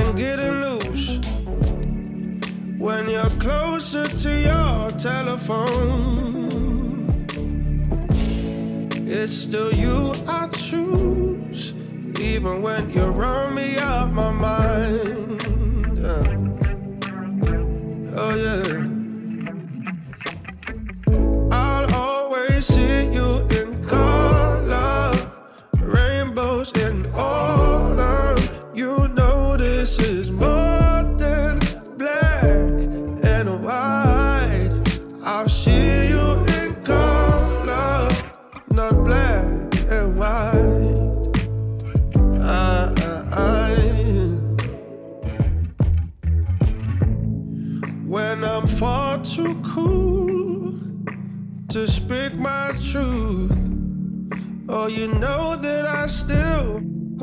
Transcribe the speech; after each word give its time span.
and 0.00 0.16
getting 0.16 0.60
loose. 0.64 1.20
When 2.78 3.10
you're 3.10 3.36
closer 3.38 4.06
to 4.08 4.30
your 4.40 4.92
telephone, 4.92 5.76
it's 9.06 9.34
still 9.36 9.72
you 9.72 10.14
I 10.26 10.48
choose, 10.48 11.74
even 12.20 12.62
when 12.62 12.90
you 12.90 13.04
run 13.04 13.54
me 13.54 13.76
out 13.78 14.12
my 14.12 14.30
mind. 14.32 15.42
Yeah. 16.02 16.36
Oh, 18.16 18.34
yeah. 18.34 18.79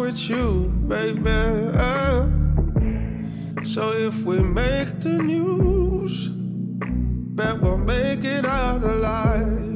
with 0.07 0.29
you, 0.29 0.71
baby. 0.87 1.29
Eh? 1.29 2.27
So 3.65 3.91
if 3.91 4.15
we 4.23 4.39
make 4.39 5.01
the 5.01 5.17
news, 5.21 6.29
bet 7.35 7.61
we'll 7.61 7.77
make 7.77 8.23
it 8.23 8.45
out 8.45 8.83
alive. 8.83 9.66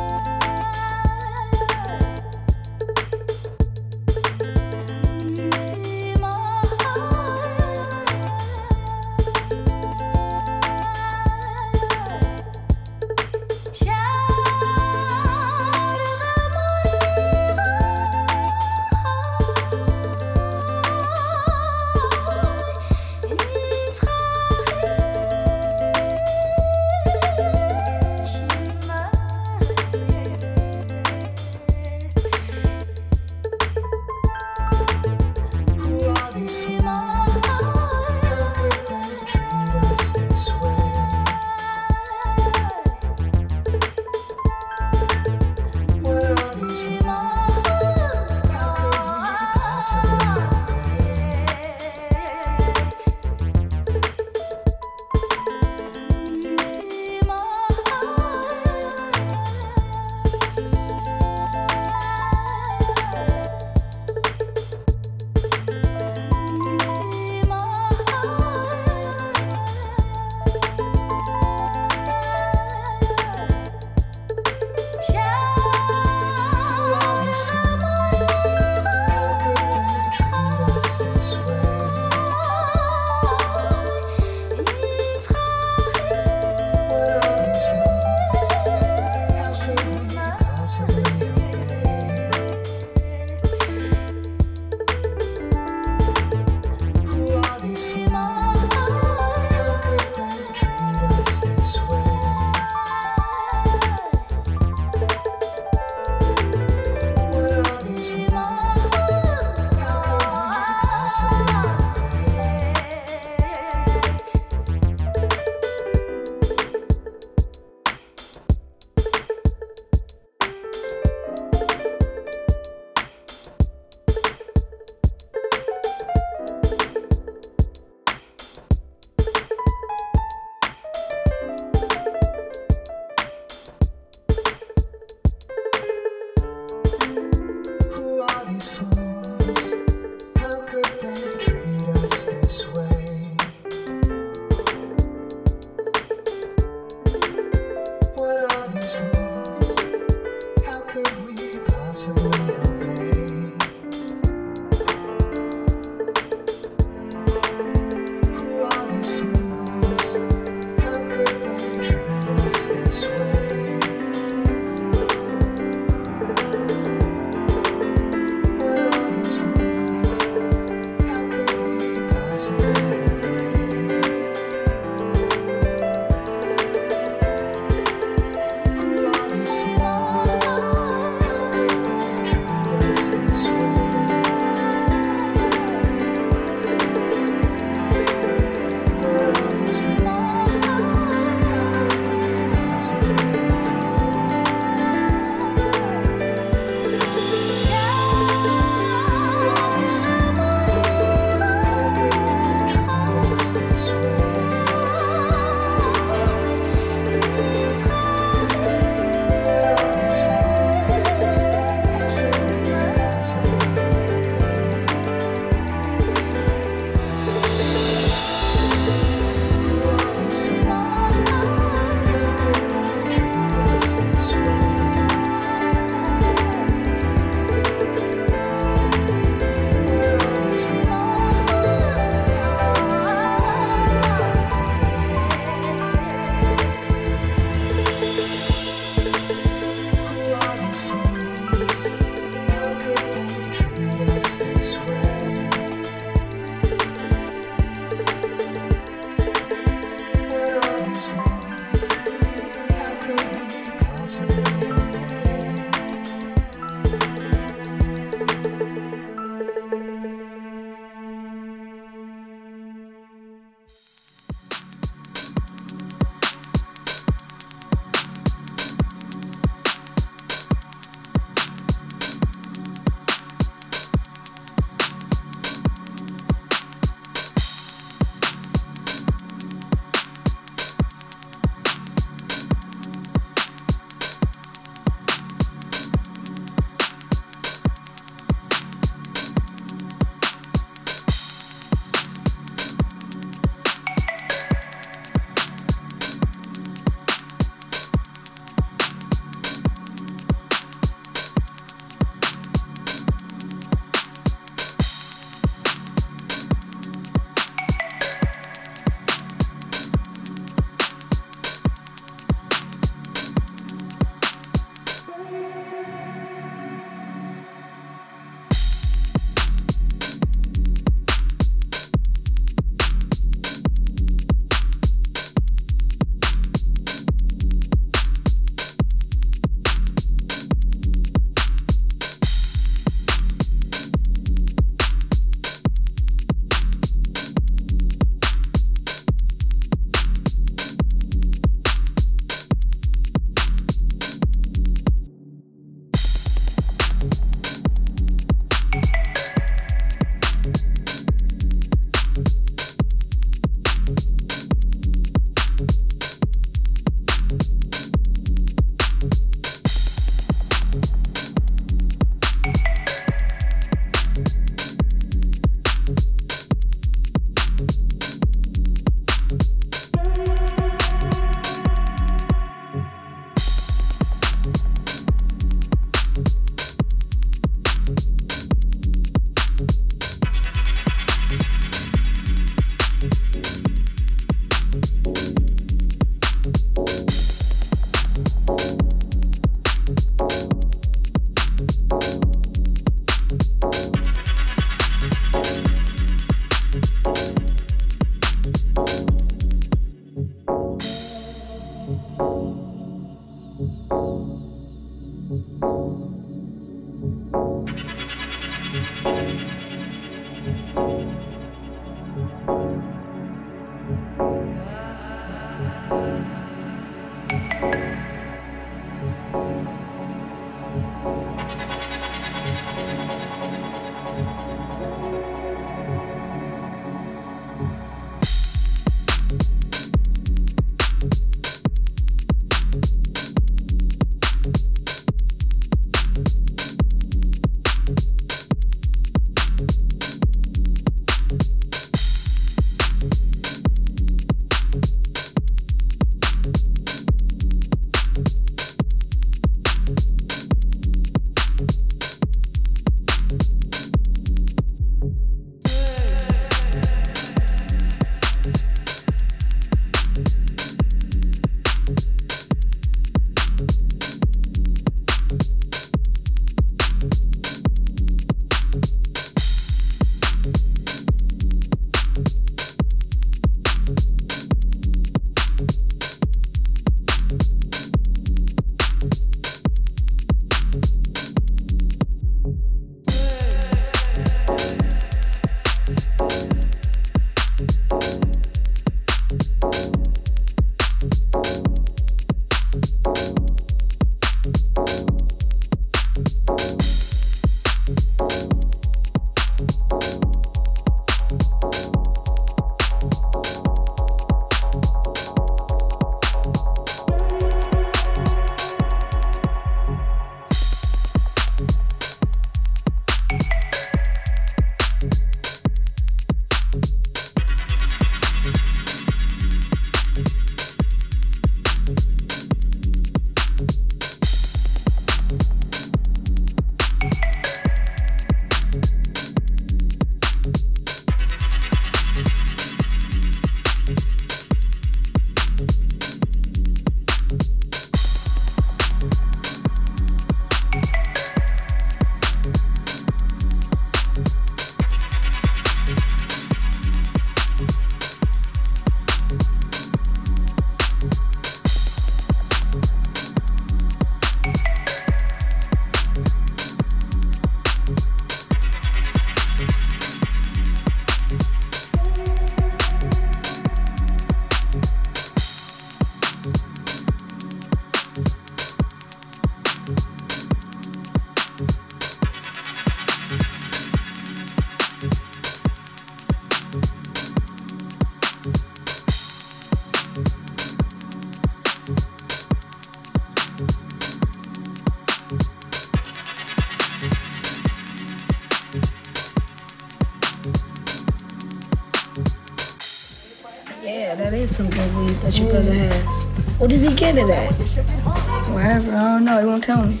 What 597.06 597.14
did 597.14 597.28
he 597.28 597.32
get 597.32 597.50
it 597.50 597.60
at? 597.60 598.48
Wherever, 598.48 598.90
I 598.90 599.14
don't 599.14 599.24
know. 599.24 599.38
He 599.38 599.46
won't 599.46 599.62
tell 599.62 599.86
me. 599.86 600.00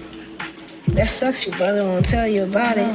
That 0.88 1.08
sucks. 1.08 1.46
Your 1.46 1.56
brother 1.56 1.84
won't 1.84 2.04
tell 2.04 2.26
you 2.26 2.42
about 2.42 2.78
it. 2.78 2.90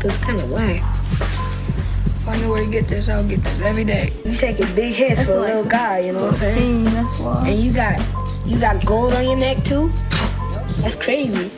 Cause 0.00 0.16
it's 0.16 0.18
kind 0.18 0.40
of 0.40 0.50
whack. 0.50 0.82
If 1.20 2.26
I 2.26 2.36
knew 2.38 2.48
where 2.48 2.64
to 2.64 2.70
get 2.70 2.88
this, 2.88 3.08
I'll 3.08 3.22
get 3.22 3.44
this 3.44 3.60
every 3.60 3.84
day. 3.84 4.12
You 4.24 4.34
taking 4.34 4.74
big 4.74 4.92
hits 4.92 5.20
That's 5.20 5.30
for 5.30 5.36
a 5.36 5.40
little 5.40 5.64
guy. 5.64 6.00
You 6.00 6.14
know 6.14 6.22
what 6.22 6.28
I'm 6.28 6.34
saying? 6.34 6.84
That's 6.84 7.18
why. 7.20 7.48
And 7.48 7.60
you 7.60 7.72
got 7.72 8.04
you 8.44 8.58
got 8.58 8.84
gold 8.84 9.14
on 9.14 9.22
your 9.22 9.36
neck 9.36 9.62
too. 9.62 9.92
That's 10.78 10.96
crazy. 10.96 11.48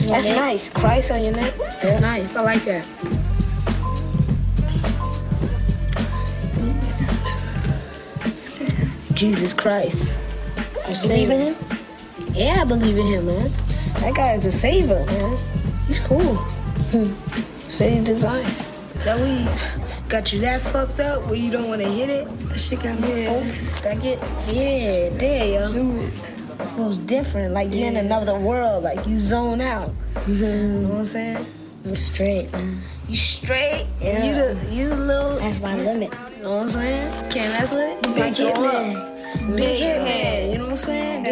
That's 0.00 0.30
nice. 0.30 0.70
Christ 0.70 1.10
on 1.10 1.22
your 1.22 1.34
neck. 1.34 1.52
That's 1.58 2.00
nice. 2.00 2.34
I 2.34 2.42
like 2.42 2.64
that. 2.64 2.86
Jesus 9.12 9.52
Christ. 9.52 10.16
You 10.90 11.08
believe 11.08 11.30
in 11.30 11.40
him? 11.54 11.78
Yeah, 12.32 12.58
I 12.60 12.64
believe 12.64 12.96
in 12.98 13.06
him, 13.06 13.26
man. 13.26 13.50
That 14.00 14.14
guy 14.14 14.32
is 14.32 14.46
a 14.46 14.52
saver, 14.52 15.04
man. 15.06 15.38
He's 15.86 16.00
cool. 16.00 16.34
Hmm. 16.92 17.12
Saved 17.68 18.08
his 18.08 18.24
life. 18.24 18.66
That 19.04 19.18
we 19.20 19.46
got 20.08 20.32
you 20.32 20.40
that 20.40 20.60
fucked 20.60 20.98
up 21.00 21.22
where 21.26 21.36
you 21.36 21.50
don't 21.50 21.68
want 21.68 21.80
to 21.82 21.88
hit 21.88 22.10
it. 22.10 22.26
That 22.48 22.58
shit 22.58 22.82
got 22.82 22.98
me 23.00 23.22
Yeah, 23.24 23.30
open. 23.30 23.66
that 23.82 24.00
get 24.02 24.18
yeah, 24.52 25.08
there, 25.10 25.72
yo. 25.72 26.00
It. 26.00 26.12
Feels 26.76 26.98
different, 26.98 27.54
like 27.54 27.72
you're 27.72 27.88
in 27.88 27.96
another 27.96 28.38
world, 28.38 28.84
like 28.84 29.06
you 29.06 29.16
zone 29.16 29.60
out. 29.60 29.88
Mm-hmm. 30.14 30.32
You 30.34 30.68
know 30.82 30.88
what 30.88 30.98
I'm 30.98 31.04
saying? 31.06 31.46
I'm 31.86 31.96
straight, 31.96 32.52
man. 32.52 32.80
You 33.08 33.16
straight, 33.16 33.86
and 34.02 34.24
you 34.24 34.30
Yeah. 34.32 34.52
the 34.54 34.74
you 34.74 34.88
the 34.90 34.96
little. 34.96 35.38
That's 35.38 35.60
my 35.60 35.76
limit. 35.76 36.14
You 36.36 36.42
know 36.42 36.56
what 36.56 36.62
I'm 36.62 36.68
saying? 36.68 37.30
Can't 37.30 37.52
mess 37.54 37.72
with 37.72 37.96
it. 37.96 38.02
Big 38.02 38.16
Might 38.18 38.36
hit 38.36 38.56
man. 38.60 39.56
Big 39.56 39.78
hit 39.78 40.02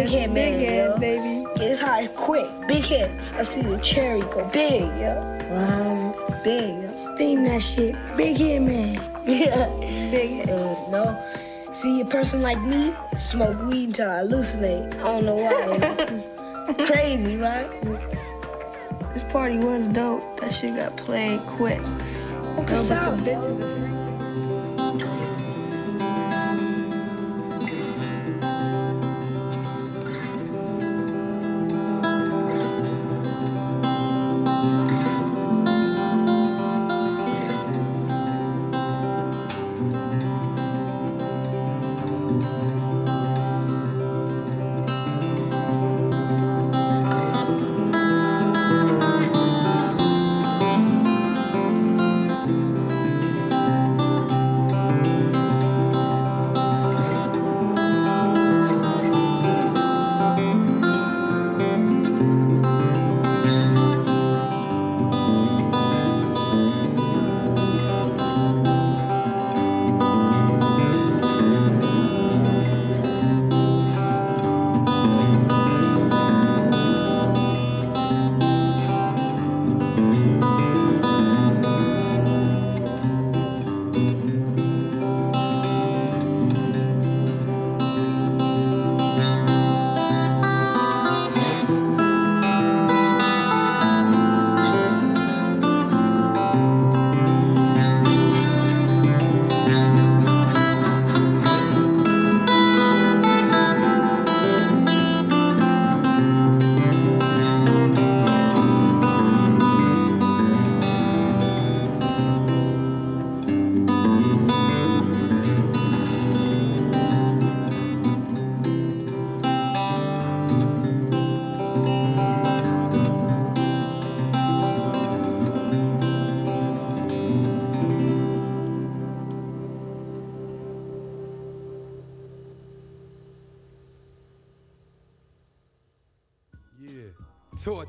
Big 0.08 0.20
hit 0.20 0.30
man, 0.32 0.58
Big 0.58 0.68
head, 0.68 0.90
yo. 0.90 0.98
baby. 0.98 1.46
Get 1.56 1.78
high 1.78 2.06
quick. 2.08 2.46
Big 2.66 2.82
hits. 2.84 3.32
I 3.34 3.42
see 3.42 3.60
the 3.60 3.76
cherry 3.78 4.20
go 4.20 4.48
big, 4.52 4.80
yo. 4.82 5.38
Wow. 5.50 6.40
Big, 6.42 6.82
yo. 6.82 6.88
Steam 6.88 7.44
that 7.44 7.60
shit. 7.62 7.94
Big 8.16 8.36
hit 8.38 8.62
man. 8.62 8.98
Yeah, 9.28 9.66
big. 10.10 10.48
Uh, 10.48 10.74
no, 10.88 11.22
see 11.70 12.00
a 12.00 12.04
person 12.06 12.40
like 12.40 12.58
me 12.62 12.94
smoke 13.18 13.60
weed 13.68 13.88
until 13.88 14.08
I 14.10 14.20
hallucinate. 14.22 14.94
I 15.00 15.20
don't 15.20 15.26
know 15.26 15.34
why. 15.36 16.74
Crazy, 16.86 17.36
right? 17.36 17.68
This 19.12 19.22
party 19.24 19.58
was 19.58 19.86
dope. 19.88 20.40
That 20.40 20.54
shit 20.54 20.76
got 20.76 20.96
played 20.96 21.40
quick. 21.40 21.82
Peace 22.66 22.88
Girl, 22.88 22.92
out. 22.98 23.18
but 23.18 23.24
the 23.24 23.30
bitches. 23.32 23.77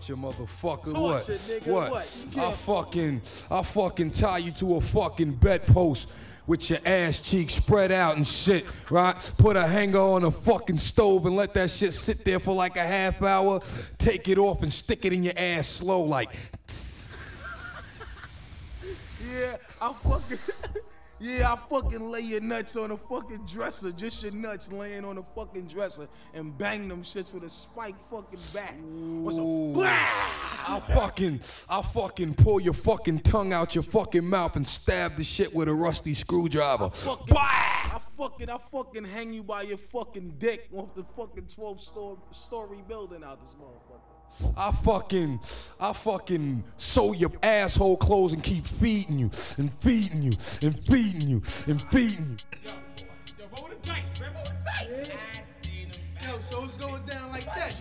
Torture, 0.10 0.15
motherfucker. 0.15 1.00
What? 1.00 1.24
nigga, 1.28 1.67
What? 1.67 1.91
what? 1.91 2.38
I 2.38 2.52
fucking, 2.52 3.22
I 3.52 3.62
fucking 3.62 4.12
tie 4.12 4.39
you 4.39 4.52
to 4.54 4.76
a 4.78 4.82
fucking 4.82 5.34
bedpost 5.34 6.10
with 6.48 6.69
your 6.69 6.80
ass 6.86 7.19
cheeks 7.19 7.54
spread 7.54 7.91
out 7.91 8.15
and 8.15 8.26
shit, 8.26 8.65
right? 8.89 9.32
Put 9.38 9.56
a 9.56 9.67
hanger 9.67 10.00
on 10.00 10.24
a 10.24 10.32
fucking 10.32 10.78
stove 10.78 11.28
and 11.28 11.36
let 11.36 11.54
that 11.54 11.69
shit 11.69 11.93
sit 11.93 12.26
there 12.26 12.39
for 12.39 12.56
like 12.56 12.76
a 12.78 12.86
half 12.86 13.22
hour. 13.22 13.60
Take 14.00 14.28
it 14.28 14.39
off 14.39 14.63
and 14.63 14.74
stick 14.74 15.06
it 15.06 15.13
in 15.13 15.24
your 15.24 15.34
ass 15.38 15.67
slow, 15.67 16.02
like. 16.02 16.30
Yeah, 19.32 19.58
I 19.80 19.93
fucking. 19.93 20.39
Yeah, 21.21 21.53
I 21.53 21.58
fucking 21.69 22.10
lay 22.10 22.21
your 22.21 22.39
nuts 22.39 22.77
on 22.77 22.91
a 22.91 22.97
fucking 22.97 23.45
dresser, 23.45 23.91
just 23.91 24.23
your 24.23 24.32
nuts 24.32 24.71
laying 24.71 25.03
on 25.03 25.17
a 25.17 25.23
fucking 25.36 25.67
dresser, 25.67 26.08
and 26.34 26.58
bang 26.58 26.88
them 26.88 27.03
shits 27.03 27.34
with 27.34 27.43
a 27.43 27.49
spike 27.49 27.95
fucking 28.10 28.39
bat. 28.53 28.73
What's 28.79 29.38
a 29.38 29.41
Ooh. 29.41 29.73
blah? 29.73 29.84
I 29.86 30.82
fucking, 30.93 31.41
I 31.69 31.82
fucking 31.82 32.36
pull 32.36 32.62
your 32.62 32.73
fucking 32.73 33.19
tongue 33.19 33.51
out 33.51 33.75
your 33.75 33.84
fucking 33.84 34.25
mouth 34.25 34.55
and 34.55 34.65
stab 34.65 35.17
the 35.17 35.23
shit 35.25 35.53
with 35.53 35.67
a 35.67 35.73
rusty 35.73 36.13
screwdriver. 36.13 36.89
Fucking, 36.89 37.36
I 37.38 37.99
fucking, 38.17 38.49
I 38.49 38.58
fucking 38.71 39.03
hang 39.03 39.34
you 39.34 39.43
by 39.43 39.63
your 39.63 39.77
fucking 39.77 40.36
dick 40.38 40.69
off 40.73 40.95
the 40.95 41.03
fucking 41.17 41.47
12 41.47 41.82
story, 41.82 42.17
story 42.32 42.77
building 42.88 43.25
out 43.25 43.41
this 43.41 43.55
motherfucker. 43.55 44.09
I 44.56 44.72
fucking, 44.72 45.39
I 45.80 45.94
fucking 45.94 46.63
sew 46.78 47.13
your 47.13 47.32
asshole 47.44 47.98
clothes 47.98 48.34
and 48.34 48.44
keep 48.44 48.65
feeding 48.65 49.20
you 49.20 49.32
and 49.58 49.74
feeding 49.76 50.22
you 50.22 50.32
and 50.62 50.80
feeding 50.80 51.28
you 51.28 51.42
and 51.68 51.82
feeding 51.84 52.38
you. 52.63 52.72
Yo, 53.38 53.46
roll 53.58 53.70
the 53.70 53.76
dice, 53.88 54.20
man. 54.20 54.34
Roll 54.34 54.44
the 54.44 54.54
dice. 54.65 55.12
Yo, 56.24 56.39
so 56.39 56.63
it's 56.65 56.78
going 56.78 57.04
down 57.06 57.30
like 57.32 57.46
that, 57.46 57.74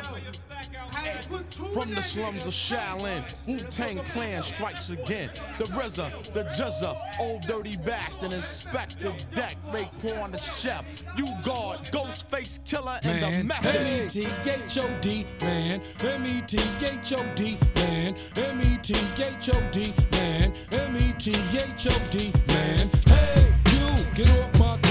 to 0.02 0.09
play 0.09 0.22
your 0.24 0.33
stack 0.33 0.68
out, 0.79 0.92
man. 0.92 1.44
From 1.74 1.94
the 1.94 2.02
slums 2.02 2.46
of 2.46 2.52
Shaolin, 2.52 3.22
Wu 3.46 3.59
Tang 3.70 3.98
Clan 4.12 4.42
strikes 4.42 4.90
again. 4.90 5.31
The 5.59 5.64
RZA, 5.64 6.33
the 6.33 6.44
Juzza, 6.44 6.96
old 7.20 7.42
dirty 7.42 7.76
bastard, 7.79 8.33
Inspector 8.33 9.12
Deck, 9.35 9.57
Raekwon 9.70 10.33
the 10.33 10.38
Chef, 10.38 10.85
you 11.16 11.26
guard, 11.44 11.81
Ghostface 11.87 12.64
Killer, 12.64 12.98
and 13.02 13.22
the 13.22 13.31
man. 13.31 13.46
Method. 13.46 13.76
M-E-T-H-O-D, 13.76 15.26
man. 15.42 15.81
M-E-T-H-O-D, 16.00 17.59
man. 17.76 18.16
M-E-T-H-O-D, 18.37 19.94
man. 20.12 20.52
M-E-T-H-O-D, 20.72 22.33
man. 22.48 22.90
Hey, 23.07 23.55
you, 23.66 24.05
get 24.14 24.29
off 24.38 24.59
my 24.59 24.76
cloud. 24.79 24.85
You 24.85 24.86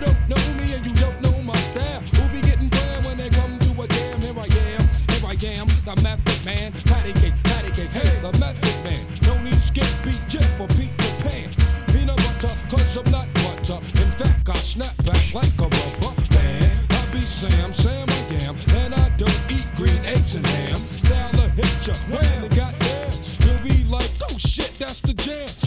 don't 0.00 0.28
know 0.28 0.54
me 0.54 0.72
and 0.74 0.86
you 0.86 0.94
don't 0.94 1.20
know 1.20 1.42
my 1.42 1.60
style. 1.70 2.00
Who 2.16 2.28
be 2.28 2.40
getting 2.40 2.70
prime 2.70 3.02
when 3.04 3.18
they 3.18 3.28
come 3.30 3.58
to 3.58 3.82
a 3.82 3.86
jam? 3.86 4.20
Here 4.20 4.38
I 4.38 4.48
am, 4.76 4.88
here 5.10 5.26
I 5.26 5.36
am, 5.58 5.66
the 5.84 5.94
method 6.02 6.44
man. 6.44 6.72
Patty 6.84 7.12
cake, 7.14 7.34
patty 7.44 7.70
cake, 7.70 7.90
hey, 7.90 8.20
the 8.20 8.32
method 8.38 8.76
man. 8.84 9.06
No 9.22 9.40
need 9.42 9.60
skip 9.62 9.90
beat 10.04 10.34
or 10.34 10.46
for 10.56 10.68
Peter 10.74 11.12
Pan. 11.22 11.50
Peanut 11.92 12.16
butter, 12.16 12.54
cause 12.70 12.96
I'm 12.96 13.10
not 13.10 13.28
butter. 13.34 13.78
In 14.02 14.10
fact, 14.12 14.48
I 14.48 14.56
snap 14.56 14.96
back 15.04 15.34
like 15.34 15.60
a 15.60 15.68
rubber 15.68 16.14
band. 16.30 16.80
I 16.90 17.06
be 17.12 17.20
Sam, 17.20 17.72
Sam 17.72 18.08
I 18.08 18.20
am, 18.44 18.56
and 18.82 18.94
I 18.94 19.08
don't 19.16 19.40
eat 19.50 19.66
green 19.76 20.02
eggs 20.06 20.34
and 20.34 20.46
ham. 20.46 20.80
Now 21.04 21.30
the 21.32 21.48
hit 21.60 21.86
when 22.08 22.42
they 22.42 22.56
got 22.56 22.78
there. 22.78 23.10
you'll 23.44 23.62
be 23.62 23.84
like, 23.84 24.10
oh 24.30 24.38
shit, 24.38 24.72
that's 24.78 25.00
the 25.00 25.14
jam. 25.14 25.59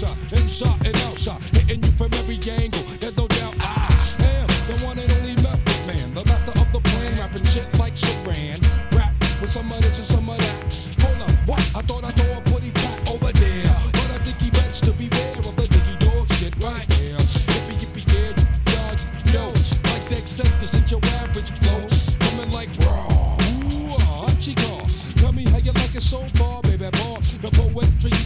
In 0.00 0.46
shot 0.46 0.78
and 0.86 0.96
out 0.98 1.18
shot, 1.18 1.42
hitting 1.42 1.82
you 1.82 1.90
from 1.98 2.14
every 2.14 2.38
angle. 2.48 2.82
There's 3.00 3.16
no 3.16 3.26
doubt 3.26 3.56
I 3.58 4.06
am 4.20 4.46
the 4.68 4.84
one 4.84 4.96
and 4.96 5.10
only 5.10 5.34
method 5.42 5.86
man, 5.88 6.14
the 6.14 6.24
master 6.24 6.52
of 6.52 6.72
the 6.72 6.78
plan, 6.78 7.18
rapping 7.18 7.44
shit 7.44 7.66
like 7.80 7.96
Sharan. 7.96 8.62
Rap 8.92 9.12
with 9.40 9.50
some 9.50 9.72
of 9.72 9.80
this 9.80 9.98
and 9.98 10.06
some 10.06 10.30
of 10.30 10.38
that. 10.38 10.72
Hold 11.00 11.28
up, 11.28 11.48
what? 11.48 11.58
I 11.74 11.82
thought 11.82 12.04
I. 12.04 12.17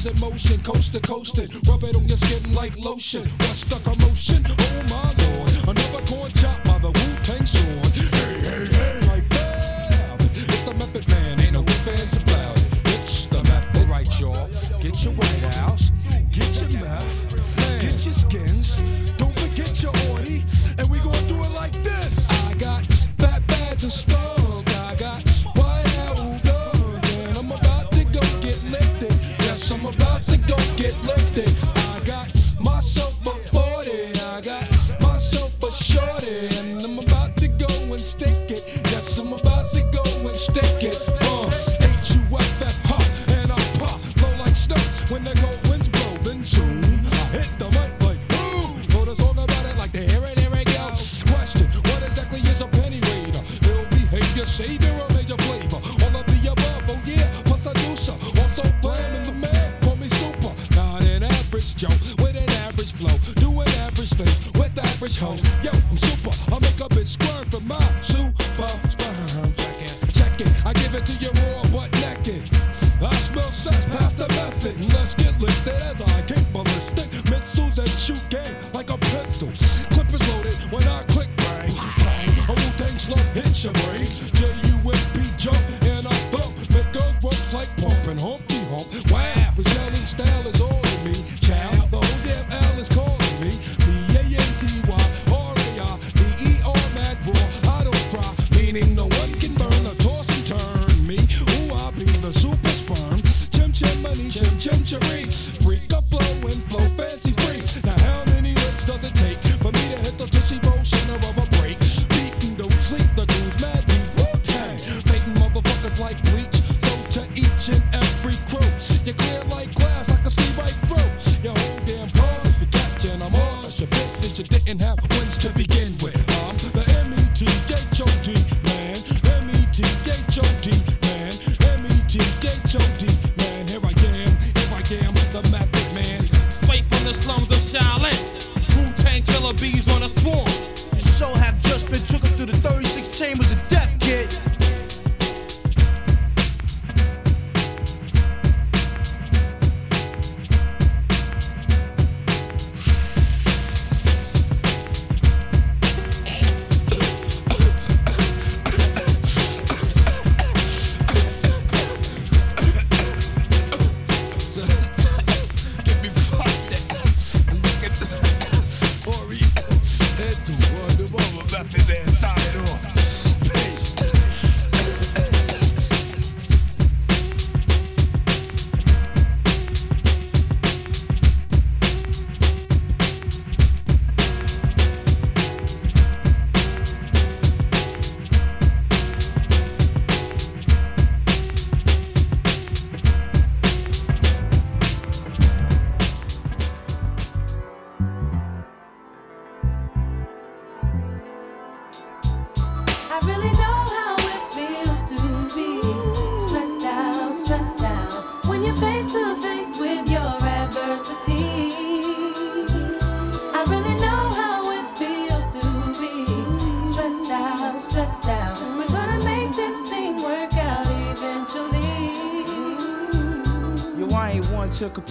Shoes 0.02 0.12
in 0.12 0.20
motion, 0.20 0.60
coast 0.62 0.92
to 0.94 1.00
coasting. 1.00 1.48
Rub 1.66 1.82
it 1.84 1.96
on 1.96 2.06
your 2.06 2.16
skin 2.16 2.52
like 2.54 2.76
lotion. 2.78 3.22
What's 3.38 3.64
the 3.64 3.76
commotion? 3.88 4.44
Oh 4.48 4.82
my 4.88 5.14
lord, 5.24 5.76
another 5.76 6.04
corn 6.06 6.32
chop 6.32 6.64
by 6.64 6.78
the 6.78 6.90
Wu 6.90 7.22
Tang 7.22 7.46
Sword. 7.46 7.81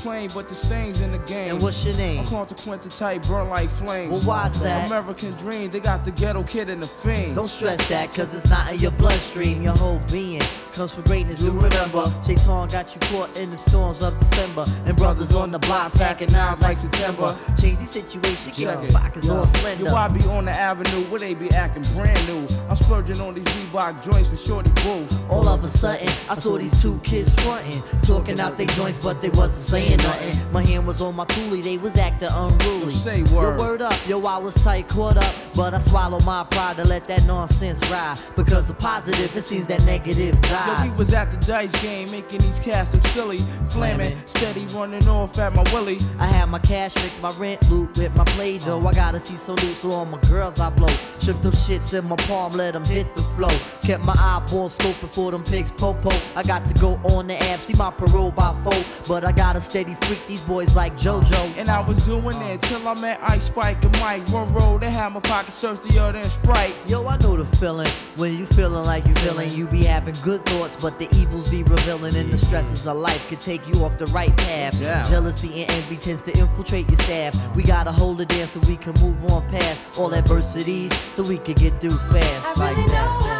but 0.03 0.49
the 0.49 0.55
stains 0.55 1.01
in 1.01 1.11
the 1.11 1.19
game. 1.19 1.51
And 1.51 1.61
what's 1.61 1.85
your 1.85 1.93
name? 1.95 2.21
I'm 2.21 2.25
consequent 2.25 2.89
type, 2.89 3.21
burn 3.27 3.49
like 3.49 3.69
flames. 3.69 4.11
Well, 4.11 4.21
why's 4.21 4.59
that? 4.61 4.87
American 4.87 5.31
dream, 5.33 5.69
they 5.69 5.79
got 5.79 6.03
the 6.03 6.11
ghetto 6.11 6.43
kid 6.43 6.69
in 6.69 6.79
the 6.79 6.87
fiend. 6.87 7.35
Don't 7.35 7.47
stress 7.47 7.87
that, 7.89 8.11
cause 8.11 8.33
it's 8.33 8.49
not 8.49 8.71
in 8.73 8.79
your 8.79 8.91
bloodstream. 8.91 9.61
Your 9.61 9.75
whole 9.75 10.01
being 10.11 10.30
comes 10.73 10.95
for 10.95 11.01
greatness. 11.03 11.39
Do 11.39 11.51
remember, 11.51 12.05
Shaitan 12.25 12.69
got 12.69 12.93
you 12.93 12.99
caught 13.09 13.35
in 13.37 13.51
the 13.51 13.57
storms 13.57 14.01
of 14.01 14.17
December, 14.19 14.65
and 14.85 14.95
brothers 14.95 15.35
on 15.35 15.51
the 15.51 15.59
block 15.59 15.93
packing 15.93 16.31
nines 16.31 16.61
like 16.61 16.77
September. 16.77 17.35
Change 17.59 17.79
the 17.79 17.85
situation, 17.85 18.51
keep 18.51 18.67
the 18.67 18.91
pockets 18.93 19.29
all 19.29 19.45
slender. 19.45 19.85
Yo, 19.85 19.95
I 19.95 20.07
be 20.07 20.23
on 20.25 20.45
the 20.45 20.51
avenue 20.51 21.03
where 21.09 21.19
they 21.19 21.33
be 21.33 21.49
acting 21.51 21.83
brand 21.93 22.25
new. 22.27 22.47
I'm 22.69 22.75
splurging 22.75 23.19
on 23.21 23.33
these 23.33 23.45
Reebok 23.45 24.03
joints 24.03 24.29
for 24.29 24.37
Shorty 24.37 24.71
Boo. 24.83 25.05
All 25.29 25.47
of 25.47 25.63
a 25.63 25.67
sudden, 25.67 26.07
I 26.29 26.35
saw 26.35 26.57
these 26.57 26.81
two 26.81 26.99
kids 27.03 27.33
frontin', 27.43 27.81
talking 28.01 28.39
out 28.39 28.57
their 28.57 28.67
joints, 28.67 28.97
but 28.97 29.21
they 29.21 29.29
wasn't 29.29 29.63
saying 29.63 29.97
nothing. 29.97 30.51
My 30.51 30.63
hand 30.63 30.87
was 30.87 31.01
on 31.01 31.15
my 31.15 31.25
toolie, 31.25 31.63
they 31.63 31.77
was 31.77 31.97
acting 31.97 32.29
unruly. 32.31 32.93
Say 32.93 33.19
Yo, 33.21 33.35
word. 33.35 33.59
word 33.59 33.81
up, 33.81 34.07
yo, 34.07 34.21
I 34.23 34.37
was 34.37 34.55
tight, 34.63 34.87
caught 34.87 35.17
up, 35.17 35.35
but 35.55 35.73
I 35.73 35.79
swallowed 35.79 36.25
my 36.25 36.45
pride 36.49 36.77
to 36.77 36.85
let 36.85 37.05
that 37.05 37.25
nonsense 37.25 37.79
ride. 37.89 38.17
Because 38.35 38.67
the 38.67 38.73
positive, 38.73 39.35
it 39.35 39.41
seems 39.41 39.67
that 39.67 39.83
negative 39.85 40.39
Yo, 40.51 40.60
die. 40.65 40.89
we 40.89 40.97
was 40.97 41.13
at 41.13 41.31
the 41.31 41.37
dice 41.45 41.81
game, 41.81 42.09
making 42.11 42.39
these 42.39 42.59
cats 42.59 42.93
look 42.93 43.03
silly. 43.03 43.39
Flaming, 43.69 44.15
steady 44.25 44.65
running 44.73 45.07
off 45.07 45.37
at 45.39 45.53
my 45.53 45.63
willy. 45.73 45.97
I 46.19 46.27
had 46.27 46.49
my 46.49 46.59
cash 46.59 46.93
fix, 46.93 47.21
my 47.21 47.31
rent 47.37 47.69
loot 47.69 47.97
with 47.97 48.15
my 48.15 48.25
play 48.25 48.57
dough. 48.57 48.85
I 48.85 48.93
gotta 48.93 49.19
see 49.19 49.35
so 49.35 49.53
loot, 49.53 49.75
so 49.75 49.91
all 49.91 50.05
my 50.05 50.19
girls 50.29 50.59
I 50.59 50.69
blow. 50.69 50.87
Shook 51.21 51.41
them 51.41 51.51
shits 51.51 51.97
in 51.97 52.05
my 52.05 52.15
palm, 52.27 52.53
let 52.53 52.73
them 52.73 52.83
hit 52.83 53.13
the 53.15 53.21
flow. 53.21 53.55
Kept 53.81 54.03
my 54.03 54.15
eyeball 54.17 54.69
scoping 54.69 55.13
for 55.13 55.31
them 55.31 55.43
pigs, 55.43 55.71
popo. 55.71 56.09
I 56.35 56.43
got 56.43 56.65
to 56.65 56.73
go 56.75 56.99
on 57.03 57.27
the 57.27 57.37
app, 57.49 57.59
see 57.59 57.73
my 57.73 57.91
parole 57.91 58.31
by 58.31 58.53
four. 58.63 58.83
But 59.07 59.25
I 59.25 59.31
got 59.31 59.55
a 59.55 59.61
steady 59.61 59.95
freak 60.01 60.25
these 60.27 60.41
boys 60.41 60.75
like 60.75 60.93
JoJo. 60.97 61.57
And 61.57 61.69
I 61.69 61.87
was 61.87 62.05
doing 62.05 62.41
it 62.41 62.61
till 62.61 62.87
I 62.87 62.99
met 62.99 63.19
Ice 63.21 63.45
Spike 63.45 63.83
and 63.83 63.99
Mike. 63.99 64.27
One 64.29 64.51
road, 64.53 64.81
they 64.81 64.91
had 64.91 65.13
my 65.13 65.19
pockets 65.19 65.59
thirstier 65.59 66.11
than 66.11 66.25
Sprite. 66.25 66.75
Yo, 66.87 67.05
I 67.05 67.17
know 67.17 67.35
the 67.37 67.45
feeling 67.57 67.87
when 68.17 68.37
you 68.37 68.45
feeling 68.45 68.85
like 68.85 69.05
you 69.05 69.13
feeling. 69.15 69.49
You 69.51 69.67
be 69.67 69.83
having 69.83 70.15
good 70.23 70.43
thoughts, 70.51 70.75
but 70.75 70.97
the 70.99 71.07
evils 71.15 71.49
be 71.49 71.63
revealing, 71.63 72.15
and 72.15 72.31
the 72.31 72.37
stresses 72.37 72.85
of 72.85 72.97
life 72.97 73.27
could 73.29 73.41
take 73.41 73.65
you 73.67 73.83
off 73.83 73.97
the 73.97 74.07
right 74.07 74.35
path. 74.37 74.79
Yeah. 74.79 75.07
Jealousy 75.09 75.61
and 75.61 75.71
envy 75.71 75.97
tends 75.97 76.21
to 76.23 76.37
infiltrate 76.37 76.87
your 76.89 76.97
staff. 76.97 77.33
We 77.55 77.63
gotta 77.63 77.91
hold 77.91 78.21
it 78.21 78.29
there 78.29 78.47
so 78.47 78.59
we 78.61 78.77
can 78.77 78.93
move 79.01 79.23
on 79.31 79.47
past 79.49 79.81
all 79.97 80.13
adversities, 80.13 80.93
so 80.93 81.23
we 81.23 81.37
can 81.37 81.55
get 81.55 81.79
through 81.79 81.97
fast 81.97 82.57
like 82.57 82.75
that. 82.87 83.30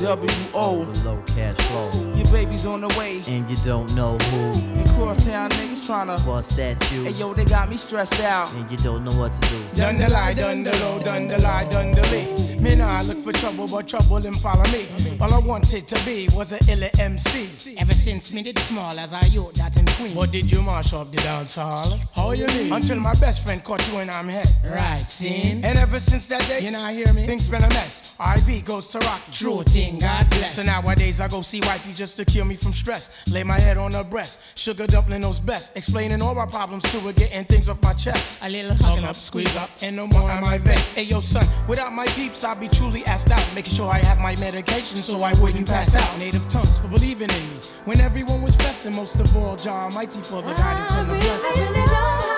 NWO. 0.00 1.04
Low 1.04 1.20
cash 1.26 1.56
flow. 1.66 2.07
Your 2.58 2.64
baby's 2.64 2.66
on 2.66 2.80
the 2.80 2.98
way. 2.98 3.20
And 3.28 3.48
you 3.50 3.56
don't 3.64 3.94
know 3.94 4.16
who. 4.18 4.78
And 4.78 4.88
crosstown 4.90 5.50
niggas 5.50 5.86
tryna 5.86 6.24
bust 6.24 6.58
at 6.58 6.92
you. 6.92 7.04
Hey 7.04 7.12
yo, 7.12 7.34
they 7.34 7.44
got 7.44 7.68
me 7.68 7.76
stressed 7.76 8.20
out. 8.22 8.52
And 8.54 8.70
you 8.70 8.76
don't 8.78 9.04
know 9.04 9.12
what 9.12 9.32
to 9.32 9.48
do. 9.48 9.62
Done 9.74 9.98
the 9.98 10.08
lie, 10.08 10.34
done 10.34 10.64
the 10.64 10.72
low, 10.78 10.98
done 11.00 11.28
the 11.28 11.38
lie, 11.38 11.68
done 11.68 11.92
the 11.92 12.02
lee. 12.08 12.58
Me 12.58 12.74
nah 12.74 12.98
I 12.98 13.02
look 13.02 13.18
for 13.18 13.32
trouble, 13.32 13.68
but 13.68 13.86
trouble 13.86 14.18
him 14.18 14.34
follow 14.34 14.64
me. 14.72 14.86
All 15.20 15.32
I 15.32 15.38
wanted 15.38 15.86
to 15.88 16.04
be 16.04 16.28
was 16.34 16.52
a 16.52 16.58
illa 16.70 16.90
MC. 16.98 17.76
Ever 17.78 17.94
since 17.94 18.32
me 18.32 18.42
did 18.42 18.58
small 18.58 18.98
as 18.98 19.12
I 19.12 19.24
youth 19.26 19.54
that 19.54 19.76
in 19.76 19.86
Queen. 19.86 20.14
What 20.14 20.32
did 20.32 20.50
you 20.50 20.62
mash 20.62 20.92
up 20.92 21.12
the 21.12 21.18
dance 21.18 21.54
hall? 21.54 21.98
How 22.14 22.32
you 22.32 22.46
mean? 22.48 22.72
Until 22.72 22.98
my 22.98 23.14
best 23.14 23.44
friend 23.44 23.62
caught 23.62 23.86
you 23.88 24.00
in 24.00 24.10
I'm 24.10 24.28
head. 24.28 24.48
Right, 24.64 25.04
seen? 25.08 25.64
And 25.64 25.78
ever 25.78 26.00
since 26.00 26.26
that 26.28 26.42
day, 26.48 26.60
you 26.60 26.72
not 26.72 26.92
hear 26.92 27.12
me? 27.12 27.26
Things 27.26 27.48
been 27.48 27.62
a 27.62 27.68
mess. 27.68 28.16
RIP 28.18 28.64
goes 28.64 28.88
to 28.88 28.98
rock. 28.98 29.20
True 29.32 29.62
thing, 29.62 30.00
God 30.00 30.28
bless. 30.30 30.56
So 30.56 30.62
nowadays 30.64 31.20
I 31.20 31.28
go 31.28 31.42
see 31.42 31.60
wifey 31.60 31.92
just 31.92 32.16
to 32.16 32.24
cure 32.24 32.44
me 32.48 32.56
from 32.56 32.72
stress. 32.72 33.10
Lay 33.30 33.44
my 33.44 33.58
head 33.58 33.76
on 33.76 33.92
her 33.92 34.04
breast. 34.04 34.40
Sugar 34.54 34.86
dumpling 34.86 35.20
knows 35.20 35.38
best. 35.38 35.76
Explaining 35.76 36.22
all 36.22 36.34
my 36.34 36.46
problems 36.46 36.82
to 36.90 37.00
her, 37.00 37.12
getting 37.12 37.44
things 37.44 37.68
off 37.68 37.80
my 37.82 37.92
chest. 37.92 38.42
A 38.42 38.48
little 38.48 38.74
hug 38.74 39.04
up, 39.04 39.14
squeeze 39.14 39.56
up, 39.56 39.70
and 39.82 39.94
no 39.94 40.06
more 40.06 40.30
am 40.30 40.44
I 40.44 40.58
vexed. 40.58 40.96
Hey 40.96 41.04
yo, 41.04 41.20
son, 41.20 41.46
without 41.68 41.92
my 41.92 42.06
peeps, 42.06 42.42
I'll 42.42 42.56
be 42.56 42.68
truly 42.68 43.04
asked 43.04 43.30
out. 43.30 43.44
Making 43.54 43.74
sure 43.74 43.90
I 43.90 43.98
have 43.98 44.18
my 44.18 44.34
medication 44.36 44.96
so 44.96 45.22
I 45.22 45.32
wouldn't 45.40 45.66
pass 45.66 45.94
out. 45.94 46.18
Native 46.18 46.48
tongues 46.48 46.78
for 46.78 46.88
believing 46.88 47.30
in 47.30 47.48
me. 47.50 47.56
When 47.84 48.00
everyone 48.00 48.42
was 48.42 48.56
festing, 48.56 48.96
most 48.96 49.16
of 49.16 49.36
all, 49.36 49.56
Jah 49.56 49.70
Almighty 49.70 50.20
for 50.20 50.42
the 50.42 50.54
guidance 50.54 50.94
and 50.94 51.10
the 51.10 51.14
blessings. 51.14 52.37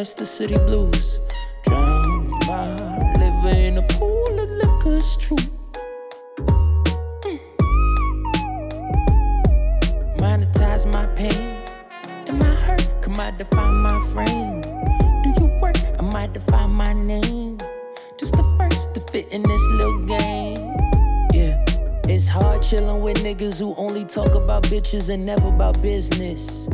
Manchester 0.00 0.24
City 0.24 0.56
blues. 0.56 1.20
Drown 1.64 2.30
my 2.46 3.12
liver 3.18 3.54
in 3.54 3.76
a 3.76 3.82
pool 3.82 4.40
of 4.40 4.48
liquor, 4.48 4.96
it's 4.96 5.14
true. 5.18 5.36
Mm. 7.26 7.38
Monetize 10.16 10.90
my 10.90 11.04
pain 11.08 11.54
and 12.26 12.38
my 12.38 12.46
hurt. 12.46 12.88
Come 13.02 13.20
I 13.20 13.30
define 13.32 13.74
my 13.82 14.00
frame. 14.14 14.62
Do 15.22 15.34
you 15.38 15.50
work? 15.60 15.76
I 15.98 16.02
might 16.02 16.32
define 16.32 16.70
my 16.70 16.94
name. 16.94 17.58
Just 18.16 18.38
the 18.38 18.54
first 18.56 18.94
to 18.94 19.00
fit 19.00 19.28
in 19.30 19.42
this 19.42 19.66
little 19.72 20.06
game. 20.06 20.76
Yeah, 21.34 21.62
it's 22.08 22.26
hard 22.26 22.62
chilling 22.62 23.02
with 23.02 23.18
niggas 23.18 23.58
who 23.60 23.74
only 23.76 24.06
talk 24.06 24.34
about 24.34 24.62
bitches 24.62 25.10
and 25.12 25.26
never 25.26 25.48
about 25.48 25.82
business. 25.82 26.70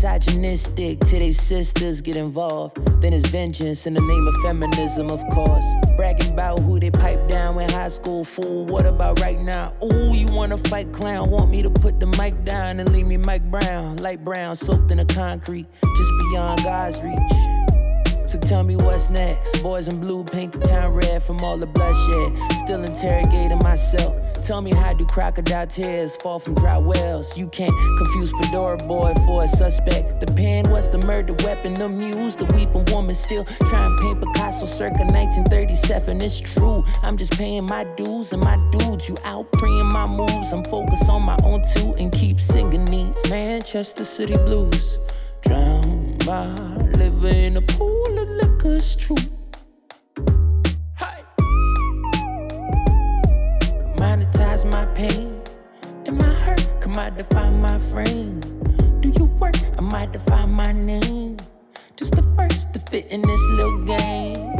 Misogynistic 0.00 1.00
to 1.00 1.18
they 1.18 1.32
sisters 1.32 2.00
get 2.00 2.14
involved. 2.14 2.76
Then 3.02 3.12
it's 3.12 3.26
vengeance 3.26 3.84
in 3.84 3.94
the 3.94 4.00
name 4.00 4.28
of 4.28 4.34
feminism, 4.44 5.10
of 5.10 5.20
course. 5.30 5.66
Bragging 5.96 6.34
about 6.34 6.60
who 6.60 6.78
they 6.78 6.92
pipe 6.92 7.26
down 7.26 7.58
in 7.58 7.68
high 7.68 7.88
school, 7.88 8.22
fool. 8.22 8.64
What 8.64 8.86
about 8.86 9.18
right 9.18 9.40
now? 9.40 9.74
Ooh, 9.82 10.14
you 10.14 10.28
wanna 10.30 10.56
fight 10.56 10.92
clown? 10.92 11.30
Want 11.30 11.50
me 11.50 11.62
to 11.62 11.70
put 11.70 11.98
the 11.98 12.06
mic 12.16 12.44
down 12.44 12.78
and 12.78 12.92
leave 12.92 13.08
me 13.08 13.16
Mike 13.16 13.50
Brown, 13.50 13.96
light 13.96 14.24
brown, 14.24 14.54
soaked 14.54 14.92
in 14.92 14.98
the 14.98 15.04
concrete, 15.04 15.66
just 15.82 16.12
beyond 16.30 16.62
God's 16.62 17.02
reach. 17.02 17.58
So 18.28 18.38
tell 18.38 18.62
me 18.62 18.76
what's 18.76 19.10
next. 19.10 19.60
Boys 19.64 19.88
in 19.88 19.98
blue 19.98 20.22
paint 20.22 20.52
the 20.52 20.60
town 20.60 20.94
red 20.94 21.24
from 21.24 21.40
all 21.40 21.56
the 21.56 21.66
bloodshed. 21.66 22.38
Still 22.52 22.84
interrogating 22.84 23.58
myself. 23.58 24.14
Tell 24.42 24.62
me 24.62 24.70
how 24.70 24.92
do 24.92 25.04
crocodile 25.04 25.66
tears 25.66 26.16
fall 26.16 26.38
from 26.38 26.54
dry 26.54 26.78
wells? 26.78 27.36
You 27.36 27.48
can't 27.48 27.74
confuse 27.98 28.32
Fedora 28.40 28.78
boy 28.78 29.12
for 29.26 29.42
a 29.42 29.48
suspect. 29.48 30.20
The 30.20 30.26
pen 30.26 30.70
was 30.70 30.88
the 30.88 30.98
murder 30.98 31.34
weapon, 31.44 31.74
the 31.74 31.88
muse, 31.88 32.36
the 32.36 32.46
weeping 32.46 32.84
woman 32.94 33.14
still 33.14 33.44
trying 33.44 33.96
to 33.96 34.02
paint 34.02 34.24
Picasso 34.24 34.66
circa 34.66 35.04
1937. 35.04 36.20
It's 36.20 36.40
true. 36.40 36.84
I'm 37.02 37.16
just 37.16 37.36
paying 37.36 37.64
my 37.64 37.84
dues 37.96 38.32
and 38.32 38.42
my 38.42 38.56
dudes. 38.70 39.08
You 39.08 39.18
out 39.24 39.50
preying 39.52 39.86
my 39.86 40.06
moves. 40.06 40.52
I'm 40.52 40.64
focused 40.64 41.10
on 41.10 41.22
my 41.22 41.36
own 41.42 41.62
too 41.74 41.94
and 41.98 42.12
keep 42.12 42.40
singing 42.40 42.84
these 42.86 43.30
Manchester 43.30 44.04
City 44.04 44.36
blues. 44.36 44.98
Drown 45.42 46.16
my 46.26 46.76
liver 46.96 47.28
in 47.28 47.56
a 47.56 47.62
pool 47.62 48.18
of 48.18 48.28
liquor, 48.28 48.76
it's 48.76 48.96
true. 48.96 49.16
My 54.70 54.86
pain 54.86 55.40
and 56.06 56.16
my 56.18 56.24
hurt. 56.24 56.66
Come 56.80 56.98
I 56.98 57.10
define 57.10 57.60
my 57.60 57.78
frame. 57.78 58.40
Do 59.00 59.08
you 59.08 59.24
work? 59.40 59.54
I 59.76 59.80
might 59.80 60.12
define 60.12 60.50
my 60.52 60.72
name. 60.72 61.38
Just 61.96 62.14
the 62.14 62.22
first 62.36 62.72
to 62.74 62.78
fit 62.78 63.06
in 63.06 63.22
this 63.22 63.40
little 63.50 63.84
game. 63.84 64.54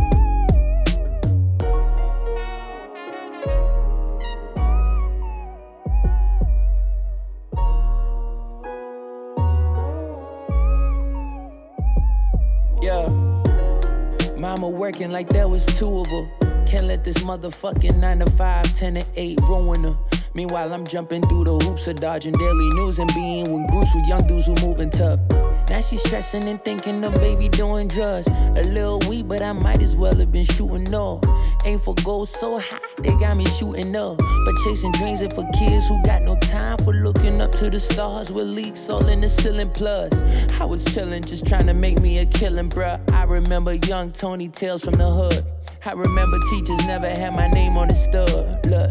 Yeah. 12.83 13.09
Mama 14.37 14.69
working 14.69 15.11
like 15.13 15.29
there 15.29 15.49
was 15.49 15.67
two 15.67 16.01
of 16.01 16.07
her. 16.07 16.38
Can't 16.69 16.87
let 16.87 17.03
this 17.03 17.16
motherfucking 17.21 17.97
9 17.97 18.19
to 18.19 18.31
5, 18.31 18.75
10 18.75 18.95
to 18.97 19.05
8 19.16 19.41
ruin 19.49 19.85
her. 19.85 19.97
Meanwhile, 20.35 20.75
I'm 20.75 20.87
jumping 20.87 21.23
through 21.23 21.45
the 21.45 21.55
hoops 21.55 21.89
of 21.89 21.99
dodging 21.99 22.35
daily 22.35 22.71
news 22.75 22.99
and 22.99 23.11
being 23.14 23.51
with 23.51 23.71
groups 23.71 23.95
with 23.95 24.07
young 24.07 24.27
dudes 24.27 24.47
who 24.47 24.55
moving 24.66 24.91
tough. 24.91 25.19
Now 25.71 25.81
she's 25.81 26.03
stressing 26.03 26.47
and 26.47 26.62
thinking 26.62 27.01
the 27.01 27.09
baby 27.09 27.49
doing 27.49 27.89
drugs. 27.89 28.29
A 28.29 28.64
little 28.64 29.01
weak, 29.09 29.27
but 29.27 29.43
I 29.43 29.55
might 29.55 29.81
as 29.81 29.97
well 29.97 30.14
have 30.16 30.31
been 30.31 30.45
shooting 30.45 30.95
up. 30.95 31.25
Aim 31.64 31.79
for 31.79 31.95
goals 32.05 32.29
so 32.29 32.59
high, 32.59 32.79
they 32.99 33.16
got 33.16 33.39
me 33.39 33.47
shooting 33.47 33.97
up. 33.97 34.19
But 34.19 34.55
chasing 34.62 34.93
dreams 34.93 35.23
are 35.23 35.31
for 35.31 35.45
kids 35.59 35.89
who 35.89 36.03
got 36.05 36.21
no 36.21 36.37
time 36.37 36.77
for 36.85 36.93
looking 36.93 37.41
up 37.41 37.53
to 37.53 37.71
the 37.71 37.81
stars 37.81 38.31
with 38.31 38.47
leaks 38.47 38.91
all 38.91 39.09
in 39.09 39.23
the 39.23 39.29
ceiling. 39.29 39.71
Plus, 39.71 40.23
I 40.61 40.66
was 40.66 40.85
chilling, 40.85 41.25
just 41.25 41.47
trying 41.47 41.66
to 41.66 41.75
make 41.75 41.99
me 41.99 42.19
a 42.19 42.27
killing, 42.27 42.69
bruh. 42.69 43.01
I 43.14 43.25
remember 43.25 43.73
young 43.73 44.12
Tony 44.12 44.49
Tales 44.49 44.85
from 44.85 44.97
the 44.97 45.09
hood. 45.09 45.47
I 45.85 45.93
remember 45.93 46.39
teachers 46.51 46.85
never 46.87 47.09
had 47.09 47.35
my 47.35 47.49
name 47.49 47.76
on 47.76 47.89
the 47.89 47.95
stud. 47.95 48.26
Look, 48.66 48.91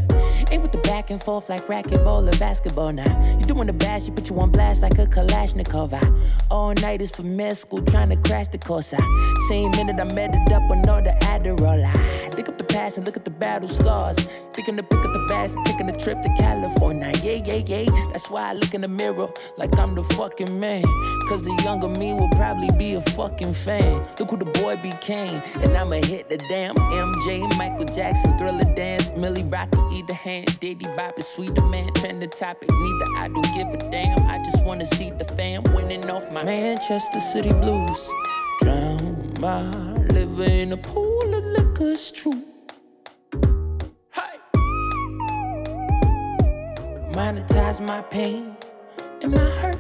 ain't 0.52 0.62
with 0.62 0.72
the 0.72 0.80
back 0.84 1.10
and 1.10 1.22
forth 1.22 1.50
like 1.50 1.66
racquetball 1.68 2.34
or 2.34 2.38
basketball 2.40 2.92
now. 2.94 3.38
You 3.40 3.46
doing 3.46 3.68
the 3.68 3.74
bash, 3.74 4.08
you 4.08 4.14
put 4.14 4.30
you 4.30 4.40
on 4.40 4.52
blast 4.52 4.82
like 4.82 4.98
a 4.98 5.06
Kalashnikov. 5.06 5.94
I, 5.94 6.46
all 6.50 6.74
night 6.76 7.02
is 7.02 7.12
for 7.12 7.24
med 7.24 7.58
school, 7.58 7.82
trying 7.82 8.10
to 8.10 8.16
crash 8.18 8.48
the 8.48 8.58
course. 8.58 8.94
I, 8.94 9.00
same 9.50 9.72
minute 9.72 10.00
I 10.00 10.06
met 10.06 10.34
it 10.34 10.54
up 10.54 10.70
the 11.04 11.12
Adderall. 11.22 11.84
I 11.84 12.30
pick 12.36 12.50
up 12.50 12.58
the 12.58 12.67
past 12.70 12.98
and 12.98 13.06
look 13.06 13.18
at 13.18 13.26
the 13.26 13.32
battle 13.32 13.68
scars. 13.68 14.18
Thinking 14.54 14.78
to 14.78 14.84
pick 14.84 15.00
up 15.00 15.14
the 15.14 15.26
bags 15.30 15.56
and 15.56 15.66
taking 15.66 15.90
a 15.90 15.98
trip 15.98 16.22
to 16.22 16.30
California. 16.38 17.12
Yeah, 17.24 17.42
yeah, 17.46 17.64
yeah. 17.66 17.90
That's 18.12 18.30
why 18.30 18.50
I 18.50 18.54
look 18.54 18.74
in 18.74 18.82
the 18.82 18.88
mirror 18.88 19.30
like 19.58 19.78
I'm 19.78 19.96
the 19.96 20.04
fucking 20.04 20.60
man. 20.60 20.84
Cause 21.28 21.44
the 21.44 21.54
younger 21.64 21.88
me 21.88 22.14
will 22.14 22.30
probably 22.30 22.72
be 22.78 22.94
a 22.96 23.02
fucking 23.02 23.54
fan. 23.54 24.06
Look 24.20 24.32
who 24.32 24.38
the 24.38 24.46
boy 24.46 24.78
became, 24.82 25.42
and 25.62 25.76
I'ma 25.76 25.96
hit 26.06 26.30
the 26.30 26.38
damn 26.38 26.76
MJ, 26.76 27.58
Michael 27.58 27.86
Jackson, 27.86 28.38
Thriller 28.38 28.64
Dance, 28.76 29.16
Millie 29.18 29.44
Rocket, 29.44 29.80
either 29.92 30.14
hand, 30.14 30.60
Diddy 30.60 30.86
is 31.18 31.28
sweeter 31.28 31.62
man, 31.64 31.92
trend 31.94 32.22
the 32.22 32.28
topic. 32.28 32.70
Neither 32.70 33.06
I 33.18 33.28
don't 33.28 33.54
give 33.56 33.68
a 33.74 33.92
damn. 33.92 34.20
I 34.28 34.38
just 34.40 34.64
wanna 34.64 34.86
see 34.86 35.12
the 35.12 35.26
fam 35.26 35.64
winning 35.74 36.10
off 36.10 36.32
my 36.32 36.44
Manchester 36.44 37.20
City 37.20 37.54
blues. 37.54 38.10
Drown 38.62 39.34
my 39.40 39.62
liver 40.14 40.44
in 40.46 40.72
a 40.72 40.78
pool 40.78 41.34
of 41.36 41.44
liquor, 41.44 41.92
it's 41.92 42.12
true. 42.12 42.57
Monetize 47.18 47.82
my 47.82 48.00
pain 48.12 48.56
and 49.24 49.32
my 49.32 49.40
hurt. 49.40 49.80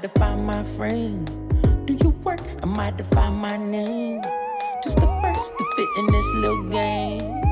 Define 0.00 0.46
my 0.46 0.62
frame. 0.62 1.24
Do 1.84 1.94
you 1.94 2.10
work? 2.22 2.38
I 2.62 2.92
define 2.92 3.34
my 3.34 3.56
name. 3.56 4.22
Just 4.84 5.00
the 5.00 5.08
first 5.20 5.52
to 5.58 5.64
fit 5.74 5.88
in 5.98 6.06
this 6.12 6.30
little 6.34 6.70
game. 6.70 7.45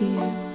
Said 0.00 0.49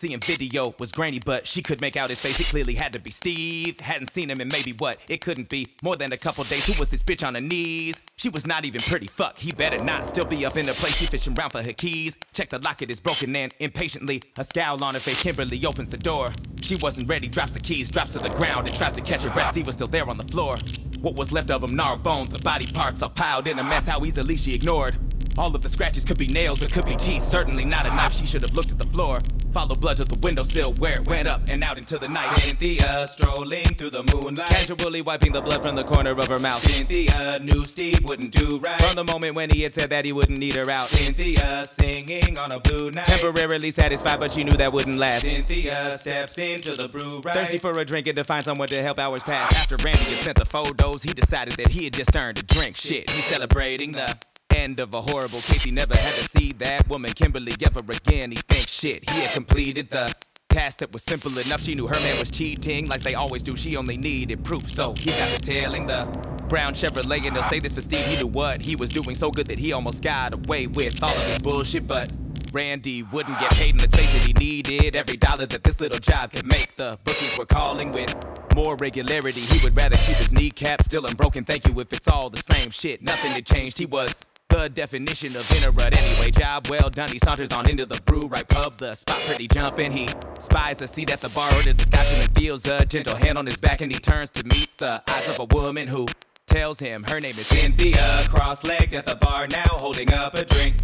seeing 0.00 0.18
video 0.20 0.74
was 0.78 0.92
grainy, 0.92 1.20
but 1.24 1.46
she 1.46 1.62
could 1.62 1.80
make 1.80 1.94
out 1.94 2.08
his 2.08 2.18
face. 2.18 2.40
It 2.40 2.46
clearly 2.46 2.74
had 2.74 2.94
to 2.94 2.98
be 2.98 3.10
Steve. 3.10 3.78
Hadn't 3.80 4.10
seen 4.10 4.30
him 4.30 4.40
in 4.40 4.48
maybe 4.48 4.72
what? 4.72 4.98
It 5.08 5.20
couldn't 5.20 5.50
be 5.50 5.68
more 5.82 5.94
than 5.94 6.12
a 6.12 6.16
couple 6.16 6.42
days. 6.44 6.66
Who 6.66 6.78
was 6.80 6.88
this 6.88 7.02
bitch 7.02 7.26
on 7.26 7.34
her 7.34 7.40
knees? 7.40 8.00
She 8.16 8.30
was 8.30 8.46
not 8.46 8.64
even 8.64 8.80
pretty. 8.80 9.06
Fuck, 9.06 9.36
he 9.36 9.52
better 9.52 9.82
not 9.84 10.06
still 10.06 10.24
be 10.24 10.46
up 10.46 10.56
in 10.56 10.64
the 10.64 10.72
place. 10.72 10.96
She 10.96 11.04
fishing 11.04 11.38
around 11.38 11.50
for 11.50 11.62
her 11.62 11.74
keys. 11.74 12.16
Check 12.32 12.48
the 12.48 12.58
locket 12.58 12.90
is 12.90 12.98
broken 12.98 13.36
and 13.36 13.54
impatiently, 13.58 14.22
a 14.38 14.44
scowl 14.44 14.82
on 14.82 14.94
her 14.94 15.00
face. 15.00 15.22
Kimberly 15.22 15.64
opens 15.66 15.90
the 15.90 15.98
door. 15.98 16.30
She 16.62 16.76
wasn't 16.76 17.06
ready, 17.06 17.28
drops 17.28 17.52
the 17.52 17.60
keys, 17.60 17.90
drops 17.90 18.14
to 18.14 18.20
the 18.20 18.30
ground, 18.30 18.68
and 18.68 18.76
tries 18.76 18.94
to 18.94 19.02
catch 19.02 19.22
her 19.24 19.30
breath. 19.30 19.52
Steve 19.52 19.66
was 19.66 19.74
still 19.74 19.86
there 19.86 20.08
on 20.08 20.16
the 20.16 20.24
floor. 20.24 20.56
What 21.00 21.14
was 21.14 21.30
left 21.30 21.50
of 21.50 21.62
him, 21.62 21.76
gnarled 21.76 22.02
bones, 22.02 22.30
the 22.30 22.38
body 22.38 22.66
parts 22.66 23.02
are 23.02 23.10
piled 23.10 23.46
in 23.46 23.58
a 23.58 23.62
mess. 23.62 23.86
How 23.86 24.02
easily 24.04 24.36
she 24.36 24.54
ignored. 24.54 24.96
All 25.36 25.54
of 25.54 25.62
the 25.62 25.68
scratches 25.68 26.04
could 26.04 26.18
be 26.18 26.26
nails, 26.26 26.62
it 26.62 26.72
could 26.72 26.86
be 26.86 26.96
teeth. 26.96 27.24
Certainly 27.24 27.64
not 27.64 27.84
a 27.86 27.90
knife. 27.90 28.14
She 28.14 28.26
should 28.26 28.42
have 28.42 28.54
looked 28.54 28.70
at 28.70 28.78
the 28.78 28.86
floor. 28.86 29.20
Follow 29.52 29.74
blood 29.74 29.96
to 29.96 30.04
the 30.04 30.18
windowsill 30.20 30.74
where 30.74 31.00
it 31.00 31.08
went 31.08 31.26
up 31.26 31.40
and 31.48 31.64
out 31.64 31.76
into 31.76 31.98
the 31.98 32.08
night. 32.08 32.28
Cynthia 32.38 33.06
strolling 33.08 33.74
through 33.74 33.90
the 33.90 34.04
moonlight, 34.14 34.48
casually 34.48 35.02
wiping 35.02 35.32
the 35.32 35.40
blood 35.40 35.62
from 35.62 35.74
the 35.74 35.82
corner 35.82 36.12
of 36.12 36.28
her 36.28 36.38
mouth. 36.38 36.62
Cynthia 36.62 37.38
knew 37.42 37.64
Steve 37.64 38.04
wouldn't 38.04 38.32
do 38.32 38.58
right 38.58 38.80
from 38.80 38.94
the 38.94 39.04
moment 39.04 39.34
when 39.34 39.50
he 39.50 39.62
had 39.62 39.74
said 39.74 39.90
that 39.90 40.04
he 40.04 40.12
wouldn't 40.12 40.38
need 40.38 40.54
her 40.54 40.70
out. 40.70 40.88
Cynthia 40.88 41.66
singing 41.66 42.38
on 42.38 42.52
a 42.52 42.60
blue 42.60 42.90
night, 42.92 43.06
temporarily 43.06 43.70
satisfied, 43.70 44.20
but 44.20 44.30
she 44.32 44.44
knew 44.44 44.56
that 44.56 44.72
wouldn't 44.72 44.98
last. 44.98 45.22
Cynthia 45.22 45.98
steps 45.98 46.38
into 46.38 46.76
the 46.76 46.88
brew 46.88 47.20
right, 47.20 47.34
thirsty 47.34 47.58
for 47.58 47.76
a 47.78 47.84
drink 47.84 48.06
and 48.06 48.16
to 48.16 48.24
find 48.24 48.44
someone 48.44 48.68
to 48.68 48.80
help 48.82 48.98
hours 48.98 49.24
pass. 49.24 49.52
After 49.56 49.76
Randy 49.84 49.98
had 49.98 50.24
sent 50.24 50.38
the 50.38 50.44
photos, 50.44 51.02
he 51.02 51.12
decided 51.12 51.54
that 51.54 51.68
he 51.68 51.84
had 51.84 51.92
just 51.92 52.14
earned 52.14 52.38
a 52.38 52.42
drink. 52.42 52.76
Shit, 52.76 53.10
he's 53.10 53.24
celebrating 53.24 53.92
the 53.92 54.16
end 54.60 54.80
of 54.80 54.92
a 54.94 55.00
horrible 55.00 55.40
case. 55.40 55.62
He 55.62 55.70
never 55.70 55.96
had 55.96 56.14
to 56.14 56.28
see 56.28 56.52
that 56.58 56.88
woman, 56.88 57.12
Kimberly, 57.12 57.54
ever 57.64 57.80
again. 57.80 58.30
He 58.30 58.36
thinks 58.36 58.70
shit, 58.70 59.08
he 59.08 59.20
had 59.20 59.32
completed 59.32 59.90
the 59.90 60.12
task 60.50 60.80
that 60.80 60.92
was 60.92 61.02
simple 61.02 61.36
enough. 61.38 61.62
She 61.62 61.74
knew 61.74 61.86
her 61.86 62.00
man 62.00 62.18
was 62.18 62.30
cheating 62.30 62.86
like 62.86 63.00
they 63.00 63.14
always 63.14 63.42
do. 63.42 63.56
She 63.56 63.76
only 63.76 63.96
needed 63.96 64.44
proof, 64.44 64.68
so 64.68 64.92
he 64.92 65.10
got 65.10 65.30
the 65.30 65.40
tailing 65.40 65.86
the 65.86 66.04
brown 66.48 66.74
Chevrolet. 66.74 67.26
And 67.26 67.34
they'll 67.34 67.42
say 67.44 67.60
this 67.60 67.72
for 67.72 67.80
Steve. 67.80 68.04
He 68.04 68.16
knew 68.16 68.26
what 68.26 68.60
he 68.60 68.76
was 68.76 68.90
doing 68.90 69.14
so 69.14 69.30
good 69.30 69.46
that 69.46 69.58
he 69.58 69.72
almost 69.72 70.02
got 70.02 70.34
away 70.34 70.66
with 70.66 71.02
all 71.02 71.10
of 71.10 71.26
his 71.26 71.40
bullshit, 71.40 71.86
but. 71.86 72.12
Randy 72.52 73.04
wouldn't 73.04 73.38
get 73.38 73.52
paid, 73.52 73.70
and 73.70 73.80
let's 73.80 73.94
face 73.94 74.12
it, 74.12 74.26
he 74.26 74.32
needed 74.32 74.96
every 74.96 75.16
dollar 75.16 75.46
that 75.46 75.62
this 75.62 75.78
little 75.78 76.00
job 76.00 76.32
could 76.32 76.46
make. 76.46 76.76
The 76.76 76.98
bookies 77.04 77.38
were 77.38 77.46
calling 77.46 77.92
with 77.92 78.12
more 78.56 78.74
regularity. 78.74 79.40
He 79.40 79.62
would 79.62 79.76
rather 79.76 79.96
keep 79.98 80.16
his 80.16 80.32
kneecap 80.32 80.82
still 80.82 81.06
unbroken. 81.06 81.44
Thank 81.44 81.68
you 81.68 81.78
if 81.78 81.92
it's 81.92 82.08
all 82.08 82.28
the 82.28 82.42
same 82.42 82.70
shit. 82.70 83.02
Nothing 83.02 83.30
had 83.30 83.46
changed. 83.46 83.78
He 83.78 83.86
was 83.86 84.20
the 84.50 84.68
definition 84.68 85.34
of 85.36 85.50
in 85.56 85.64
a 85.68 85.70
rut 85.70 85.96
anyway. 85.96 86.30
Job 86.30 86.68
well 86.68 86.90
done. 86.90 87.10
He 87.10 87.18
saunters 87.18 87.52
on 87.52 87.68
into 87.68 87.86
the 87.86 88.00
brew 88.02 88.26
right 88.26 88.46
pub. 88.46 88.76
The 88.78 88.94
spot 88.94 89.18
pretty 89.26 89.48
jumping. 89.48 89.92
He 89.92 90.08
spies 90.38 90.82
a 90.82 90.88
seat 90.88 91.10
at 91.10 91.20
the 91.20 91.30
bar, 91.30 91.50
orders 91.54 91.78
a 91.78 91.82
scotch 91.82 92.06
and 92.12 92.38
feels 92.38 92.66
a 92.66 92.84
gentle 92.84 93.16
hand 93.16 93.38
on 93.38 93.46
his 93.46 93.58
back, 93.58 93.80
and 93.80 93.90
he 93.90 93.98
turns 93.98 94.30
to 94.30 94.44
meet 94.46 94.68
the 94.78 95.02
eyes 95.08 95.28
of 95.28 95.38
a 95.38 95.54
woman 95.54 95.88
who 95.88 96.06
tells 96.46 96.78
him 96.80 97.04
her 97.04 97.20
name 97.20 97.38
is 97.38 97.46
Cynthia. 97.46 98.22
Cross-legged 98.28 98.94
at 98.94 99.06
the 99.06 99.16
bar 99.16 99.46
now, 99.48 99.78
holding 99.78 100.12
up 100.12 100.34
a 100.34 100.44
drink. 100.44 100.74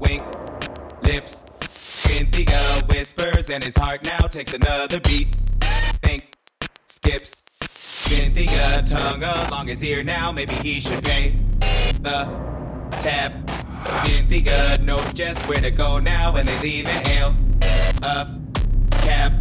Wink, 0.00 0.22
lips. 1.02 1.46
Cynthia 1.76 2.82
whispers, 2.88 3.50
and 3.50 3.62
his 3.62 3.76
heart 3.76 4.04
now 4.04 4.26
takes 4.26 4.52
another 4.52 5.00
beat. 5.00 5.28
Think, 6.02 6.34
skips. 6.86 7.42
Cynthia 7.60 8.82
tongue 8.86 9.22
along 9.22 9.68
his 9.68 9.82
ear 9.82 10.02
now. 10.02 10.30
Maybe 10.30 10.54
he 10.54 10.80
should 10.80 11.02
pay 11.02 11.34
the 12.00 12.63
tab. 13.04 13.34
Cynthia 14.06 14.78
knows 14.78 15.12
just 15.12 15.46
where 15.46 15.60
to 15.60 15.70
go 15.70 15.98
now 15.98 16.32
when 16.32 16.46
they 16.46 16.58
leave 16.60 16.86
and 16.88 17.06
hail 17.06 17.34
Up, 18.02 18.28
cab. 19.02 19.34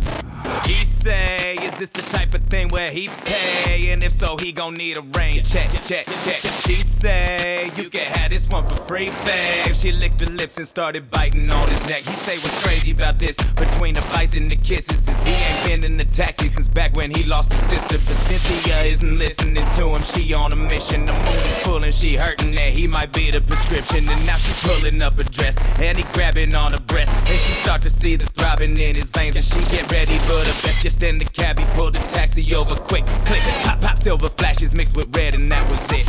He 0.65 0.83
say, 1.03 1.57
is 1.61 1.71
this 1.77 1.89
the 1.89 2.01
type 2.01 2.33
of 2.33 2.43
thing 2.45 2.69
where 2.69 2.89
he 2.89 3.09
pay? 3.25 3.91
And 3.91 4.01
if 4.03 4.13
so, 4.13 4.37
he 4.37 4.53
gon' 4.53 4.73
need 4.75 4.95
a 4.95 5.01
rain 5.01 5.43
check, 5.43 5.69
check, 5.85 6.05
check. 6.23 6.39
She 6.65 6.75
say, 6.75 7.69
you 7.75 7.89
can 7.89 8.05
have 8.13 8.31
this 8.31 8.47
one 8.47 8.65
for 8.65 8.75
free, 8.75 9.11
babe. 9.25 9.75
She 9.75 9.91
licked 9.91 10.21
her 10.21 10.31
lips 10.31 10.57
and 10.57 10.65
started 10.65 11.11
biting 11.11 11.49
on 11.49 11.67
his 11.67 11.85
neck. 11.87 12.03
He 12.03 12.13
say, 12.13 12.37
what's 12.37 12.63
crazy 12.63 12.91
about 12.91 13.19
this? 13.19 13.35
Between 13.55 13.95
the 13.95 14.01
bites 14.13 14.37
and 14.37 14.49
the 14.49 14.55
kisses, 14.55 15.05
is 15.05 15.27
he 15.27 15.33
ain't 15.33 15.65
been 15.65 15.91
in 15.91 15.97
the 15.97 16.05
taxi 16.05 16.47
since 16.47 16.69
back 16.69 16.95
when 16.95 17.11
he 17.11 17.23
lost 17.25 17.51
his 17.51 17.61
sister. 17.61 17.97
But 18.07 18.15
Cynthia 18.15 18.77
isn't 18.93 19.19
listening 19.19 19.55
to 19.55 19.87
him. 19.89 20.01
She 20.03 20.33
on 20.33 20.53
a 20.53 20.55
mission. 20.55 21.05
The 21.05 21.11
moon 21.11 21.43
is 21.51 21.57
full 21.63 21.83
and 21.83 21.93
she 21.93 22.15
hurting 22.15 22.51
that 22.51 22.71
he 22.73 22.87
might 22.87 23.11
be 23.11 23.29
the 23.29 23.41
prescription. 23.41 24.07
And 24.07 24.25
now 24.25 24.37
she 24.37 24.53
pulling 24.65 25.01
up 25.01 25.19
a 25.19 25.23
dress 25.23 25.57
and 25.79 25.97
he 25.97 26.05
grabbing 26.13 26.55
on 26.55 26.71
her 26.71 26.79
breast. 26.79 27.11
And 27.11 27.39
she 27.39 27.53
start 27.63 27.81
to 27.81 27.89
see 27.89 28.15
the 28.15 28.25
throbbing 28.27 28.77
in 28.77 28.95
his 28.95 29.11
veins. 29.11 29.35
And 29.35 29.43
she 29.43 29.59
get 29.63 29.91
ready 29.91 30.17
for 30.19 30.39
the 30.39 30.61
best. 30.63 30.92
In 31.01 31.17
the 31.17 31.25
cab, 31.25 31.59
he 31.59 31.65
pulled 31.75 31.95
the 31.95 31.99
taxi 32.15 32.55
over 32.55 32.75
quick. 32.75 33.05
Click, 33.25 33.41
pop, 33.63 33.81
pop, 33.81 34.01
silver 34.01 34.29
flashes 34.29 34.73
mixed 34.73 34.95
with 34.95 35.13
red, 35.13 35.35
and 35.35 35.51
that 35.51 35.59
was 35.69 35.81
it. 35.91 36.07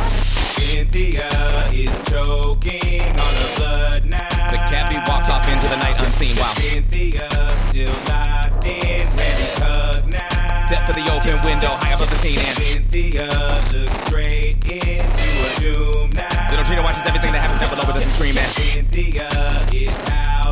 Cynthia 0.55 1.27
is 1.73 1.91
choking 2.07 3.03
on 3.03 3.33
her 3.35 3.55
blood 3.57 4.05
now. 4.05 4.51
The 4.51 4.57
cabbie 4.71 4.95
walks 5.05 5.27
off 5.27 5.43
into 5.51 5.67
the 5.67 5.75
night 5.75 5.99
unseen 5.99 6.37
while 6.37 6.55
Cynthia 6.55 7.27
still 7.67 7.91
locked 8.07 8.63
in 8.63 9.03
Randy's 9.19 9.59
hug 9.59 10.07
now. 10.07 10.55
Set 10.69 10.87
for 10.87 10.93
the 10.93 11.03
open 11.11 11.43
window, 11.43 11.75
high 11.75 11.91
up 11.91 11.99
above 11.99 12.11
the 12.11 12.19
scene, 12.23 12.39
and 12.39 12.55
Cynthia 12.55 13.27
looks 13.75 13.99
straight 14.07 14.63
into 14.63 15.27
a 15.43 15.59
doom 15.59 16.09
now. 16.15 16.49
Little 16.51 16.63
Trina 16.63 16.83
watches 16.83 17.03
everything 17.05 17.33
that 17.33 17.43
happens 17.43 17.59
down 17.59 17.69
below 17.75 17.83
with 17.83 18.01
and 18.01 18.11
scream 18.15 18.37
at 18.37 18.47
Cynthia 18.55 19.27
is 19.75 19.91
howling 20.07 20.44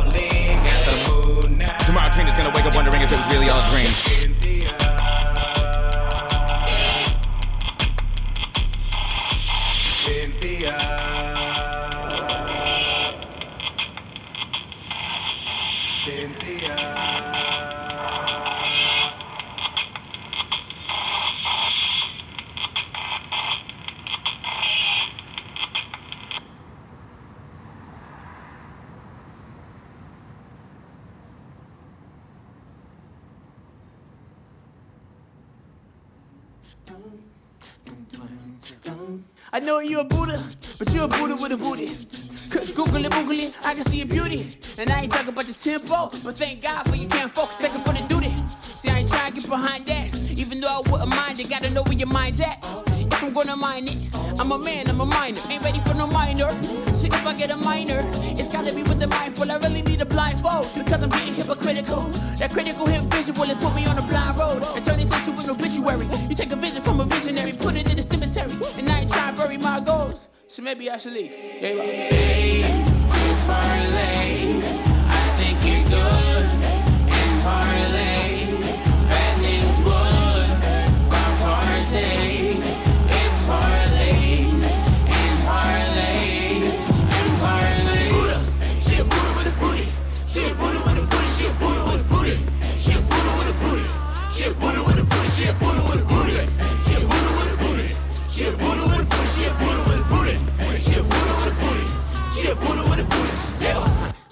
Tomorrow 1.94 2.26
is 2.28 2.36
gonna 2.36 2.50
wake 2.50 2.64
up 2.64 2.74
wondering 2.74 3.02
if 3.02 3.12
it 3.12 3.16
was 3.16 3.26
really 3.32 3.48
all 3.48 3.60
a 3.60 3.70
dream. 3.70 3.86
Cynthia. 3.86 4.68
Cynthia. 10.02 11.03
Know 39.64 39.78
you 39.78 40.00
a 40.00 40.04
Buddha, 40.04 40.42
but 40.78 40.92
you 40.92 41.04
a 41.04 41.08
Buddha 41.08 41.36
with 41.40 41.52
a 41.52 41.56
booty. 41.56 41.88
Google 42.74 43.04
it, 43.04 43.10
Google 43.10 43.38
it, 43.38 43.58
I 43.64 43.74
can 43.74 43.82
see 43.84 43.98
your 43.98 44.06
beauty. 44.06 44.46
And 44.78 44.90
I 44.90 45.02
ain't 45.02 45.12
talking 45.12 45.30
about 45.30 45.46
the 45.46 45.54
tempo, 45.54 46.10
but 46.22 46.36
thank 46.36 46.62
God 46.62 46.88
for 46.88 46.96
you 46.96 47.08
can't 47.08 47.30
focus, 47.30 47.56
thank 47.56 47.72
you 47.72 47.80
for 47.80 47.94
the 47.94 48.06
duty. 48.06 48.30
See, 48.60 48.90
I 48.90 48.98
ain't 48.98 49.08
trying 49.08 49.32
to 49.32 49.40
get 49.40 49.48
behind 49.48 49.86
that. 49.86 50.14
Even 50.36 50.60
though 50.60 50.68
I 50.68 50.90
wouldn't 50.90 51.08
mind 51.08 51.40
it, 51.40 51.48
gotta 51.48 51.70
know 51.70 51.82
where 51.84 51.94
your 51.94 52.08
mind's 52.08 52.40
at. 52.40 52.93
If 53.12 53.22
I'm 53.22 53.32
gonna 53.32 53.56
mine 53.56 53.88
it, 53.88 53.96
I'm 54.38 54.50
a 54.52 54.58
man, 54.58 54.88
I'm 54.88 55.00
a 55.00 55.06
minor. 55.06 55.40
Ain't 55.50 55.62
ready 55.62 55.80
for 55.80 55.94
no 55.94 56.06
minor. 56.06 56.50
See, 56.92 57.08
if 57.08 57.26
I 57.26 57.34
get 57.34 57.50
a 57.50 57.56
minor, 57.56 58.00
it's 58.38 58.48
gotta 58.48 58.74
be 58.74 58.82
with 58.82 59.00
the 59.00 59.06
mindful. 59.06 59.50
I 59.50 59.56
really 59.58 59.82
need 59.82 60.00
a 60.00 60.06
blindfold 60.06 60.68
because 60.74 61.02
I'm 61.02 61.10
getting 61.10 61.34
hypocritical. 61.34 62.02
That 62.38 62.50
critical 62.52 62.86
hip 62.86 63.04
visual 63.04 63.44
has 63.44 63.58
put 63.58 63.74
me 63.74 63.86
on 63.86 63.98
a 63.98 64.02
blind 64.02 64.38
road 64.38 64.62
and 64.76 64.84
turn 64.84 64.98
this 64.98 65.12
into 65.12 65.32
an 65.42 65.50
obituary. 65.50 66.06
You 66.28 66.34
take 66.34 66.52
a 66.52 66.56
vision 66.56 66.82
from 66.82 67.00
a 67.00 67.04
visionary, 67.04 67.52
put 67.52 67.74
it 67.74 67.90
in 67.92 67.98
a 67.98 68.02
cemetery, 68.02 68.52
and 68.78 68.88
I 68.88 69.00
ain't 69.00 69.10
trying 69.10 69.34
to 69.34 69.40
bury 69.40 69.58
my 69.58 69.80
goals. 69.80 70.28
So 70.46 70.62
maybe 70.62 70.90
I 70.90 70.96
should 70.96 71.14
leave. 71.14 71.32
You 71.32 71.80
are. 71.80 72.94
parlay. 73.46 74.62
I 75.08 75.34
think 75.36 75.58
you're 75.64 75.84
good 75.88 76.46
parlay. 77.42 77.93
Shit, 102.44 102.58
bullet 102.60 102.88
with 102.88 102.98
a 102.98 103.13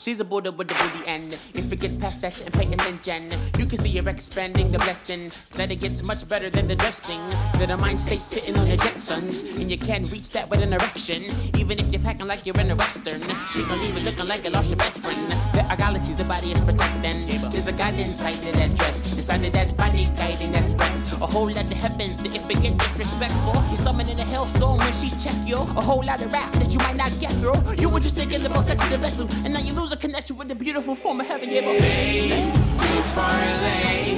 booty. 0.05 0.15
She 0.15 0.21
a 0.21 0.25
Buddha 0.25 0.53
with 0.53 0.71
a 0.71 0.75
booty. 0.75 0.93
She's 0.93 1.05
the 1.05 1.11
and 1.11 1.33
if 1.55 1.71
you 1.71 1.77
get 1.77 2.01
past 2.01 2.21
that 2.23 2.41
and 2.41 2.53
pay 2.53 2.67
attention, 2.73 3.31
you 3.59 3.67
can 3.67 3.79
see 3.79 3.97
her 3.99 4.09
expanding 4.09 4.73
the 4.73 4.79
blessing. 4.79 5.31
That 5.55 5.71
it 5.71 5.81
gets 5.81 6.05
much 6.05 6.29
better 6.29 6.51
than 6.51 6.69
the 6.69 6.77
dressing. 6.77 7.21
That 7.59 7.71
her 7.71 7.77
mind 7.77 7.99
stays 7.99 8.23
sitting 8.23 8.59
on 8.59 8.69
the 8.69 8.77
Jetsons, 8.77 9.61
and 9.61 9.71
you 9.71 9.79
can't 9.79 10.11
reach 10.11 10.31
that 10.31 10.49
with 10.51 10.61
an 10.61 10.73
erection. 10.73 11.25
Even 11.59 11.79
if 11.79 11.93
you're 11.93 12.03
packing 12.03 12.27
like 12.27 12.47
you're 12.47 12.59
in 12.61 12.71
a 12.71 12.77
western, 12.77 13.23
she 13.49 13.63
gon' 13.65 13.81
leave 13.81 13.97
it 13.97 14.05
looking 14.05 14.27
like 14.27 14.45
you 14.45 14.51
lost 14.51 14.71
your 14.71 14.79
best 14.79 15.05
friend. 15.05 15.31
There 15.55 15.67
are 15.67 15.77
galaxies 15.77 16.17
the 16.17 16.25
body 16.25 16.53
is 16.53 16.61
protecting. 16.61 17.41
There's 17.51 17.69
a 17.69 17.73
God 17.73 17.95
inside 17.95 18.35
of 18.35 18.55
that 18.55 18.75
dress, 18.75 19.17
inside 19.17 19.45
of 19.45 19.53
that 19.53 19.77
body 19.77 20.07
guiding 20.17 20.53
that 20.53 20.77
breath. 20.77 21.23
A 21.23 21.27
whole 21.27 21.47
lot 21.47 21.65
of 21.65 21.73
heavens 21.73 22.25
if 22.25 22.51
it 22.51 22.63
get 22.63 22.79
disrespectful. 22.79 23.55
You're 23.69 23.77
summoning 23.77 24.19
a 24.19 24.25
hellstorm 24.25 24.79
when 24.79 24.93
she 24.93 25.09
check 25.17 25.37
you. 25.47 25.57
A 25.57 25.83
whole 25.83 26.03
lot 26.03 26.21
of 26.23 26.33
wrath 26.33 26.53
that 26.59 26.73
you 26.73 26.81
might 26.81 26.97
not 26.97 27.13
get 27.21 27.33
through. 27.39 27.61
You 27.79 27.89
were 27.89 28.01
just 28.01 28.15
thinking 28.17 28.43
the 28.43 28.51
most 28.51 28.69
sexy 28.69 28.89
vessel, 28.97 29.29
and 29.45 29.53
now 29.55 29.61
you 29.61 29.73
lose 29.75 29.92
a 29.93 29.97
connection 29.97 30.37
with 30.39 30.49
the 30.49 30.55
beautiful 30.55 30.95
form 30.95 31.21
of 31.21 31.27
heaven. 31.29 31.51
Yeah, 31.51 31.61
but 31.61 31.75
You 31.75 33.03
parlay. 33.13 34.17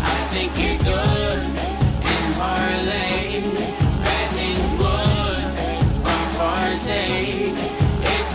I 0.00 0.28
think 0.30 0.52
you're 0.56 0.78
good 0.78 1.40
and 2.06 2.34
parlay. 2.34 3.42
Bad 4.04 4.30
things 4.30 4.72
would 4.78 5.58
from 6.02 6.24
partake. 6.38 7.58
It. 8.00 8.28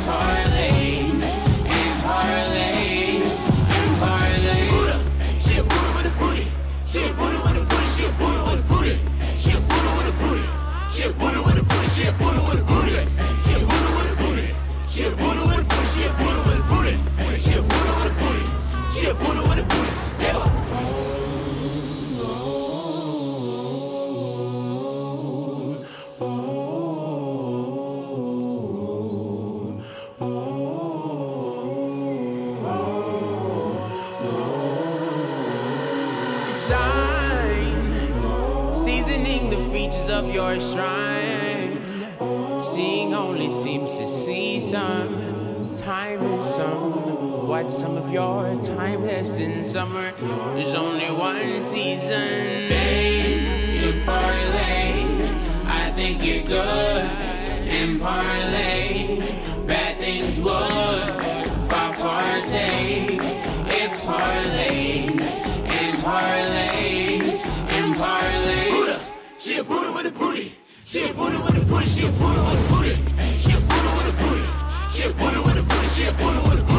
She 5.43 5.59
a 5.59 5.63
with 5.63 6.05
a 6.05 6.13
booty. 6.19 6.45
She 6.85 7.05
a 7.05 7.09
with 7.09 7.57
a 7.57 7.65
booty. 7.69 7.87
She 7.87 8.05
a 8.05 8.09
with 8.09 8.59
a 8.59 8.63
booty. 8.67 8.95
She 9.37 9.51
a 9.51 9.59
with 9.59 10.07
a 10.07 10.15
booty. 10.19 10.45
She 10.91 11.03
a 11.03 11.11
with 11.11 11.57
a 11.57 11.63
booty. 11.63 11.87
She 11.89 12.03
a 12.03 12.11
with 12.11 12.29
a 12.29 12.55
booty. 12.55 12.62
Some. 47.83 47.97
Of 47.97 48.11
your 48.11 48.61
timeless 48.63 49.39
in 49.39 49.65
summer? 49.65 50.11
There's 50.55 50.75
only 50.75 51.11
one 51.11 51.61
season. 51.61 52.29
Babe, 52.69 53.83
you 53.83 54.01
parlay. 54.05 55.03
I 55.65 55.91
think 55.95 56.23
you're 56.25 56.45
good 56.45 57.03
and 57.77 57.99
parlay. 57.99 59.19
Bad 59.67 59.97
things 59.97 60.39
would 60.39 61.07
for 61.69 61.89
partake. 62.01 63.19
It 63.79 63.91
parlays 64.07 65.27
and 65.77 65.97
parlays 65.97 67.45
and 67.75 67.95
parlays. 67.95 69.11
She 69.39 69.57
a 69.57 69.63
Buddha 69.63 69.91
with 69.91 70.05
a 70.05 70.11
booty. 70.11 70.55
She 70.85 71.09
a 71.09 71.13
Buddha 71.13 71.37
with 71.45 71.61
a 71.61 71.65
booty. 71.65 71.85
She 71.87 72.05
a 72.05 72.11
Buddha 72.11 72.41
with 72.47 72.63
a 72.63 72.73
booty. 72.73 72.95
She 73.43 73.51
a 73.51 73.59
Buddha 73.59 73.91
with 73.97 74.09
a 74.09 74.15
booty. 74.23 74.45
She 74.93 75.03
a 75.03 75.13
Buddha 75.19 75.41
with 75.45 75.57
a 75.57 75.63
booty. 75.63 75.87
She 75.89 76.07
a 76.07 76.13
Buddha 76.13 76.49
with 76.49 76.59
a 76.59 76.63
booty. 76.63 76.72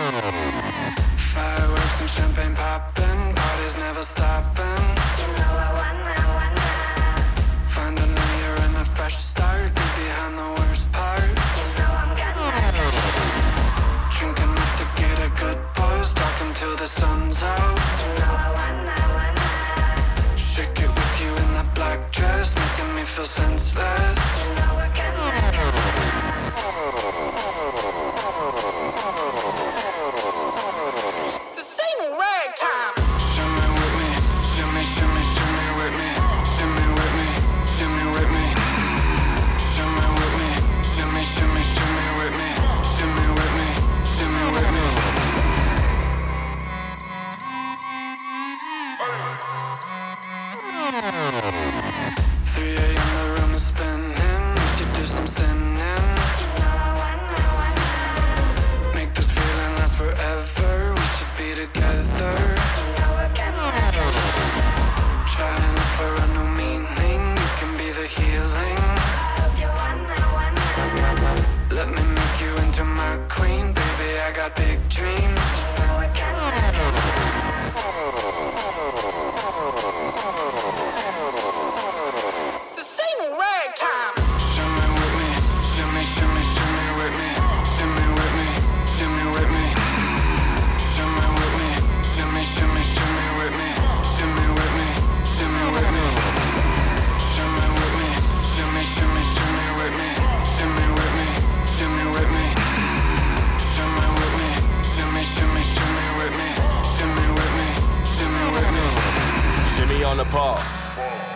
Fireworks 0.00 2.00
and 2.00 2.08
champagne 2.08 2.54
popping, 2.54 3.34
parties 3.34 3.76
never 3.76 4.02
stopping. 4.02 4.80
You 5.20 5.26
know 5.36 5.52
I 5.52 5.74
wanna, 5.76 6.14
wanna 6.36 6.68
Find 7.66 7.98
a 7.98 8.06
new 8.06 8.30
year 8.40 8.54
and 8.64 8.76
a 8.78 8.84
fresh 8.96 9.18
start, 9.18 9.66
be 9.66 9.70
behind 10.00 10.38
the 10.38 10.48
worst 10.58 10.90
part. 10.92 11.20
You 11.20 11.66
know 11.76 11.92
I'm 12.00 12.14
getting 12.16 12.48
Drink 14.16 14.38
enough 14.40 14.72
to 14.80 14.86
get 15.02 15.18
a 15.18 15.28
good 15.38 15.58
buzz, 15.76 16.14
talk 16.14 16.40
until 16.48 16.74
the 16.76 16.86
sun's 16.86 17.42
out. 17.42 17.78
You 18.00 18.08
know 18.20 18.32
I 18.32 18.34
wanna, 18.56 18.96
wanna 19.16 20.38
Shake 20.38 20.80
it 20.80 20.88
with 20.88 21.20
you 21.20 21.28
in 21.44 21.52
that 21.52 21.74
black 21.74 22.10
dress, 22.10 22.54
making 22.56 22.94
me 22.94 23.02
feel 23.02 23.26
senseless. 23.26 24.09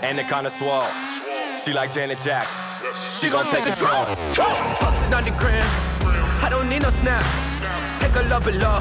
And 0.04 0.18
the 0.18 0.22
kind 0.24 0.46
of 0.46 0.52
swole. 0.52 0.84
She 1.64 1.72
like 1.72 1.90
Janet 1.90 2.18
Jackson. 2.18 2.60
She 2.92 3.30
gon' 3.30 3.46
take 3.46 3.64
control. 3.64 4.04
Posted 4.84 5.12
on 5.14 5.24
the 5.24 5.32
gram. 5.40 5.64
I 6.44 6.48
don't 6.50 6.68
need 6.68 6.82
no 6.82 6.90
snap. 6.90 7.24
Take 7.98 8.14
a 8.14 8.28
love 8.28 8.44
below. 8.44 8.78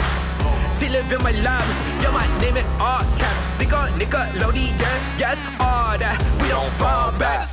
She 0.79 0.89
live 0.89 1.09
in 1.09 1.23
my 1.23 1.31
lab. 1.39 1.63
Yeah, 2.03 2.11
my 2.11 2.27
name 2.43 2.57
it 2.57 2.67
all 2.75 3.07
caps. 3.15 3.39
Dick 3.57 3.71
on 3.71 3.87
Nickelodeon. 3.95 4.99
Yes, 5.15 5.39
all 5.63 5.95
that. 5.97 6.19
We 6.43 6.49
don't 6.49 6.73
fall 6.75 7.17
back. 7.17 7.47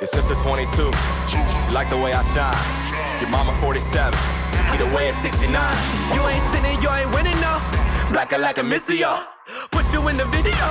Your 0.00 0.08
sister 0.08 0.34
22. 0.40 0.90
She 1.28 1.36
like 1.76 1.90
the 1.90 2.00
way 2.00 2.16
I 2.16 2.24
shine. 2.32 3.20
Your 3.20 3.30
mama 3.30 3.52
47. 3.60 4.16
Get 4.72 4.80
away 4.80 5.08
at 5.08 5.14
69. 5.20 5.52
You 6.16 6.24
ain't 6.24 6.44
sinning, 6.52 6.80
you 6.80 6.88
ain't 6.88 7.12
winning, 7.12 7.38
no. 7.44 7.60
Blacker 8.12 8.38
like 8.38 8.56
a 8.56 8.62
missy, 8.62 8.96
yo. 8.96 9.12
Put 9.12 9.24
you 9.24 9.35
in 10.08 10.16
the 10.16 10.24
video. 10.26 10.66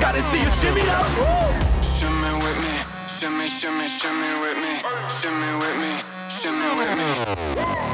Gotta 0.00 0.22
see 0.22 0.40
you 0.40 0.50
shimmy, 0.50 0.82
though. 0.82 1.54
Shimmy 1.96 2.32
with 2.42 2.58
me, 2.58 2.74
shimmy, 3.18 3.46
shimmy, 3.48 3.86
shimmy 3.88 4.40
with 4.40 4.58
me, 4.58 4.82
shimmy 5.20 5.50
with 5.62 5.76
me, 5.78 5.92
shimmy 6.40 6.70
with 6.78 6.92
me. 6.98 7.93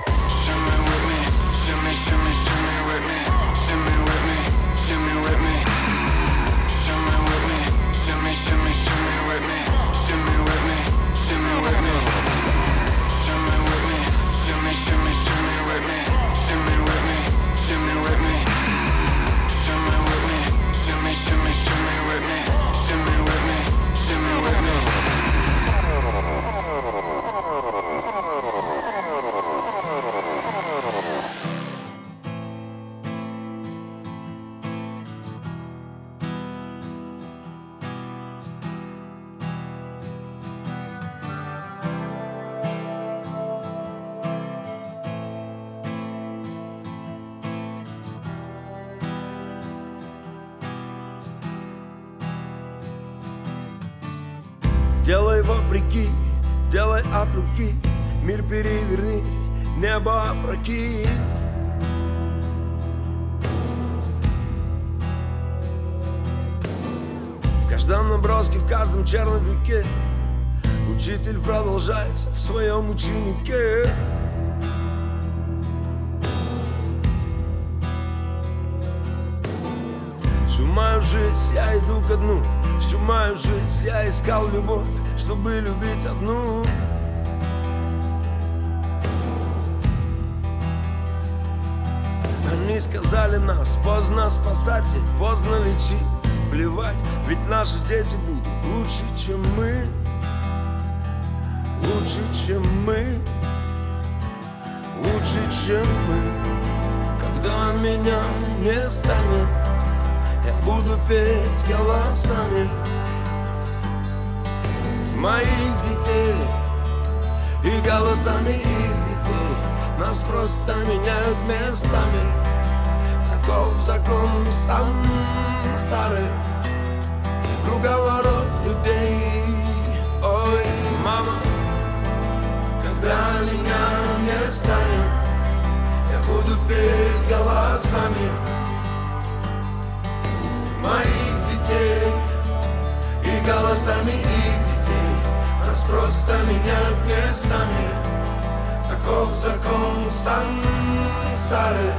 Сансары 151.71 151.93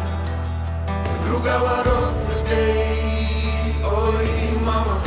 Круговорот 1.26 2.14
людей. 2.36 3.76
Ой, 3.84 4.60
мама 4.62 4.98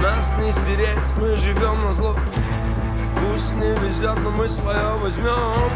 Нас 0.00 0.36
не 0.38 0.52
стереть, 0.52 0.98
мы 1.16 1.36
живем 1.36 1.82
на 1.82 1.92
зло. 1.92 2.16
Пусть 3.16 3.54
не 3.54 3.74
везет, 3.86 4.18
но 4.20 4.30
мы 4.30 4.48
свое 4.48 4.96
возьмем. 4.98 5.70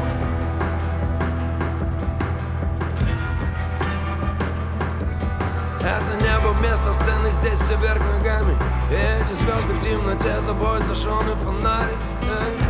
Это 5.81 6.17
небо 6.21 6.49
вместо 6.49 6.93
сцены, 6.93 7.31
здесь 7.31 7.61
все 7.61 7.77
вверх 7.77 8.03
ногами. 8.13 8.57
Эти 8.91 9.33
звезды 9.35 9.73
в 9.75 9.81
темноте, 9.81 10.41
тобой 10.45 10.81
зажженный 10.83 11.37
фонарик 11.37 11.99
Эй. 12.23 12.66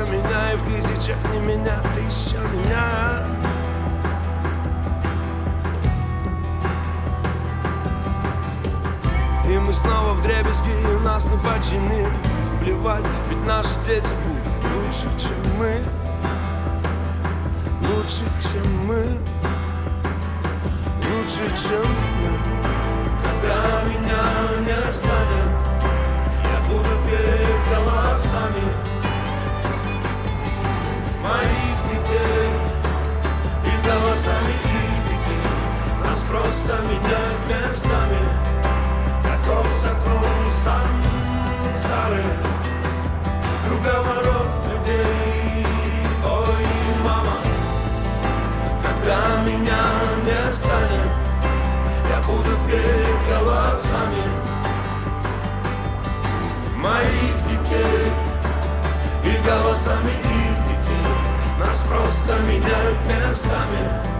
Тысяча 0.00 0.12
меня 0.12 0.52
и 0.52 0.56
в 0.56 0.62
тысячах 0.64 1.16
не 1.30 1.38
меня 1.40 1.78
Тысяча 1.94 2.38
меня. 2.38 3.26
И 9.44 9.58
мы 9.58 9.74
снова 9.74 10.14
в 10.14 10.22
дребезги, 10.22 10.70
и 10.70 11.04
нас 11.04 11.26
не 11.30 11.36
починить 11.38 12.08
Плевать, 12.60 13.04
ведь 13.28 13.44
наши 13.44 13.74
дети 13.84 14.08
будут 14.24 14.86
лучше, 14.86 15.08
чем 15.18 15.58
мы. 15.58 15.82
Лучше, 17.88 18.24
чем 18.52 18.86
мы. 18.86 19.04
Лучше, 21.10 21.68
чем 21.68 21.82
мы 21.82 21.99
Просто 36.70 36.86
меняют 36.86 37.40
местами. 37.48 38.20
Таков 39.24 39.66
закон 39.74 40.22
сансары. 40.52 42.22
Круговорот 43.66 44.50
людей. 44.70 45.66
Ой, 46.24 46.66
мама 47.02 47.38
Когда 48.82 49.42
меня 49.42 49.82
не 50.24 50.52
станет 50.52 51.12
Я 52.08 52.20
буду 52.26 52.56
петь 52.66 53.28
голосами 53.28 54.22
Моих 56.76 57.44
детей 57.44 58.12
И 59.24 59.46
голосами 59.46 60.10
их 60.10 60.78
детей. 60.78 61.06
Нас 61.58 61.84
просто 61.88 62.38
меняют 62.44 62.98
местами 63.06 64.19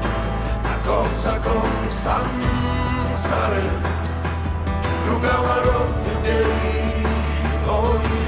kozaką 0.90 1.50
samsary 1.90 3.62
Drugała 5.04 5.56
robię 5.56 6.38
oj 7.68 8.19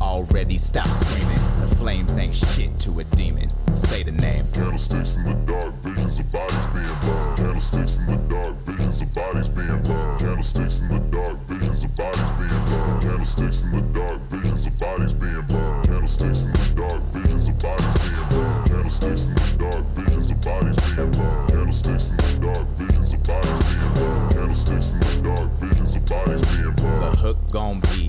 already. 0.00 0.56
Stop 0.56 0.86
screaming. 0.86 1.38
The 1.60 1.74
flames 1.76 2.16
ain't 2.18 2.34
shit 2.34 2.76
to 2.80 3.00
a 3.00 3.04
demon. 3.16 3.48
Say 3.72 4.02
the 4.02 4.12
name. 4.12 4.44
Candlesticks 4.52 5.16
in 5.16 5.24
the 5.24 5.34
dark, 5.46 5.74
visions 5.76 6.18
of 6.18 6.32
bodies 6.32 6.66
being 6.68 6.98
burned. 7.02 7.36
Candlesticks 7.36 7.98
in 7.98 8.06
the 8.06 8.16
dark, 8.28 8.56
visions 8.64 9.02
of 9.02 9.14
bodies 9.14 9.50
being 9.50 9.82
burned. 9.82 10.20
Candlesticks 10.20 10.80
in 10.82 10.88
the 10.88 10.98
dark, 11.10 11.38
visions 11.46 11.84
of 11.84 11.96
bodies 11.96 12.32
being 12.32 12.64
burned. 12.66 13.02
Candlesticks 13.02 13.64
in 13.64 13.70
the 13.72 13.80
dark, 13.92 14.20
visions 14.28 14.66
of 14.66 14.78
bodies 14.78 15.14
being 15.14 15.46
burned. 15.48 15.86
Candlesticks 15.88 16.44
in 16.44 16.52
the 16.52 16.60
dark, 16.74 17.00
visions 17.12 17.48
of 17.48 17.62
bodies 17.62 17.94
being 17.98 18.28
burned. 18.28 18.68
Candlesticks 18.68 19.28
in 19.28 19.34
the 19.34 19.44
dark, 19.58 19.84
visions 19.94 20.30
of 20.30 20.38
bodies 20.44 20.78
being 20.94 21.10
burned. 21.12 21.48
Candlesticks 21.48 22.10
in 22.10 22.16
the 22.16 22.38
dark, 22.46 22.66
visions 22.78 23.12
of 23.12 23.20
bodies 23.26 23.60
being 23.68 23.94
burned. 23.94 24.32
Candlesticks 24.34 24.92
in 24.92 25.00
the 25.00 25.10
dark, 25.22 25.48
visions 25.60 25.94
of 25.96 26.02
bodies 26.08 26.44
being 26.56 26.74
burned. 26.76 27.02
The 27.02 27.16
hook 27.18 27.38
gon' 27.50 27.80
be 27.80 28.07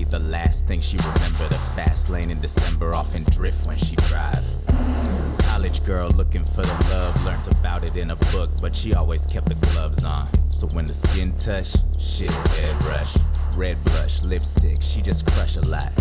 last 0.50 0.66
thing 0.66 0.82
she 0.82 0.98
remember. 0.98 1.48
The 1.48 1.62
fast 1.76 2.10
lane 2.10 2.32
in 2.32 2.42
December, 2.42 2.96
often 2.96 3.24
drift 3.30 3.68
when 3.68 3.78
she 3.78 3.96
drive. 4.10 4.44
College 5.44 5.86
girl 5.86 6.10
looking 6.10 6.44
for 6.44 6.64
the 6.64 6.88
love, 6.90 7.24
learned 7.24 7.48
about 7.52 7.84
it 7.84 7.96
in 7.96 8.10
a 8.10 8.16
book, 8.34 8.50
but 8.60 8.76
she 8.76 8.96
always 8.96 9.28
kept 9.28 9.48
the 9.48 9.68
gloves 9.68 10.04
on. 10.04 10.26
So 10.50 10.66
when 10.70 10.88
the 10.88 10.94
skin 10.94 11.34
touch, 11.38 11.76
shit, 12.00 12.32
head 12.32 12.84
rush. 12.86 13.16
Red 13.56 13.78
blush, 13.84 14.24
lipstick, 14.24 14.82
she 14.82 15.04
just 15.04 15.28
crush 15.28 15.56
a 15.56 15.62
lot. 15.62 15.92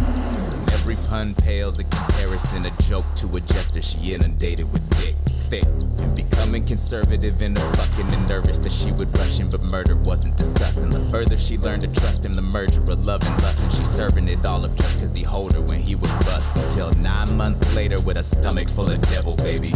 Every 0.72 0.96
pun 1.08 1.34
pales 1.34 1.78
in 1.78 1.86
comparison, 1.90 2.64
a 2.64 2.70
joke 2.84 3.04
to 3.16 3.26
a 3.36 3.40
jester. 3.40 3.82
She 3.82 4.14
inundated 4.14 4.72
with 4.72 4.84
dick, 4.98 5.16
thick, 5.50 5.68
becoming 6.14 6.64
conservative 6.64 7.42
in 7.42 7.56
her 7.56 7.72
fucking 7.74 8.12
and 8.12 8.28
nervous 8.28 8.58
that 8.60 8.72
she 8.72 8.92
would 8.92 9.12
rush 9.18 9.38
him, 9.38 9.48
but 9.48 9.62
murder 9.62 9.96
wasn't 9.96 10.36
discussing. 10.36 10.90
The 10.90 11.00
further 11.10 11.36
she 11.36 11.58
learned 11.58 11.82
to 11.82 12.00
trust 12.00 12.24
him, 12.24 12.32
the 12.32 12.42
merger 12.42 12.80
of 12.80 13.06
love 13.06 13.22
and 13.26 13.42
lust, 13.42 13.62
and 13.62 13.72
she 13.72 13.84
serving 13.84 14.28
it 14.28 14.44
all 14.46 14.64
up 14.64 14.74
just 14.76 15.00
cause 15.00 15.14
he 15.14 15.22
hold 15.22 15.54
her 15.54 15.60
when 15.62 15.80
he 15.80 15.94
was 15.94 16.10
bust. 16.24 16.56
Until 16.56 16.92
nine 16.94 17.36
months 17.36 17.74
later, 17.74 18.00
with 18.02 18.18
a 18.18 18.22
stomach 18.22 18.68
full 18.68 18.90
of 18.90 19.00
devil, 19.10 19.36
baby, 19.36 19.72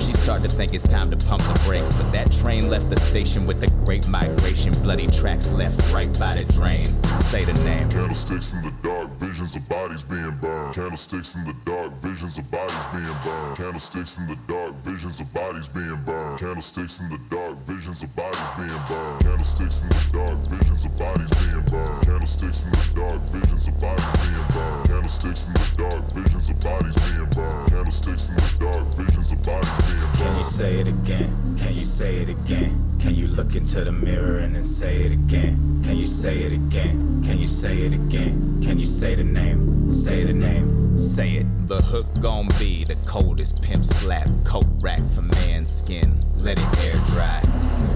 she 0.00 0.12
started 0.12 0.48
to 0.48 0.54
think 0.54 0.74
it's 0.74 0.84
time 0.84 1.10
to 1.10 1.16
pump 1.26 1.42
the 1.42 1.60
brakes. 1.66 1.92
But 1.92 2.10
that 2.12 2.32
train 2.32 2.68
left 2.68 2.90
the 2.90 3.00
station 3.00 3.46
with 3.46 3.60
the 3.60 3.68
great 3.84 4.08
migration, 4.08 4.72
bloody 4.82 5.06
tracks 5.08 5.52
left 5.52 5.92
right 5.92 6.12
by 6.18 6.34
the 6.34 6.52
drain. 6.52 6.86
Say 7.28 7.44
the 7.44 7.54
name. 7.64 7.90
Candlesticks 7.90 8.54
in 8.54 8.62
the 8.62 8.72
dark, 8.82 9.10
visions 9.38 9.54
of 9.54 9.68
bodies 9.68 10.02
being 10.02 10.36
burned. 10.40 10.74
Candlesticks 10.74 11.36
in 11.36 11.44
the 11.44 11.54
dark, 11.64 11.92
visions 12.02 12.38
of 12.38 12.50
bodies 12.50 12.86
being 12.90 13.18
burned. 13.22 13.56
Candlesticks 13.56 14.18
in 14.18 14.26
the 14.26 14.36
dark, 14.48 14.74
visions 14.82 15.20
of 15.20 15.32
bodies 15.32 15.68
being 15.68 16.02
burned. 16.04 16.40
Candlesticks 16.40 17.00
in 17.00 17.08
the 17.08 17.18
dark, 17.30 17.56
visions 17.62 18.02
of 18.02 18.16
bodies 18.16 18.50
being 18.58 18.82
burned. 18.90 19.20
Candlesticks 19.22 19.82
in 19.82 19.88
the 19.90 20.02
dark, 20.10 20.38
visions 20.50 20.84
of 20.84 20.98
bodies 20.98 21.30
being 21.38 21.62
burned. 21.70 22.02
Candlesticks 22.02 22.64
in 22.66 22.70
the 22.74 22.82
dark, 22.98 23.22
visions 23.30 23.68
of 23.68 23.78
bodies 23.78 24.18
being 24.26 24.42
burned. 24.50 24.88
Candlesticks 24.90 25.46
in 25.46 25.54
the 25.54 25.66
dark, 25.78 26.02
visions 26.18 26.50
of 26.50 26.58
bodies 26.58 26.98
being 26.98 27.30
burned. 27.30 27.70
Candlesticks 27.70 28.28
in 28.28 28.34
the 28.34 28.48
dark, 28.58 28.84
visions 28.98 29.30
of 29.30 29.38
bodies 29.46 29.70
being 29.86 30.02
burned. 30.02 30.18
Can 30.18 30.34
you 30.34 30.42
say 30.42 30.72
it 30.82 30.88
again? 30.88 31.30
Can 31.62 31.74
you 31.74 31.80
say 31.80 32.16
it 32.16 32.28
again? 32.28 32.74
Can 32.98 33.14
you 33.14 33.28
look 33.28 33.54
into 33.54 33.84
the 33.84 33.92
mirror 33.92 34.38
and 34.38 34.56
then 34.56 34.62
say 34.62 35.06
it 35.06 35.12
again? 35.12 35.82
Can 35.84 35.96
you 35.96 36.06
say 36.06 36.42
it 36.42 36.52
again? 36.52 37.22
Can 37.22 37.38
you 37.38 37.46
say 37.46 37.78
it 37.78 37.92
again? 37.92 38.60
Can 38.62 38.78
you 38.78 38.84
say 38.86 39.14
the 39.14 39.24
name? 39.28 39.90
Say 39.90 40.24
the 40.24 40.32
name. 40.32 40.96
Say 40.96 41.34
it. 41.34 41.46
The 41.68 41.82
hook 41.82 42.06
gon' 42.20 42.48
be 42.58 42.84
the 42.84 42.96
coldest 43.06 43.62
pimp 43.62 43.84
slap. 43.84 44.28
Coat 44.44 44.66
rack 44.80 45.00
for 45.14 45.22
man's 45.22 45.70
skin. 45.70 46.14
Let 46.38 46.58
it 46.58 46.84
air 46.84 47.00
dry. 47.06 47.40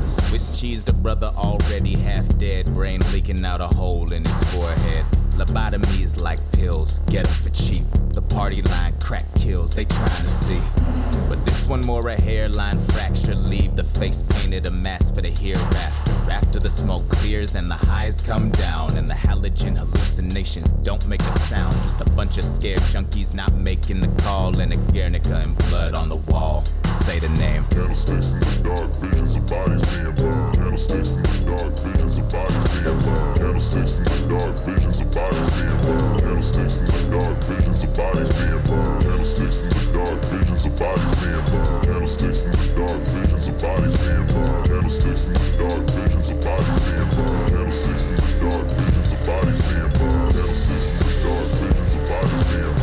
Swiss 0.06 0.60
cheese, 0.60 0.84
the 0.84 0.92
brother 0.92 1.32
already 1.36 1.96
half 1.96 2.26
dead. 2.38 2.66
Brain 2.74 3.00
leaking 3.12 3.44
out 3.44 3.60
a 3.60 3.66
hole 3.66 4.12
in 4.12 4.24
his 4.24 4.54
forehead. 4.54 5.04
Lobotomy 5.42 6.04
is 6.04 6.20
like 6.20 6.38
pills, 6.52 7.00
get 7.10 7.26
'em 7.26 7.32
for 7.32 7.50
cheap. 7.50 7.82
The 8.12 8.22
party 8.22 8.62
line 8.62 8.94
crack 9.00 9.24
kills, 9.34 9.74
they 9.74 9.84
trying 9.84 10.22
to 10.22 10.30
see. 10.30 10.60
But 11.28 11.44
this 11.44 11.66
one 11.66 11.84
more 11.84 12.08
a 12.10 12.14
hairline 12.14 12.78
fracture. 12.78 13.34
Leave 13.34 13.74
the 13.74 13.82
face 13.82 14.22
painted 14.22 14.68
a 14.68 14.70
mask 14.70 15.16
for 15.16 15.20
the 15.20 15.30
hereafter. 15.30 16.12
After 16.30 16.60
the 16.60 16.70
smoke 16.70 17.08
clears 17.08 17.56
and 17.56 17.68
the 17.68 17.74
highs 17.74 18.20
come 18.20 18.50
down, 18.50 18.96
and 18.96 19.10
the 19.10 19.14
halogen 19.14 19.76
hallucinations 19.76 20.74
don't 20.84 21.08
make 21.08 21.22
a 21.22 21.38
sound. 21.40 21.74
Just 21.82 22.00
a 22.00 22.08
bunch 22.10 22.38
of 22.38 22.44
scared 22.44 22.82
junkies 22.92 23.34
not 23.34 23.52
making 23.52 23.98
the 23.98 24.22
call, 24.22 24.56
and 24.60 24.72
a 24.72 24.76
Guernica 24.92 25.38
and 25.38 25.58
blood 25.70 25.94
on 25.94 26.08
the 26.08 26.20
wall 26.30 26.62
say 26.92 27.18
the 27.18 27.28
name. 27.40 27.64
Candlesticks 27.70 28.32
in 28.34 28.40
the 28.40 28.60
dark, 28.62 28.90
visions 29.00 29.36
of 29.36 29.48
bodies 29.48 29.84
being 29.96 30.14
burned. 30.16 30.54
Candlesticks 30.54 31.16
in 31.16 31.22
the 31.22 31.32
dark, 31.48 31.72
visions 31.80 32.18
of 32.18 32.26
bodies 32.32 32.68
being 32.80 33.00
burned. 33.00 33.36
Candlesticks 33.40 33.98
in 33.98 34.04
the 34.04 34.16
dark, 34.28 34.54
visions 34.66 35.00
of 35.00 35.08
bodies 35.12 35.50
being 35.56 35.80
burned. 35.82 36.20
Candlesticks 36.22 36.80
in 36.80 36.86
the 36.86 37.00
dark, 37.12 37.36
visions 37.48 37.82
of 37.84 37.90
bodies 37.96 38.32
being 38.36 38.62
burned. 38.68 39.02
Candlesticks 39.02 39.62
in 39.62 39.70
the 39.72 39.82
dark, 39.92 40.20
visions 40.28 40.64
of 40.66 40.72
bodies 40.78 41.14
being 41.22 41.44
burned. 41.48 41.82
Candlesticks 41.86 42.44
in 42.44 42.52
the 42.52 42.66
dark, 42.76 43.00
visions 43.12 43.46
of 43.48 43.54
bodies 43.62 43.96
being 44.02 44.26
burned. 44.32 44.64
Candlesticks 44.68 45.24
in 45.28 45.34
the 45.34 45.48
dark, 45.58 45.82
visions 45.96 46.28
of 46.28 46.36
bodies 46.44 46.78
being 46.84 47.10
burned. 47.16 47.48
Candlesticks 47.52 48.06
in 48.10 48.16
the 48.16 48.32
dark, 48.42 48.66
visions 48.76 49.10
of 49.12 49.20
bodies 49.26 49.60
being 49.64 49.92
burned. 49.96 50.32
Candlesticks 50.32 50.88
in 50.92 50.98
the 51.00 51.14
dark, 51.24 51.48
visions 51.56 51.92
of 51.94 52.02
bodies 52.08 52.44
being 52.52 52.74
burned. 52.74 52.81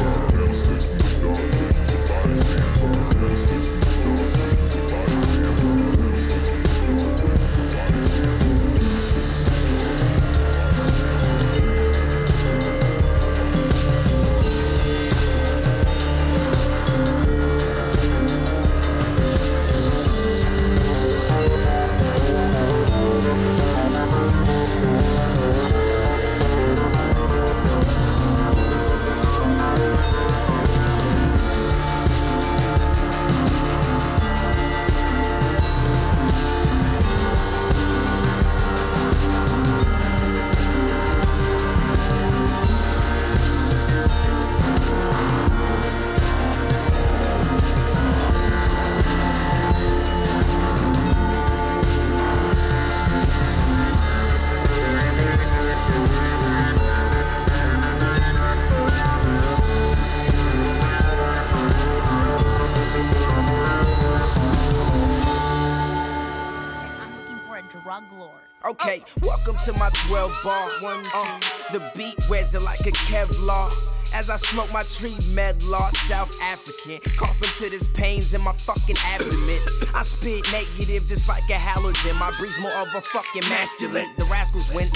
Okay, 68.70 69.02
welcome 69.24 69.56
to 69.66 69.74
my 69.74 69.90
12 70.08 70.32
bar. 70.44 70.70
One, 70.82 71.04
uh, 71.16 71.40
the 71.72 71.91
beat 71.98 72.14
wears 72.30 72.54
it 72.54 72.62
like 72.62 72.82
a 72.82 72.91
Kevlar. 72.91 73.72
As 74.14 74.30
I 74.30 74.38
smoke 74.38 74.72
my 74.72 74.84
tree 74.84 75.16
medlar, 75.34 75.91
South 76.08 76.32
African, 76.40 77.00
coughing 77.18 77.50
to 77.58 77.72
this 77.72 77.88
pains 77.96 78.36
in 78.36 78.41
my 78.41 78.54
fucking 78.54 78.96
abdomen. 79.04 79.60
I 79.96 80.04
spit 80.04 80.46
negative 80.52 81.08
just 81.08 81.28
like 81.28 81.50
a 81.50 81.54
halogen. 81.54 82.20
My 82.20 82.32
breeze 82.38 82.60
more 82.60 82.72
of 82.74 82.94
a 82.94 83.02
fucking 83.02 83.50
masculine. 83.50 84.06
The 84.20 84.26
rascals 84.26 84.72
win, 84.72 84.90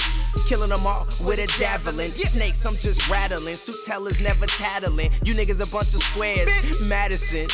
killing 0.46 0.70
them 0.70 0.86
all 0.86 1.08
with 1.24 1.40
a 1.40 1.48
javelin. 1.58 2.12
Snakes, 2.12 2.64
I'm 2.64 2.76
just 2.76 3.10
rattling. 3.10 3.56
Suit 3.56 3.84
tellers 3.84 4.22
never 4.22 4.46
tattling. 4.46 5.10
You 5.24 5.34
niggas 5.34 5.60
a 5.60 5.68
bunch 5.68 5.94
of 5.94 6.02
squares. 6.02 6.48
Madison. 6.80 7.48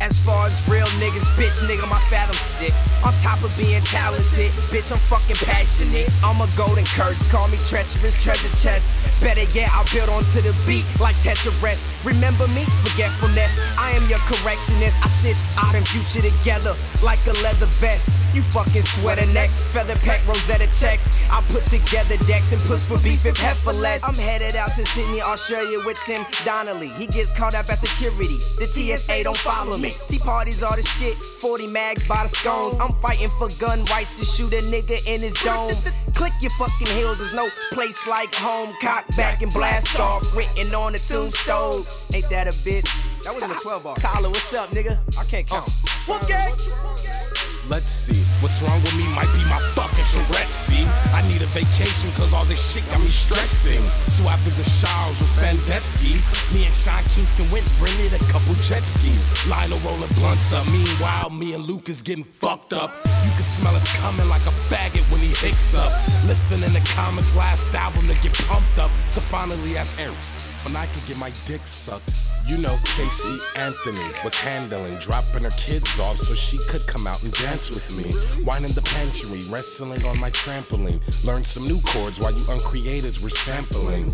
As 0.00 0.18
far 0.18 0.46
as 0.46 0.56
real 0.66 0.86
niggas, 0.96 1.24
bitch, 1.36 1.60
nigga, 1.68 1.88
my 1.88 2.00
fathom 2.08 2.34
sick. 2.34 2.72
On 3.04 3.12
top 3.20 3.42
of 3.44 3.54
being 3.58 3.82
talented, 3.84 4.50
bitch, 4.72 4.90
I'm 4.90 4.98
fucking 4.98 5.36
passionate. 5.36 6.08
I'm 6.24 6.40
a 6.40 6.48
golden 6.56 6.84
curse, 6.86 7.20
call 7.30 7.48
me 7.48 7.58
treacherous 7.68 8.22
treasure 8.22 8.48
chest. 8.56 8.94
Better 9.20 9.44
yet, 9.52 9.68
I 9.72 9.84
build 9.92 10.08
onto 10.08 10.40
the 10.40 10.56
beat 10.66 10.84
like 10.98 11.16
Tetris. 11.16 11.84
Remember 12.04 12.48
me? 12.48 12.64
Forgetfulness. 12.88 13.52
I 13.76 13.90
am 13.92 14.08
your 14.08 14.20
correctionist. 14.20 14.96
I 15.04 15.08
stitch 15.20 15.36
art 15.62 15.74
and 15.74 15.86
future 15.86 16.26
together 16.26 16.74
like 17.02 17.20
a 17.26 17.32
leather 17.44 17.66
vest. 17.76 18.08
You 18.32 18.42
fucking 18.56 18.82
sweater 18.82 19.26
neck, 19.32 19.50
feather 19.72 19.96
pack, 19.96 20.26
Rosetta 20.26 20.68
checks. 20.72 21.10
I 21.30 21.42
put 21.48 21.66
together 21.66 22.16
decks 22.24 22.52
and 22.52 22.60
push 22.62 22.80
for 22.80 22.96
beef 22.98 23.26
if 23.26 23.36
heiferless. 23.36 24.00
I'm 24.04 24.14
headed 24.14 24.56
out 24.56 24.74
to 24.76 24.86
Sydney, 24.86 25.20
Australia 25.20 25.78
with 25.84 25.98
Tim 26.06 26.24
Donnelly. 26.44 26.88
He 26.90 27.06
gets 27.06 27.30
caught 27.32 27.54
up 27.54 27.68
at 27.68 27.78
security. 27.78 28.38
The 28.58 28.66
TSA 28.66 29.24
don't 29.24 29.36
follow 29.36 29.76
me. 29.76 29.89
Tea 30.08 30.18
parties 30.18 30.62
are 30.62 30.76
the 30.76 30.82
shit. 30.82 31.16
40 31.16 31.66
mags 31.66 32.08
by 32.08 32.22
the 32.22 32.28
scones. 32.28 32.76
I'm 32.80 32.92
fighting 33.00 33.30
for 33.38 33.48
gun 33.58 33.84
rights 33.86 34.10
to 34.12 34.24
shoot 34.24 34.52
a 34.52 34.62
nigga 34.62 35.04
in 35.06 35.20
his 35.20 35.32
dome. 35.34 35.74
Click 36.14 36.32
your 36.40 36.50
fucking 36.52 36.88
heels, 36.88 37.18
there's 37.18 37.32
no 37.34 37.48
place 37.72 38.06
like 38.06 38.34
home. 38.34 38.74
Cock 38.80 39.06
back 39.16 39.42
and 39.42 39.52
blast 39.52 39.98
off, 39.98 40.24
written 40.36 40.74
on 40.74 40.92
the 40.92 40.98
tombstone. 40.98 41.84
Ain't 42.12 42.28
that 42.30 42.46
a 42.46 42.52
bitch? 42.52 42.88
That 43.24 43.34
was 43.34 43.44
in 43.44 43.50
the 43.50 43.56
12 43.56 43.82
bar. 43.82 43.96
Tyler, 43.96 44.28
what's 44.28 44.52
up, 44.52 44.70
nigga? 44.70 44.98
I 45.18 45.24
can't 45.24 45.46
oh. 45.50 45.64
count. 46.08 46.22
Okay. 46.24 47.49
Let's 47.70 47.92
see, 47.92 48.18
what's 48.42 48.60
wrong 48.62 48.82
with 48.82 48.96
me 48.96 49.06
might 49.14 49.30
be 49.30 49.46
my 49.46 49.62
fucking 49.78 50.04
Tourette's, 50.10 50.54
see? 50.54 50.82
I 51.14 51.22
need 51.30 51.40
a 51.40 51.46
vacation 51.54 52.10
cause 52.18 52.34
all 52.34 52.44
this 52.46 52.58
shit 52.58 52.82
got 52.90 52.98
me 52.98 53.06
stressing. 53.06 53.80
So 54.10 54.28
after 54.28 54.50
the 54.50 54.64
showers 54.64 55.16
with 55.20 55.30
Sandusky, 55.38 56.18
me 56.52 56.66
and 56.66 56.74
Sean 56.74 57.00
Kingston 57.14 57.48
went 57.52 57.64
rented 57.78 58.20
a 58.20 58.24
couple 58.26 58.54
jet 58.66 58.82
skis. 58.82 59.46
Lionel 59.46 59.78
rolling 59.86 60.10
blunts 60.18 60.52
up, 60.52 60.66
meanwhile 60.66 61.30
me 61.30 61.54
and 61.54 61.62
Luke 61.62 61.88
is 61.88 62.02
getting 62.02 62.24
fucked 62.24 62.72
up. 62.72 62.90
You 63.22 63.30
can 63.38 63.46
smell 63.46 63.76
us 63.76 63.86
coming 63.98 64.28
like 64.28 64.42
a 64.50 64.54
faggot 64.66 65.06
when 65.06 65.20
he 65.20 65.30
hicks 65.38 65.72
up. 65.72 65.94
Listen 66.26 66.64
in 66.64 66.72
the 66.72 66.82
comments, 66.98 67.36
last 67.36 67.72
album 67.72 68.02
to 68.02 68.18
get 68.20 68.34
pumped 68.50 68.80
up. 68.80 68.90
to 69.14 69.20
finally 69.20 69.76
ask 69.76 69.96
Aaron 70.00 70.16
when 70.64 70.76
I 70.76 70.86
could 70.86 71.06
get 71.06 71.16
my 71.16 71.32
dick 71.46 71.60
sucked. 71.64 72.14
You 72.46 72.58
know, 72.58 72.76
Casey 72.84 73.38
Anthony 73.56 74.08
was 74.24 74.34
handling, 74.34 74.96
dropping 74.98 75.44
her 75.44 75.50
kids 75.50 76.00
off 76.00 76.18
so 76.18 76.34
she 76.34 76.58
could 76.68 76.86
come 76.86 77.06
out 77.06 77.22
and 77.22 77.32
dance 77.34 77.70
with 77.70 77.94
me. 77.96 78.12
Wine 78.44 78.64
in 78.64 78.72
the 78.72 78.82
pantry, 78.82 79.42
wrestling 79.48 80.02
on 80.02 80.20
my 80.20 80.30
trampoline. 80.30 81.00
Learned 81.24 81.46
some 81.46 81.64
new 81.66 81.80
chords 81.82 82.18
while 82.18 82.32
you 82.32 82.44
uncreators 82.44 83.22
were 83.22 83.30
sampling. 83.30 84.12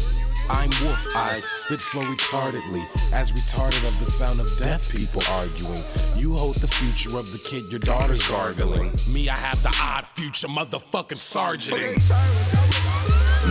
I'm 0.48 0.70
wolf 0.82 1.16
eyed, 1.16 1.43
spit 1.43 1.81
flow 1.81 2.02
retardedly, 2.02 2.85
as 3.12 3.32
retarded 3.32 3.86
of 3.89 3.98
the 3.98 4.06
sound 4.06 4.40
of 4.40 4.59
deaf 4.59 4.89
people 4.90 5.23
arguing. 5.31 5.82
You 6.16 6.35
hold 6.35 6.56
the 6.56 6.68
future 6.68 7.18
of 7.18 7.32
the 7.32 7.39
kid 7.39 7.64
your 7.70 7.81
daughter's 7.81 8.27
gargling. 8.28 8.93
Me, 9.09 9.28
I 9.28 9.36
have 9.36 9.60
the 9.62 9.74
odd 9.82 10.06
future 10.14 10.48
motherfucking 10.48 11.16
sergeant. 11.16 11.98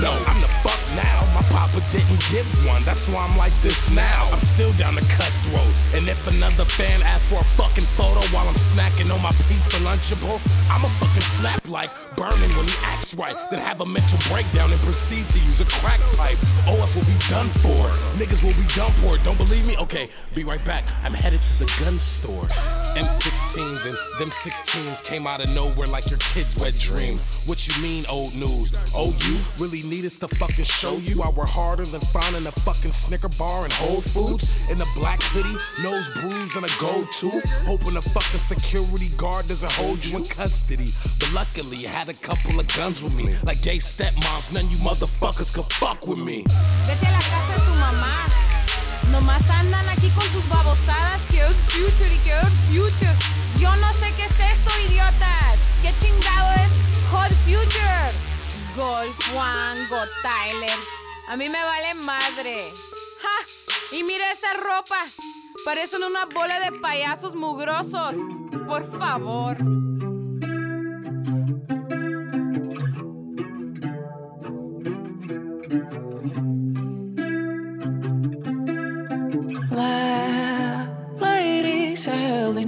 No, 0.02 0.12
I'm 0.12 0.42
the 0.42 0.52
fuck 0.60 0.82
now. 0.96 1.24
My 1.32 1.42
papa 1.56 1.80
didn't 1.90 2.20
give 2.28 2.46
one. 2.68 2.84
That's 2.84 3.08
why 3.08 3.24
I'm 3.24 3.38
like 3.38 3.56
this 3.62 3.90
now. 3.92 4.28
I'm 4.32 4.42
still 4.42 4.74
down 4.74 4.96
to 4.96 5.06
cutthroat. 5.08 5.72
And 5.96 6.10
if 6.10 6.20
another 6.28 6.66
fan 6.66 7.02
asks 7.02 7.32
for 7.32 7.40
a 7.40 7.48
fucking 7.56 7.88
photo 7.96 8.20
while 8.36 8.48
I'm 8.48 8.60
snacking 8.60 9.08
on 9.08 9.22
my 9.22 9.32
pizza 9.48 9.80
lunchable, 9.88 10.44
I'ma 10.68 10.90
fucking 11.00 11.24
slap 11.40 11.70
like 11.70 11.92
Berman 12.18 12.52
when 12.60 12.68
he 12.68 12.76
acts 12.84 13.14
right. 13.14 13.36
Then 13.50 13.60
have 13.60 13.80
a 13.80 13.86
mental 13.86 14.20
breakdown 14.28 14.70
and 14.72 14.82
proceed 14.82 15.30
to 15.30 15.40
use 15.40 15.62
a 15.62 15.66
crack 15.80 16.02
pipe. 16.20 16.38
Oh, 16.68 16.84
OF 16.86 16.96
will 16.96 17.06
be 17.06 17.20
done 17.30 17.50
for. 17.66 17.90
Niggas 18.20 18.44
will 18.44 18.54
be 18.54 18.68
done 18.76 18.92
for. 19.02 19.18
Don't 19.24 19.38
believe 19.38 19.66
me? 19.66 19.76
Okay, 19.78 20.08
be 20.36 20.44
right 20.44 20.64
back. 20.66 20.84
I'm 21.04 21.14
headed 21.14 21.42
to 21.42 21.60
the 21.60 21.66
gun 21.80 21.98
store. 21.98 22.44
M16s 22.96 23.88
and 23.88 23.98
them 24.20 24.30
16s 24.30 25.04
came 25.04 25.26
out 25.26 25.44
of 25.44 25.50
nowhere 25.56 25.88
like 25.88 26.08
your 26.10 26.20
kid's 26.20 26.56
wet 26.58 26.78
dream. 26.78 27.18
What 27.48 27.68
you 27.68 27.82
mean, 27.82 28.06
old 28.08 28.36
news? 28.36 28.72
Oh, 28.94 29.16
you 29.26 29.40
really 29.58 29.82
need 29.84 30.06
us 30.06 30.16
to 30.18 30.28
fucking 30.28 30.66
show 30.66 30.98
you 30.98 31.24
I 31.24 31.30
work 31.30 31.50
harder 31.50 31.86
than 31.86 32.02
finding 32.02 32.46
a 32.46 32.52
fucking 32.52 32.92
Snicker 32.92 33.30
bar 33.30 33.66
in 33.66 33.72
Whole 33.72 34.02
Foods 34.02 34.56
in 34.70 34.80
a 34.80 34.86
black 34.96 35.22
hoodie, 35.24 35.58
nose 35.82 36.08
bruise 36.20 36.56
and 36.56 36.66
a 36.66 36.70
gold 36.80 37.08
tooth. 37.14 37.44
Hoping 37.66 37.98
a 37.98 38.02
fucking 38.02 38.42
security 38.42 39.10
guard 39.18 39.48
doesn't 39.48 39.72
hold 39.72 40.06
you 40.06 40.18
in 40.18 40.26
custody. 40.26 40.94
But 41.20 41.34
luckily, 41.34 41.88
I 41.88 41.90
had 41.90 42.10
a 42.10 42.14
couple 42.14 42.60
of 42.60 42.76
guns 42.78 43.02
with 43.02 43.16
me, 43.16 43.36
like 43.44 43.62
gay 43.64 43.78
stepmoms. 43.78 44.54
None 44.54 44.70
you 44.70 44.78
motherfuckers 44.78 45.52
could 45.52 45.72
fuck 45.74 46.06
with 46.06 46.20
me. 46.20 46.46
Vete 46.88 47.08
a 47.08 47.12
la 47.12 47.20
casa 47.20 47.54
de 47.58 47.62
tu 47.66 47.74
mamá. 47.80 48.28
Nomás 49.12 49.50
andan 49.50 49.88
aquí 49.90 50.10
con 50.10 50.24
sus 50.30 50.48
babosadas. 50.50 51.22
Que 51.32 51.40
Earth 51.40 51.70
Future 51.70 52.14
y 52.14 52.18
que 52.20 52.32
Earth 52.32 52.54
Future. 52.68 53.16
Yo 53.60 53.76
no 53.78 53.94
sé 53.94 54.14
qué 54.18 54.26
es 54.26 54.40
esto, 54.40 54.72
idiotas. 54.90 55.58
¿Qué 55.82 55.94
chingado 56.00 56.52
es 56.54 56.72
Hot 57.12 57.32
Future? 57.46 58.12
Gold, 58.76 59.14
Juan, 59.32 59.78
Got 59.90 60.10
Tyler. 60.22 60.78
A 61.28 61.38
mí 61.38 61.48
me 61.50 61.64
vale 61.64 61.94
madre. 61.96 62.72
¡Ja! 63.22 63.96
Y 63.96 64.04
mira 64.04 64.32
esa 64.32 64.54
ropa. 64.54 64.98
Parecen 65.64 66.04
una 66.04 66.26
bola 66.26 66.60
de 66.60 66.72
payasos 66.80 67.36
mugrosos. 67.36 68.16
Por 68.68 69.00
favor. 69.00 69.58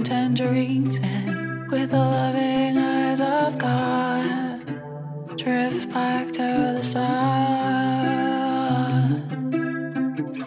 Tangerines 0.08 0.98
and 1.02 1.70
with 1.70 1.90
the 1.90 1.98
loving 1.98 2.78
eyes 2.78 3.20
of 3.20 3.58
God, 3.58 4.64
drift 5.36 5.90
back 5.92 6.30
to 6.32 6.76
the 6.76 6.82
sun. 6.82 7.04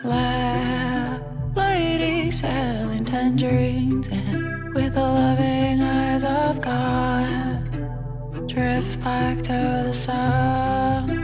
La- 0.04 1.20
ladies 1.56 2.40
selling 2.40 3.06
tangerines 3.06 4.08
and 4.08 4.74
with 4.74 4.96
the 4.96 5.02
loving 5.02 5.80
eyes 5.80 6.24
of 6.24 6.60
God, 6.60 7.70
drift 8.48 9.00
back 9.02 9.44
to 9.44 9.84
the 9.86 9.94
sun. 9.94 11.20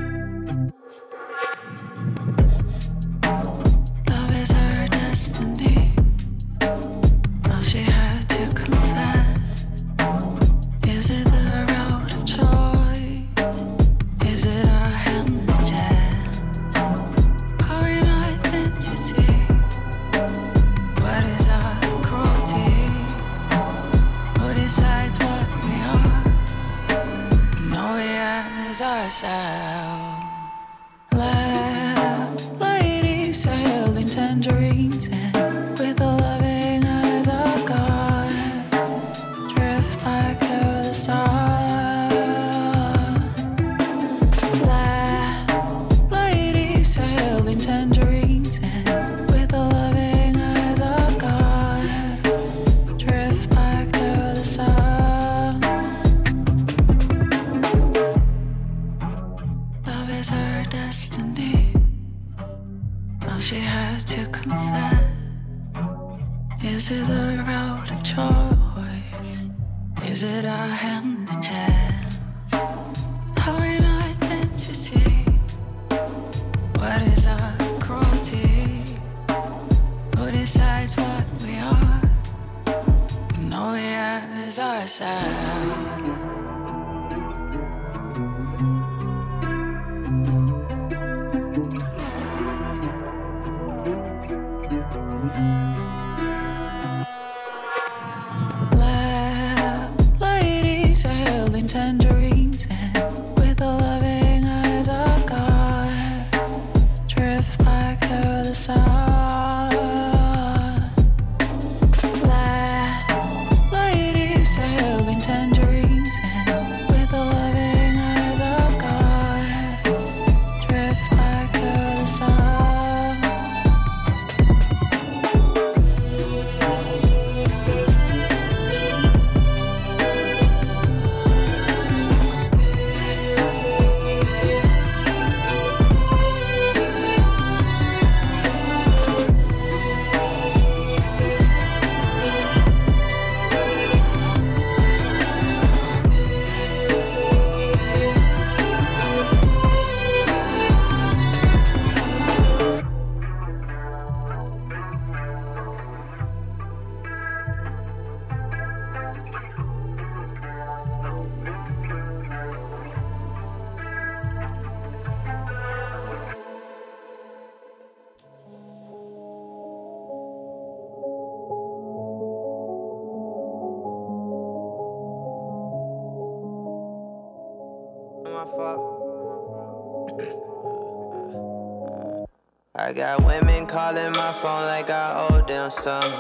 Some. 185.88 186.14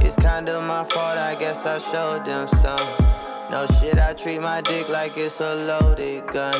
It's 0.00 0.16
kinda 0.16 0.62
my 0.62 0.82
fault, 0.92 1.18
I 1.30 1.34
guess 1.34 1.66
I 1.66 1.78
showed 1.90 2.24
them 2.24 2.48
some. 2.62 2.88
No 3.50 3.66
shit, 3.76 3.98
I 3.98 4.14
treat 4.14 4.40
my 4.40 4.62
dick 4.62 4.88
like 4.88 5.14
it's 5.18 5.40
a 5.40 5.52
loaded 5.70 6.26
gun. 6.32 6.58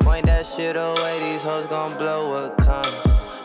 Point 0.00 0.24
that 0.24 0.46
shit 0.46 0.74
away, 0.74 1.14
these 1.26 1.42
hoes 1.42 1.66
gon' 1.66 1.92
blow 1.98 2.20
what 2.32 2.56
comes. 2.68 2.96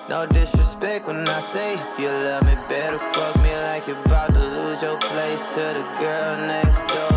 No 0.08 0.26
disrespect 0.26 1.08
when 1.08 1.28
I 1.28 1.42
say 1.52 1.74
if 1.74 2.00
you 2.00 2.08
love 2.28 2.44
me, 2.48 2.56
better 2.70 3.00
fuck 3.12 3.36
me 3.44 3.52
like 3.68 3.86
you're 3.86 4.02
about 4.06 4.30
to 4.38 4.46
lose 4.58 4.82
your 4.82 4.98
place 5.12 5.44
to 5.56 5.66
the 5.78 5.86
girl 6.00 6.32
next 6.54 6.80
door. 6.94 7.16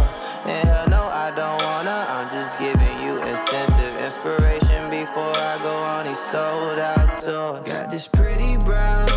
And 0.51 0.67
hell 0.69 0.89
no, 0.97 1.03
I 1.27 1.29
don't 1.41 1.61
wanna, 1.69 1.99
I'm 2.15 2.27
just 2.37 2.53
giving 2.59 2.97
you 3.05 3.15
incentive, 3.31 3.95
inspiration 4.09 4.83
before 4.91 5.37
I 5.51 5.55
go 5.63 5.75
on 5.95 6.03
these 6.09 6.25
sold 6.33 6.79
out 6.91 7.09
tours. 7.23 7.61
Got 7.71 7.93
this 7.93 8.09
pretty 8.09 8.57
brown, 8.67 9.12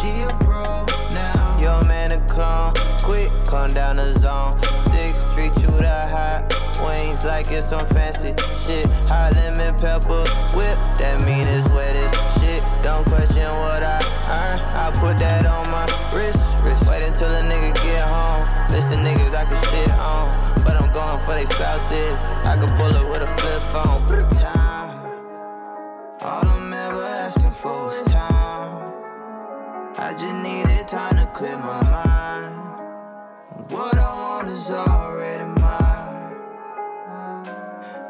she 0.00 0.22
a 0.22 0.28
pro 0.40 0.86
now. 1.12 1.58
Your 1.60 1.84
man 1.84 2.12
a 2.12 2.20
clone, 2.26 2.72
quick, 3.02 3.30
calm 3.44 3.72
down 3.72 3.96
the 3.96 4.18
zone. 4.18 4.60
Six, 4.90 5.32
treat 5.34 5.52
you 5.60 5.70
the 5.70 6.00
hot 6.08 6.48
wings 6.80 7.24
like 7.24 7.50
it's 7.50 7.68
some 7.68 7.86
fancy 7.88 8.32
shit. 8.64 8.88
Hot 9.12 9.34
lemon 9.34 9.76
pepper 9.76 10.24
whip, 10.56 10.76
that 10.96 11.20
mean 11.26 11.44
it's 11.46 11.68
wet 11.76 11.94
as 11.94 12.40
shit. 12.40 12.64
Don't 12.82 13.04
question 13.06 13.48
what 13.60 13.82
I 13.84 14.00
earn, 14.40 14.58
I 14.72 14.88
put 14.96 15.18
that 15.18 15.44
on 15.44 15.64
my 15.70 15.84
wrist. 16.16 16.40
wrist. 16.64 16.80
Wait 16.88 17.06
until 17.06 17.28
a 17.28 17.42
nigga 17.44 17.74
get 17.84 18.00
home. 18.00 18.44
Listen, 18.72 19.04
niggas 19.04 19.34
I 19.36 19.44
can 19.44 19.60
shit 19.68 19.90
on, 20.00 20.64
but 20.64 20.80
I'm 20.80 20.88
going 20.96 21.20
for 21.26 21.34
they 21.36 21.46
spouses. 21.46 22.16
I 22.48 22.56
can 22.56 22.70
pull 22.78 22.94
it 22.96 23.06
with 23.12 23.28
a 23.28 23.30
flip 23.36 23.62
phone. 23.68 24.00
Time, 24.40 25.12
all 26.22 26.46
I'm 26.46 26.72
ever 26.72 27.02
asking 27.02 27.50
for 27.50 27.90
is 27.92 28.02
time. 28.04 28.39
I 30.02 30.14
just 30.14 30.34
needed 30.36 30.88
time 30.88 31.16
to 31.16 31.26
clear 31.34 31.58
my 31.58 31.82
mind. 31.90 32.56
What 33.70 33.98
I 33.98 34.14
want 34.14 34.48
is 34.48 34.70
already 34.70 35.44
mine. 35.60 36.36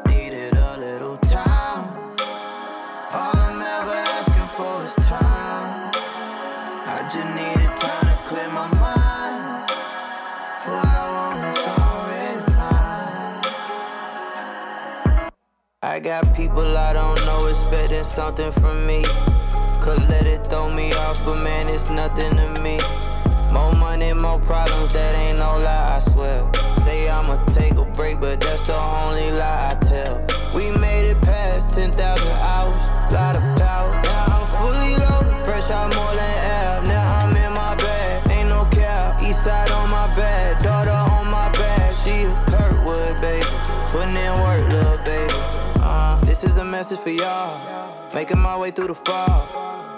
Needed 0.07 0.55
a 0.55 0.77
little 0.77 1.17
time. 1.17 2.15
All 3.11 3.35
I'm 3.35 3.61
ever 3.61 3.99
asking 4.17 4.49
for 4.55 4.83
is 4.85 4.95
time. 5.05 5.91
I 6.87 7.01
just 7.11 7.27
needed 7.35 7.75
time 7.75 8.05
to 8.07 8.15
clear 8.25 8.47
my 8.47 8.67
mind. 8.79 9.69
What 10.71 10.85
I 10.85 11.05
want 11.17 11.43
is 11.51 11.65
already 11.75 12.39
mine. 12.55 13.43
I 15.83 15.99
got 15.99 16.33
people 16.37 16.77
I 16.77 16.93
don't 16.93 17.19
know 17.25 17.47
expecting 17.47 18.05
something 18.05 18.53
from 18.53 18.87
me. 18.87 19.03
Could 19.81 20.07
let 20.09 20.27
it 20.27 20.45
throw 20.45 20.69
me 20.69 20.93
off, 20.93 21.25
but 21.25 21.41
man, 21.41 21.67
it's 21.67 21.89
nothing 21.89 22.35
to 22.35 22.61
me. 22.61 22.77
More 23.51 23.73
money, 23.73 24.13
more 24.13 24.39
problems, 24.41 24.93
that 24.93 25.15
ain't 25.15 25.39
no 25.39 25.57
lie, 25.57 25.97
I 25.97 26.11
swear. 26.11 26.47
Say 26.85 27.09
I'ma 27.09 27.43
take 27.55 27.73
a 27.73 27.85
break, 27.85 28.19
but 28.19 28.39
that's 28.39 28.67
the 28.67 28.77
only 28.77 29.31
lie 29.31 29.71
I 29.71 29.85
tell. 29.85 30.23
We 30.53 30.69
made 30.79 31.09
it 31.09 31.19
past 31.23 31.73
10,000 31.73 31.97
hours, 31.97 32.91
lot 33.11 33.35
of 33.35 33.41
power. 33.57 33.91
Now 34.03 34.25
I'm 34.37 34.47
fully 34.53 34.95
loaded, 34.97 35.45
fresh 35.45 35.71
out 35.71 35.95
more 35.95 36.13
than 36.13 36.37
air. 36.45 36.70
Message 46.81 46.97
for 46.97 47.11
y'all. 47.11 48.11
Making 48.11 48.39
my 48.39 48.57
way 48.57 48.71
through 48.71 48.87
the 48.87 48.95
fall. 48.95 49.45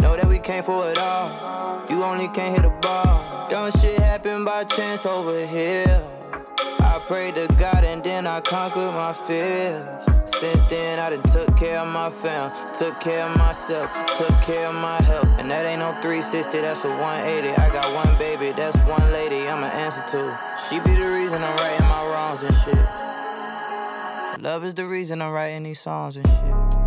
Know 0.01 0.17
that 0.17 0.27
we 0.27 0.37
came 0.37 0.63
for 0.63 0.91
it 0.91 0.97
all. 0.97 1.85
You 1.89 2.03
only 2.03 2.27
can't 2.27 2.57
hit 2.57 2.65
a 2.65 2.75
ball. 2.81 3.47
Don't 3.49 3.71
shit 3.79 3.97
happen 3.99 4.43
by 4.43 4.65
chance 4.65 5.05
over 5.05 5.45
here. 5.45 6.03
I 6.81 7.01
prayed 7.07 7.35
to 7.35 7.47
God 7.57 7.85
and 7.85 8.03
then 8.03 8.27
I 8.27 8.41
conquered 8.41 8.91
my 8.91 9.13
fears. 9.25 9.87
Since 10.41 10.63
then, 10.69 10.99
I 10.99 11.11
done 11.11 11.23
took 11.31 11.55
care 11.55 11.79
of 11.79 11.87
my 11.87 12.09
fam, 12.09 12.51
took 12.77 12.99
care 12.99 13.23
of 13.27 13.37
myself, 13.37 13.87
took 14.17 14.35
care 14.41 14.67
of 14.67 14.75
my 14.75 14.99
health. 15.03 15.29
And 15.39 15.49
that 15.49 15.65
ain't 15.65 15.79
no 15.79 15.93
360, 16.01 16.59
that's 16.59 16.83
a 16.83 16.89
180. 16.99 17.47
I 17.63 17.71
got 17.71 17.87
one 17.95 18.11
baby, 18.17 18.51
that's 18.51 18.75
one 18.89 19.07
lady 19.13 19.47
I'ma 19.47 19.67
answer 19.67 20.03
to. 20.11 20.21
She 20.67 20.83
be 20.83 20.93
the 20.99 21.07
reason 21.15 21.41
I'm 21.41 21.55
righting 21.63 21.87
my 21.87 22.03
wrongs 22.11 22.43
and 22.43 22.55
shit. 22.65 23.03
Love 24.43 24.65
is 24.65 24.73
the 24.73 24.85
reason 24.85 25.21
I'm 25.21 25.31
writing 25.31 25.63
these 25.63 25.79
songs 25.79 26.17
and 26.17 26.27
shit. 26.27 26.82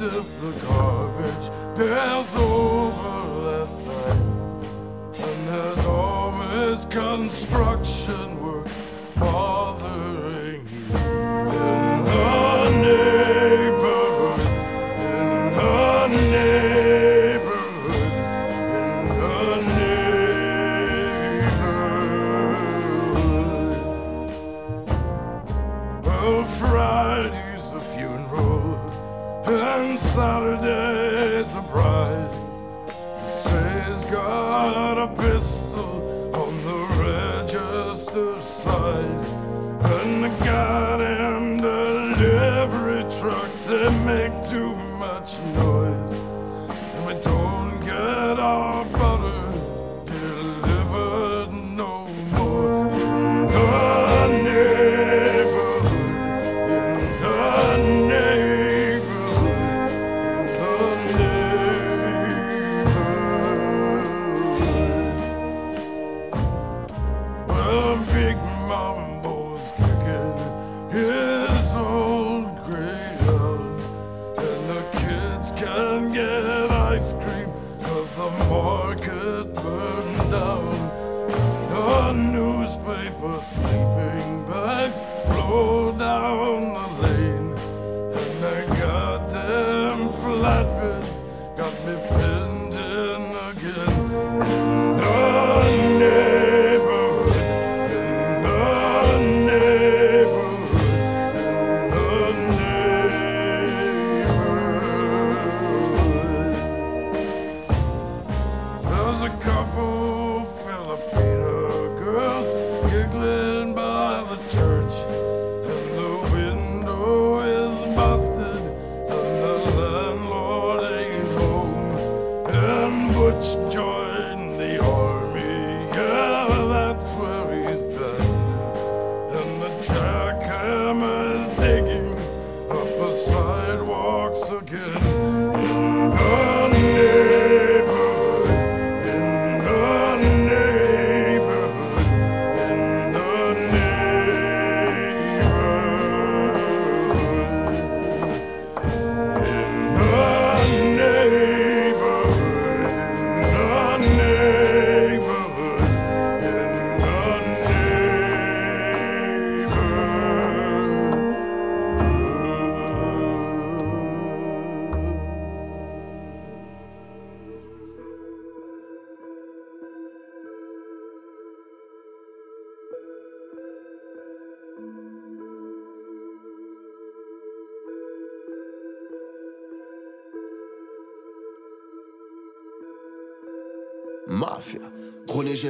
Dogs 0.00 0.40
the 0.40 0.52
garbage 0.66 1.76
bears 1.76 2.34
over 2.34 3.20
last 3.46 3.80
night. 3.86 4.20
And 5.18 5.48
there's 5.48 5.86
always 5.86 6.84
construction 6.86 8.42
work 8.42 8.68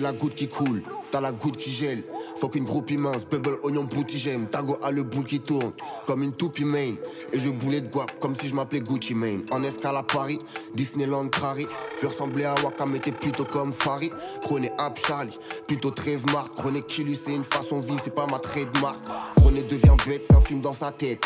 j'ai 0.01 0.06
la 0.06 0.12
goutte 0.14 0.35
qui 0.35 0.48
coule, 0.48 0.82
t'as 1.10 1.20
la 1.20 1.31
goutte 1.31 1.59
qui 1.59 1.70
gèle. 1.70 2.02
Faut 2.36 2.48
qu'une 2.48 2.64
groupe 2.64 2.90
immense, 2.90 3.27
bubble, 3.27 3.59
oignon, 3.62 3.85
bouti, 3.85 4.18
j'aime. 4.18 4.47
Tago 4.47 4.78
a 4.82 4.90
le 4.90 5.02
boule 5.02 5.24
qui 5.24 5.40
tourne, 5.40 5.72
comme 6.06 6.22
une 6.22 6.32
toupie 6.32 6.64
main. 6.64 6.94
Et 7.35 7.39
je 7.39 7.51
boulais 7.51 7.82
de 7.82 7.89
guap, 7.89 8.10
comme 8.18 8.35
si 8.35 8.48
je 8.48 8.55
m'appelais 8.55 8.81
Gucci 8.81 9.14
Mane. 9.14 9.44
En 9.51 9.62
escale 9.62 9.97
à 9.97 10.02
Paris, 10.02 10.39
Disneyland 10.74 11.28
Crary. 11.28 11.66
Fais 11.98 12.06
ressembler 12.06 12.44
à 12.44 12.55
Waka, 12.64 12.86
mais 12.90 12.98
t'es 12.98 13.12
plutôt 13.12 13.44
comme 13.44 13.74
Farid. 13.74 14.14
Chroné 14.43 14.72
Ab 14.78 14.97
Charlie, 14.97 15.35
plutôt 15.66 15.90
Trève 15.90 16.24
Mark. 16.32 16.55
Chroné 16.56 16.81
Killu, 16.81 17.14
c'est 17.14 17.35
une 17.35 17.44
façon 17.44 17.81
vive, 17.81 18.01
c'est 18.02 18.14
pas 18.14 18.27
ma 18.27 18.39
trademark. 18.39 19.01
Chroné 19.36 19.62
devient 19.64 19.97
bête, 20.06 20.24
c'est 20.27 20.35
un 20.35 20.40
film 20.40 20.62
dans 20.62 20.72
sa 20.72 20.93
tête. 20.93 21.22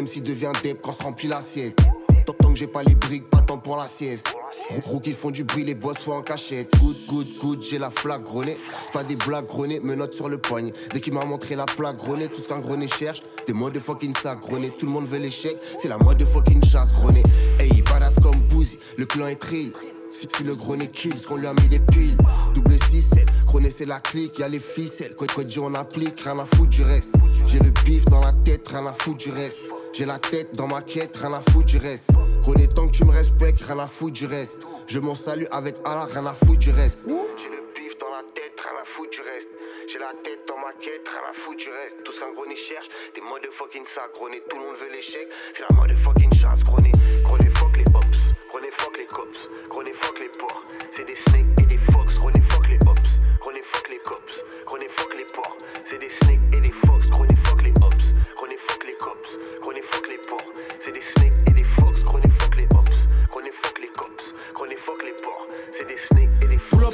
MC 0.00 0.22
devient 0.22 0.52
dep 0.62 0.80
quand 0.80 0.92
se 0.92 1.02
remplit 1.02 1.28
l'assiette. 1.28 1.78
Tant 2.26 2.52
que 2.52 2.56
j'ai 2.56 2.66
pas 2.66 2.82
les 2.82 2.94
briques, 2.94 3.28
pas 3.30 3.40
temps 3.40 3.58
pour 3.58 3.76
la 3.76 3.86
sieste. 3.86 4.34
Roux 4.68 5.00
qui 5.00 5.12
font 5.12 5.30
du 5.30 5.44
bruit, 5.44 5.64
les 5.64 5.74
boss 5.74 5.98
sont 5.98 6.12
en 6.12 6.22
cachette. 6.22 6.68
Good, 6.78 6.96
good, 7.08 7.26
good, 7.40 7.62
j'ai 7.62 7.78
la 7.78 7.90
flaque 7.90 8.24
grenée. 8.24 8.58
Pas 8.92 9.02
des 9.02 9.16
blagues 9.16 9.46
grenées, 9.46 9.80
me 9.80 9.94
note 9.94 10.12
sur 10.12 10.28
le 10.28 10.36
poignet. 10.36 10.72
Dès 10.92 11.00
qu'il 11.00 11.14
m'a 11.14 11.24
montré 11.24 11.56
la 11.56 11.64
plaque 11.64 11.96
grenée, 11.96 12.28
tout 12.28 12.42
ce 12.42 12.48
qu'un 12.48 12.60
grenet 12.60 12.88
cherche, 12.88 13.22
des 13.46 13.54
modes 13.54 13.72
de 13.72 13.80
fucking 13.80 14.14
sac 14.14 14.40
grené. 14.40 14.70
Tout 14.78 14.86
le 14.86 14.92
monde 14.92 15.06
veut 15.06 15.18
l'échec, 15.18 15.56
c'est 15.80 15.88
la 15.88 15.96
mode 15.96 16.18
de 16.18 16.26
fucking 16.26 16.62
chasse 16.64 16.92
grené. 16.92 17.22
Hey, 17.58 17.82
badass 17.82 18.16
comme 18.22 18.38
Boozy, 18.50 18.78
le 18.98 19.06
clan 19.06 19.28
est 19.28 19.36
trill. 19.36 19.72
Si 20.10 20.26
le 20.42 20.54
grenet 20.54 20.88
kill, 20.88 21.18
ce 21.18 21.26
qu'on 21.26 21.36
lui 21.36 21.46
a 21.46 21.54
mis 21.54 21.68
des 21.68 21.80
piles. 21.80 22.16
Double 22.54 22.76
6 22.90 23.02
7 23.02 23.26
Grenet 23.46 23.70
c'est 23.70 23.86
la 23.86 24.00
clique, 24.00 24.38
y'a 24.38 24.48
les 24.48 24.60
ficelles. 24.60 25.14
Quoi 25.14 25.26
quoi 25.28 25.44
dit 25.44 25.58
on 25.60 25.74
applique, 25.74 26.20
rien 26.20 26.38
à 26.38 26.44
foutre 26.44 26.70
du 26.70 26.82
reste. 26.82 27.10
J'ai 27.48 27.58
le 27.58 27.70
bif 27.84 28.04
dans 28.06 28.20
la 28.20 28.32
tête, 28.44 28.66
rien 28.68 28.86
à 28.86 28.92
foutre 28.92 29.18
du 29.18 29.30
reste. 29.30 29.58
J'ai 29.92 30.04
la 30.04 30.18
tête 30.18 30.56
dans 30.56 30.66
ma 30.66 30.82
quête, 30.82 31.16
rien 31.16 31.32
à 31.32 31.40
foutre 31.40 31.66
du 31.66 31.78
reste. 31.78 32.04
René, 32.42 32.68
tant 32.68 32.86
que 32.88 32.92
tu 32.92 33.04
me 33.04 33.10
respectes, 33.10 33.60
rien 33.62 33.78
à 33.78 33.86
foutre 33.86 34.12
du 34.12 34.26
reste. 34.26 34.56
Je 34.86 34.98
m'en 34.98 35.14
salue 35.14 35.44
avec 35.50 35.76
Allah, 35.84 36.06
rien 36.12 36.26
à 36.26 36.32
foutre 36.32 36.58
du 36.58 36.70
reste. 36.70 36.98
J'ai 37.06 37.48
le 37.48 37.62
bif 37.74 37.98
dans 37.98 38.08
la 38.08 38.22
tête, 38.34 38.58
rien 38.58 38.80
à 38.80 38.84
foutre 38.84 39.10
du 39.10 39.20
reste. 39.20 39.48
J'ai 39.90 39.98
la 39.98 40.12
tête 40.24 40.40
dans 40.46 40.56
ma 40.56 40.72
quête, 40.80 41.06
rien 41.08 41.30
à 41.30 41.34
foutre 41.34 41.58
du 41.58 41.70
reste. 41.70 41.96
Tout 42.04 42.12
ce 42.12 42.20
qu'un 42.20 42.32
grenet 42.32 42.56
cherche, 42.56 42.88
des 43.14 43.20
modes 43.20 43.42
de 43.42 43.50
fucking 43.50 43.84
sac. 43.84 44.10
Grenet, 44.14 44.42
tout 44.48 44.56
le 44.56 44.62
monde 44.64 44.76
veut 44.80 44.90
l'échec, 44.92 45.28
c'est 45.52 45.62
la 45.62 45.76
mode 45.76 45.88
de 45.88 45.96
fucking 45.96 46.32
chasse. 46.34 46.64
Grenet, 46.64 46.92
grenet, 47.24 47.50
fuck 47.56 47.76
les 47.76 47.88
ops. 47.94 48.34
Grenet, 48.48 48.72
fuck 48.78 48.96
les 48.96 49.06
cops. 49.06 49.48
Grenet, 49.68 49.94
fuck 49.94 50.18
les 50.18 50.30
porcs. 50.38 50.64
C'est 50.90 51.04
des 51.04 51.16
snakes 51.16 51.46
et 51.60 51.66
des 51.66 51.78
fox. 51.92 52.18
Grenet, 52.18 52.42
fuck 52.48 52.66
les 52.68 52.78
ops. 52.88 53.10
Grenet, 53.40 53.64
fuck 53.64 53.90
les 53.90 53.98
cops. 53.98 54.44
Grenet, 54.66 54.88
fuck 54.96 55.14
les 55.14 55.26
porcs. 55.34 55.56
C'est 55.84 55.98
des 55.98 56.08
snakes 56.08 56.40
et 56.52 56.60
des 56.60 56.72
fox. 56.86 57.10
Grenet, 57.10 57.36
fuck 57.44 57.62
les 57.62 57.76
ops. 57.82 58.04
Grenet, 58.36 58.58
fuck 58.66 58.84
les 58.84 58.96
cops. 58.96 59.30
Grenet, 59.60 59.84
fuck 59.90 60.08
les 60.08 60.20
porcs. 60.28 60.52
C'est 60.80 60.92
des 60.92 61.00
snakes 61.00 61.37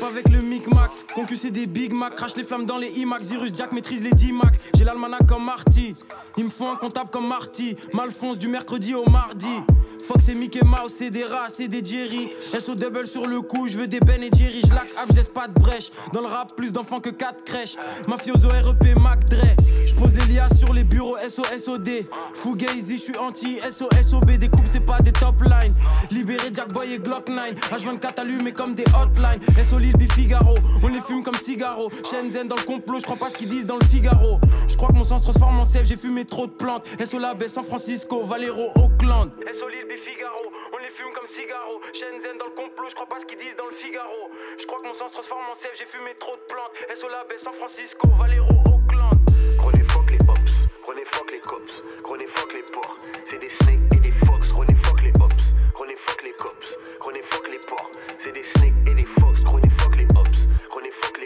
avec 0.05 0.28
le 0.28 0.40
micmac, 0.40 0.90
concu 1.14 1.36
c'est 1.36 1.51
des 1.51 1.66
Big 1.66 1.97
Mac, 1.97 2.14
crache 2.14 2.36
les 2.36 2.44
flammes 2.44 2.66
dans 2.66 2.78
les 2.78 2.89
IMAX, 2.98 3.24
Zirus 3.24 3.51
Jack 3.55 3.72
maîtrise 3.72 4.02
les 4.02 4.10
10 4.10 4.32
Mac, 4.32 4.55
j'ai 4.74 4.85
l'almanach 4.85 5.26
comme 5.26 5.44
Marty, 5.44 5.94
il 6.36 6.44
me 6.44 6.51
faut 6.51 6.66
un 6.66 6.74
comptable 6.74 7.10
comme 7.10 7.26
Marty, 7.26 7.76
Malfonce 7.93 8.39
du 8.39 8.48
mercredi 8.48 8.94
au 8.94 9.09
mardi, 9.10 9.62
Fox 10.06 10.28
et 10.28 10.32
des 10.32 10.39
Mickey 10.39 10.60
Mouse, 10.64 10.93
c'est 10.98 11.10
des 11.10 11.24
rats, 11.24 11.48
c'est 11.48 11.68
des 11.68 11.82
Jerry. 11.82 12.28
SO 12.59 12.74
double 12.74 13.06
sur 13.06 13.26
le 13.26 13.40
coup, 13.40 13.68
je 13.68 13.78
veux 13.78 13.89
des 13.89 14.01
Ben 14.01 14.22
et 14.22 14.28
Jerry. 14.36 14.60
Je 14.62 14.74
lac 14.74 14.89
up, 15.02 15.32
pas 15.32 15.48
de 15.48 15.59
brèche. 15.59 15.90
Dans 16.12 16.20
le 16.20 16.26
rap, 16.26 16.55
plus 16.55 16.72
d'enfants 16.72 17.01
que 17.01 17.09
4 17.09 17.43
crèches. 17.44 17.76
Mafioso 18.06 18.48
REP, 18.48 18.98
Mac 19.01 19.24
Dre. 19.24 19.47
Je 19.86 19.94
pose 19.94 20.14
les 20.14 20.35
lias 20.35 20.51
sur 20.55 20.74
les 20.74 20.85
bureaux 20.85 21.16
SOSOD. 21.26 21.89
Fugazi, 22.35 22.98
je 22.98 23.02
suis 23.02 23.16
anti 23.16 23.59
SOSOB. 23.59 24.32
Des 24.32 24.48
coupes, 24.48 24.66
c'est 24.66 24.85
pas 24.85 24.98
des 25.01 25.12
top 25.12 25.43
lines. 25.43 25.74
Libéré 26.10 26.51
Jack 26.52 26.72
Boy 26.74 26.93
et 26.93 26.98
Glock 26.98 27.28
9. 27.28 27.55
H24 27.72 28.20
allumé 28.20 28.52
comme 28.52 28.74
des 28.74 28.85
hotlines. 28.94 29.40
SO 29.64 29.78
B 29.99 30.03
Figaro. 30.12 30.57
On 30.83 30.89
les 30.89 31.01
fume 31.01 31.23
comme 31.23 31.35
cigaro. 31.35 31.91
Shenzhen 32.11 32.49
dans 32.49 32.57
le 32.57 32.62
complot, 32.62 32.99
je 32.99 33.05
crois 33.05 33.16
pas 33.16 33.31
ce 33.31 33.37
qu'ils 33.37 33.49
disent 33.49 33.65
dans 33.65 33.77
le 33.77 33.85
Figaro. 33.87 34.41
Je 34.69 34.77
crois 34.77 34.89
que 34.89 34.95
mon 34.95 35.05
sang 35.05 35.19
se 35.19 35.25
transforme 35.25 35.59
en 35.61 35.65
sève, 35.65 35.87
j'ai 35.87 35.97
fumé 35.97 36.25
trop 36.25 36.47
de 36.47 36.53
plantes. 36.53 36.87
SO 37.05 37.19
la 37.19 37.35
baie, 37.35 37.49
San 37.49 37.65
Francisco, 37.65 38.23
Valero, 38.25 38.71
Oakland. 38.77 39.31
SO 39.53 39.69
Lil 39.69 39.85
B 39.87 39.93
Figaro, 40.03 40.45
on 40.73 40.79
les 40.79 40.91
fume 40.91 41.12
comme 41.15 41.27
cigaro. 41.27 41.81
Shenzhen 41.93 42.39
dans 42.39 42.47
le 42.47 42.57
complot, 42.57 42.89
je 42.89 42.95
crois 42.95 43.09
pas 43.09 43.21
ce 43.21 43.27
qu'ils 43.27 43.39
disent 43.39 43.57
dans 43.57 43.66
le 43.66 43.77
Figaro. 43.77 44.31
Je 44.59 44.66
crois 44.66 44.79
que 44.79 44.87
mon 44.87 44.95
sang 44.95 45.09
se 45.09 45.15
transforme 45.15 45.45
en 45.51 45.55
sève, 45.55 45.73
j'ai 45.79 45.87
fumé 45.87 46.15
trop 46.19 46.33
de 46.33 46.45
plantes. 46.49 46.75
SO 46.97 47.09
la 47.09 47.25
baie, 47.25 47.39
San 47.39 47.55
Francisco, 47.55 48.09
Valero, 48.19 48.51
Oakland. 48.71 49.19
Grenez 49.59 49.85
fuck 49.89 50.11
les 50.11 50.23
ops, 50.29 50.69
grenez 50.83 51.05
fuck 51.07 51.31
les 51.31 51.41
cops, 51.41 51.83
grenez 52.03 52.27
fuck 52.27 52.53
les 52.53 52.65
porcs, 52.73 52.99
c'est 53.25 53.39
des 53.39 53.51
snakes 53.51 53.81
et 53.95 54.01
des 54.01 54.12
fox, 54.27 54.53
grenez 54.53 54.75
fuck 54.83 55.01
les 55.03 55.12
ops, 55.23 55.45
grenez 55.75 55.97
fuck 55.97 56.25
les 56.25 56.33
cops, 56.33 56.79
grenez 57.01 57.23
fuck 57.31 57.49
les 57.51 57.61
porcs, 57.66 57.91
c'est 58.19 58.33
des 58.33 58.43
snakes 58.43 58.75
et 58.87 58.95
des 58.95 59.07
fox, 59.21 59.41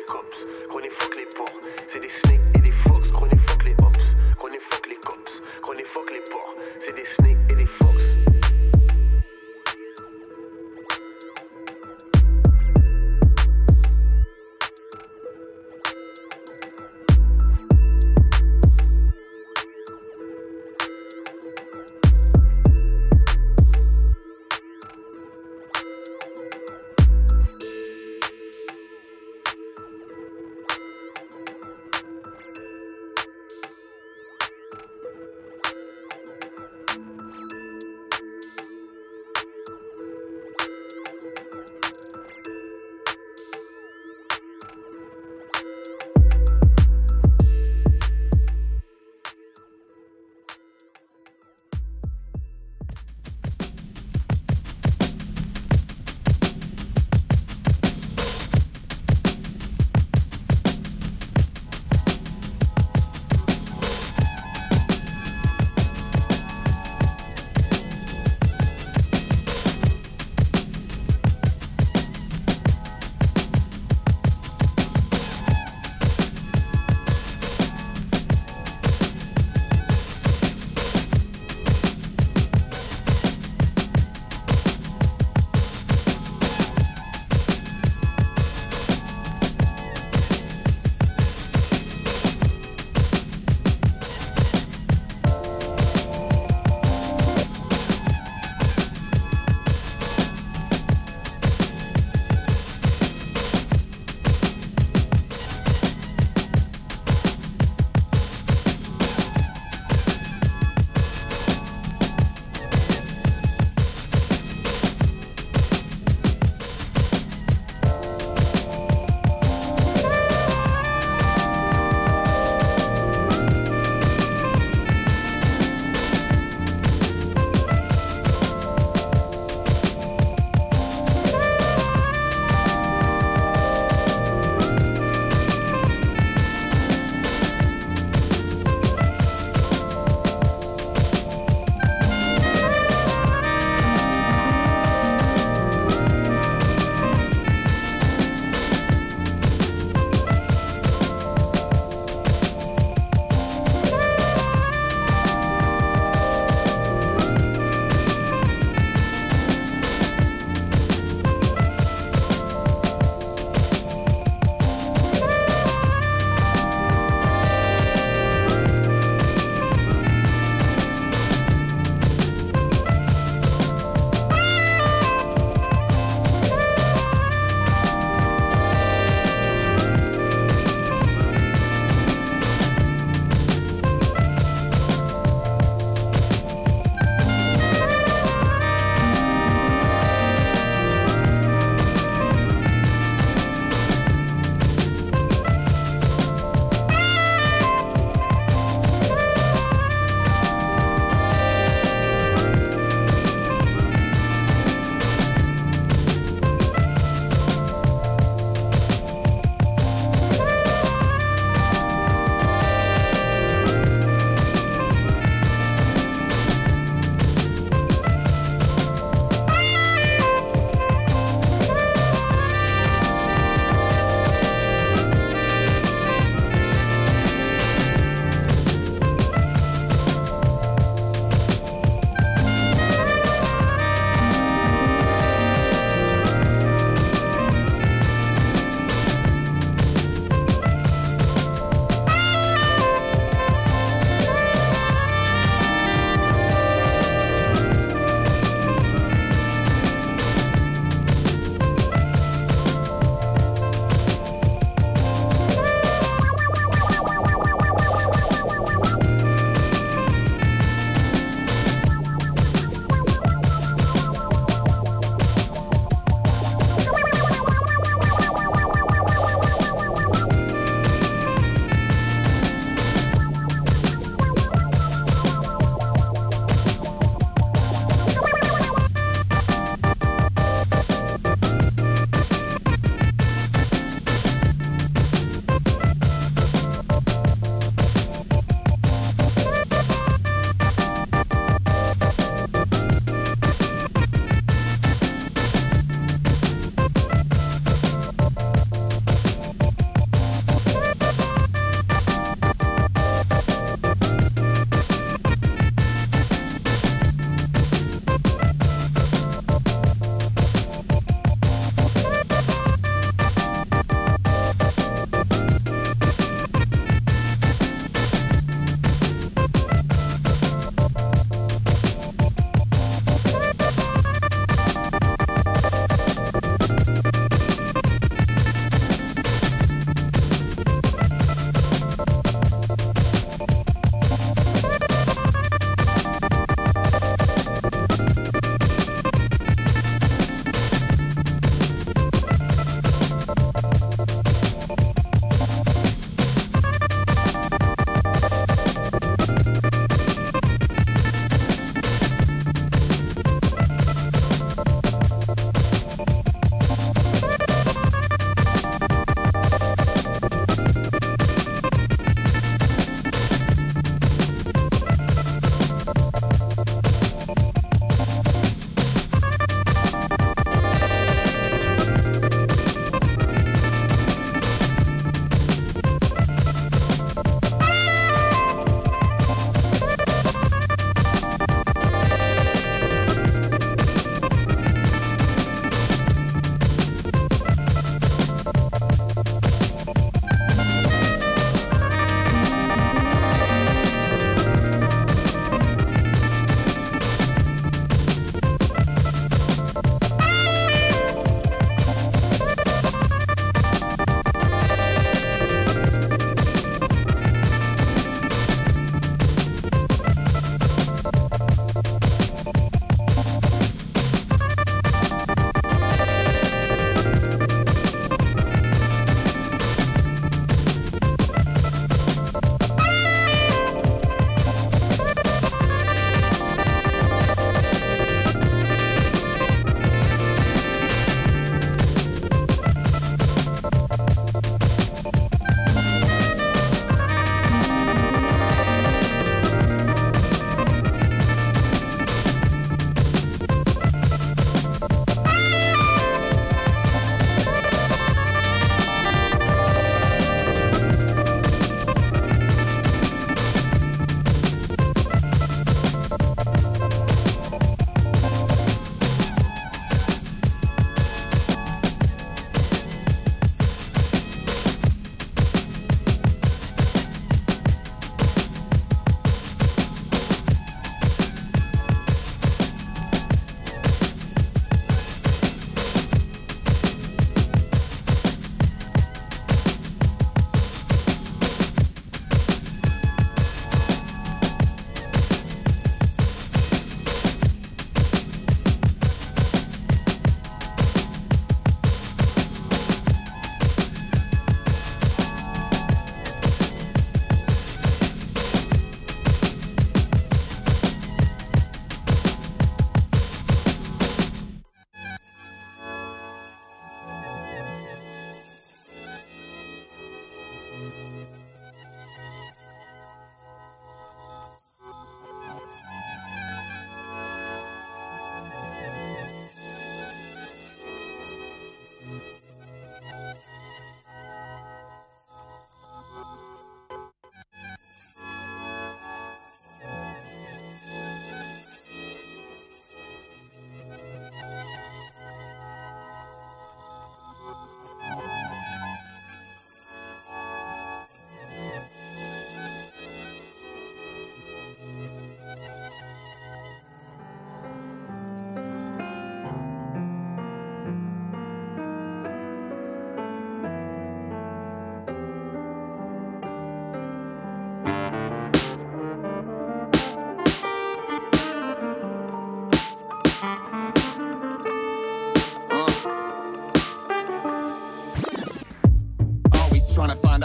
cops, 0.09 0.47
fuck 0.91 1.17
les 1.17 1.27
porcs, 1.37 1.61
c'est 1.87 2.01
des 2.01 2.09
snakes 2.09 2.41
et 2.57 2.59
des 2.61 2.73
fox, 2.73 2.88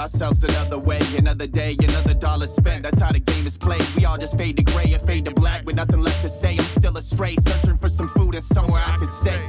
ourselves 0.03 0.43
another 0.43 0.77
way. 0.77 0.99
Another 1.17 1.47
day, 1.47 1.77
another 1.80 2.13
dollar 2.13 2.47
spent. 2.47 2.84
That's 2.84 2.99
how 2.99 3.13
the 3.13 3.19
game 3.19 3.47
is 3.47 3.55
played. 3.55 3.85
We 3.95 4.03
all 4.03 4.17
just 4.17 4.38
fade 4.38 4.57
to 4.57 4.63
gray 4.63 4.91
and 4.93 5.01
fade 5.07 5.23
to 5.25 5.31
black 5.31 5.65
with 5.65 5.77
nothing 5.77 6.01
left 6.01 6.21
to 6.23 6.30
say. 6.30 6.57
I'm 6.57 6.71
still 6.80 6.97
astray, 6.97 7.38
searching 7.38 7.77
for 7.77 7.88
some 7.88 8.09
food 8.09 8.35
and 8.35 8.43
somewhere 8.43 8.81
I 8.85 8.97
can 8.97 9.07
stay. 9.07 9.41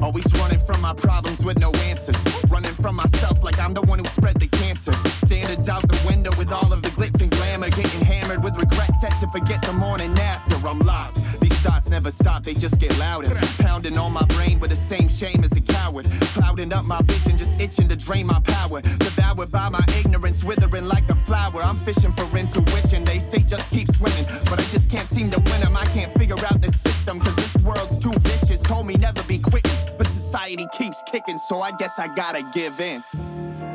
Always 0.00 0.26
running 0.34 0.60
from 0.60 0.82
my 0.82 0.92
problems 0.92 1.42
with 1.44 1.58
no 1.58 1.70
answers. 1.88 2.16
Running 2.50 2.74
from 2.74 2.96
myself 2.96 3.42
like 3.42 3.58
I'm 3.58 3.72
the 3.72 3.82
one 3.82 4.00
who's 4.00 4.18
so 31.52 31.60
I 31.60 31.70
guess 31.70 31.98
I 31.98 32.08
gotta 32.08 32.42
give 32.54 32.80
in. 32.80 33.02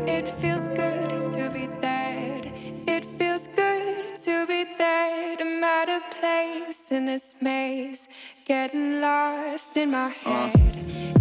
It 0.07 0.27
feels 0.27 0.67
good 0.67 1.29
to 1.29 1.51
be 1.51 1.67
dead. 1.79 2.51
It 2.87 3.05
feels 3.05 3.45
good 3.45 4.17
to 4.17 4.47
be 4.47 4.65
dead. 4.79 5.39
I'm 5.39 5.63
out 5.63 5.87
of 5.87 6.01
place 6.19 6.91
in 6.91 7.05
this 7.05 7.35
maze, 7.39 8.09
getting 8.45 8.99
lost 8.99 9.77
in 9.77 9.91
my 9.91 10.11
uh. 10.25 10.49
head. 10.49 11.15
Uh. 11.15 11.16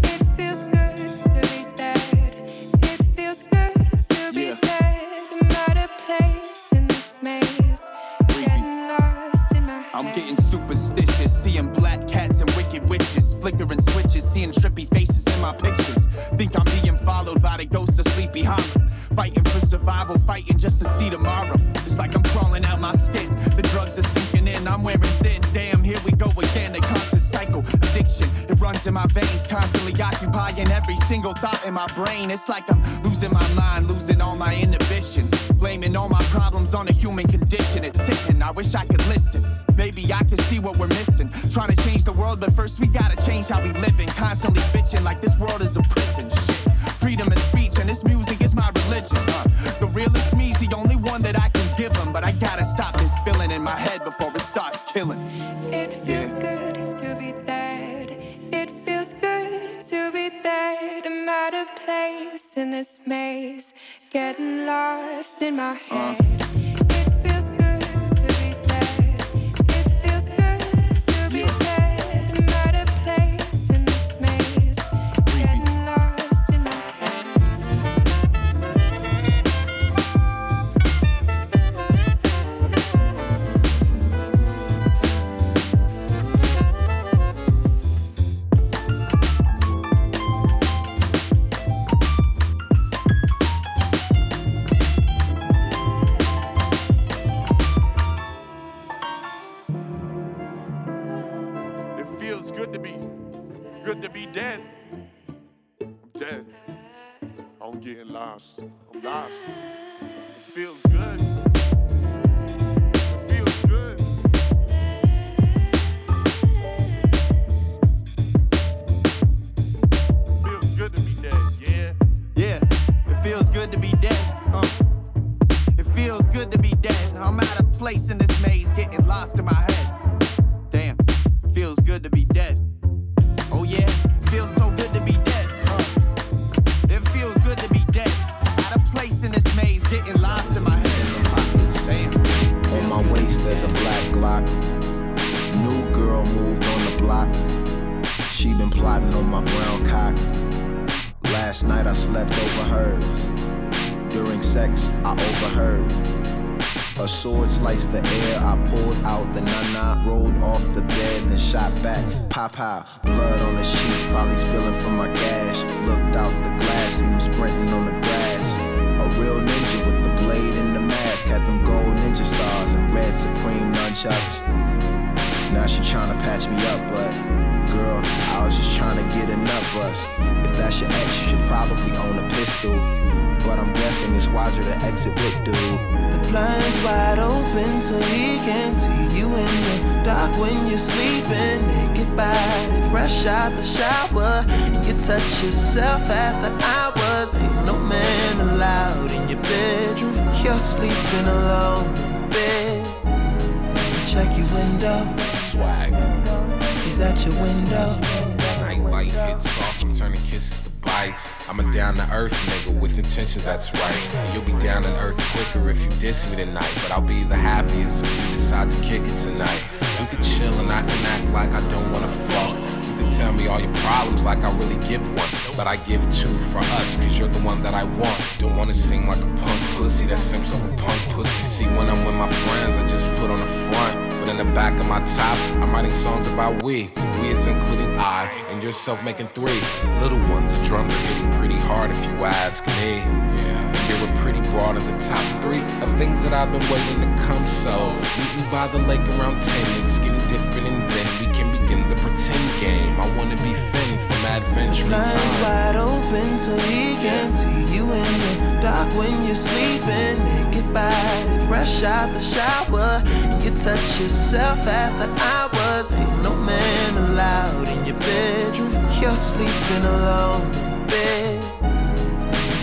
but 225.56 225.66
I 225.66 225.76
give 225.76 226.02
two 226.12 226.36
for 226.38 226.58
us, 226.58 226.96
cause 226.96 227.18
you're 227.18 227.28
the 227.28 227.40
one 227.40 227.62
that 227.62 227.72
I 227.72 227.84
want. 227.84 228.20
Don't 228.38 228.56
wanna 228.56 228.74
seem 228.74 229.08
like 229.08 229.18
a 229.18 229.30
punk 229.42 229.60
pussy 229.76 230.04
that 230.06 230.18
simps 230.18 230.52
over 230.52 230.68
punk 230.76 231.00
pussy. 231.10 231.42
See, 231.42 231.64
when 231.76 231.88
I'm 231.88 232.04
with 232.04 232.14
my 232.14 232.28
friends, 232.28 232.76
I 232.76 232.86
just 232.86 233.08
put 233.16 233.30
on 233.30 233.40
the 233.40 233.46
front, 233.46 234.10
but 234.20 234.28
in 234.28 234.36
the 234.36 234.44
back 234.44 234.78
of 234.78 234.86
my 234.86 235.00
top, 235.00 235.38
I'm 235.62 235.72
writing 235.72 235.94
songs 235.94 236.26
about 236.26 236.62
we. 236.62 236.90
We 237.20 237.28
is 237.28 237.46
including 237.46 237.98
I, 237.98 238.30
and 238.50 238.62
yourself 238.62 239.02
making 239.02 239.28
three. 239.28 239.60
Little 240.02 240.20
ones, 240.28 240.52
the 240.52 240.62
drums 240.64 240.92
are 240.92 241.06
hitting 241.08 241.32
pretty 241.38 241.58
hard 241.58 241.90
if 241.90 242.04
you 242.04 242.24
ask 242.24 242.66
me. 242.66 242.98
Yeah. 243.40 243.66
You're 243.88 244.10
a 244.10 244.16
pretty 244.16 244.40
broad 244.50 244.76
in 244.76 244.84
the 244.84 244.98
top 244.98 245.42
three 245.42 245.62
of 245.80 245.96
things 245.96 246.22
that 246.24 246.32
I've 246.32 246.52
been 246.52 246.66
waiting 246.70 247.00
to 247.00 247.22
come. 247.22 247.46
So, 247.46 247.94
meeting 248.18 248.50
by 248.50 248.66
the 248.68 248.78
lake 248.78 249.06
around 249.16 249.40
10 249.40 249.80
and 249.80 249.88
skinny 249.88 250.18
dipping, 250.28 250.66
and 250.66 250.82
then 250.90 251.06
we 251.20 251.32
can 251.32 251.52
begin 251.52 251.88
the 251.88 251.94
pretend 251.96 252.60
game. 252.60 253.00
I 253.00 253.08
wanna 253.16 253.36
be 253.36 253.54
famous 253.54 253.85
from 254.06 254.24
Adventure 254.26 254.88
Time. 254.88 255.42
wide 255.42 255.76
open 255.76 256.38
so 256.38 256.56
he 256.58 256.94
can 256.94 257.32
see 257.32 257.74
you 257.74 257.84
in 257.90 258.12
the 258.24 258.60
dark 258.62 258.88
when 258.96 259.26
you're 259.26 259.34
sleeping. 259.34 260.16
Naked 260.24 260.72
body, 260.72 261.46
fresh 261.48 261.82
out 261.82 262.12
the 262.12 262.20
shower. 262.20 263.02
And 263.06 263.42
you 263.42 263.50
touch 263.50 264.00
yourself 264.00 264.58
after 264.66 265.08
hours. 265.22 265.90
Ain't 265.92 266.22
no 266.22 266.34
man 266.34 266.96
allowed 266.96 267.68
in 267.68 267.86
your 267.86 267.98
bedroom. 267.98 268.72
You're 269.00 269.16
sleeping 269.16 269.84
alone 269.84 270.46
in 270.54 270.86
bed. 270.86 271.42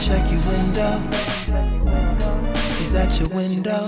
Check 0.03 0.31
your 0.31 0.41
window. 0.51 0.99
He's 2.79 2.93
at 2.93 3.19
your 3.19 3.29
window. 3.29 3.87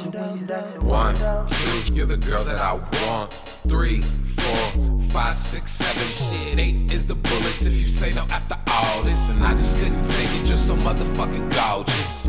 One, 0.82 1.16
two, 1.48 1.94
you're 1.94 2.06
the 2.06 2.18
girl 2.18 2.44
that 2.44 2.58
I 2.58 2.74
want. 2.74 3.45
Three, 3.68 4.02
four, 4.02 5.02
five, 5.10 5.36
six, 5.36 5.72
seven. 5.72 6.08
Shit, 6.08 6.60
eight 6.60 6.92
is 6.94 7.08
the 7.08 7.16
bullets 7.16 7.66
if 7.66 7.74
you 7.80 7.88
say 7.88 8.14
no 8.14 8.22
after 8.30 8.58
all 8.68 9.02
this. 9.02 9.28
And 9.30 9.44
I 9.44 9.52
just 9.52 9.76
couldn't 9.78 10.04
take 10.04 10.30
it, 10.40 10.48
you're 10.48 10.58
so 10.58 10.76
motherfucking 10.78 11.50
gorgeous. 11.52 12.28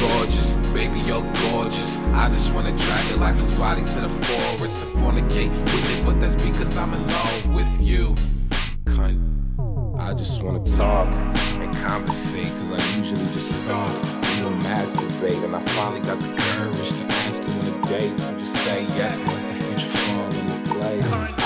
Gorgeous, 0.00 0.56
baby, 0.72 1.00
you're 1.00 1.22
gorgeous. 1.50 2.00
I 2.14 2.30
just 2.30 2.52
wanna 2.54 2.74
drag 2.76 3.08
your 3.10 3.18
lifeless 3.18 3.52
body 3.52 3.82
to 3.82 4.00
the 4.00 4.08
forest 4.08 4.84
and 4.84 4.92
fornicate 5.02 5.50
with 5.50 5.98
it, 5.98 6.04
but 6.04 6.18
that's 6.18 6.36
because 6.36 6.76
I'm 6.78 6.94
in 6.94 7.06
love 7.06 7.54
with 7.54 7.80
you. 7.80 8.14
Cunt. 8.84 9.20
I 9.98 10.14
just 10.14 10.42
wanna 10.42 10.64
talk 10.76 11.08
and 11.60 11.76
conversate, 11.76 12.46
cause 12.46 12.80
I 12.80 12.96
usually 12.96 13.24
just 13.34 13.62
stalk 13.62 13.90
and 13.90 14.44
will 14.44 14.62
masturbate. 14.62 15.44
And 15.44 15.54
I 15.54 15.60
finally 15.60 16.00
got 16.00 16.18
the 16.20 16.34
courage 16.40 16.88
to 16.88 17.04
ask 17.26 17.42
you 17.42 17.48
on 17.48 17.80
a 17.80 17.86
date. 17.86 18.18
So 18.18 18.38
just 18.38 18.56
say 18.64 18.84
yes 18.96 19.22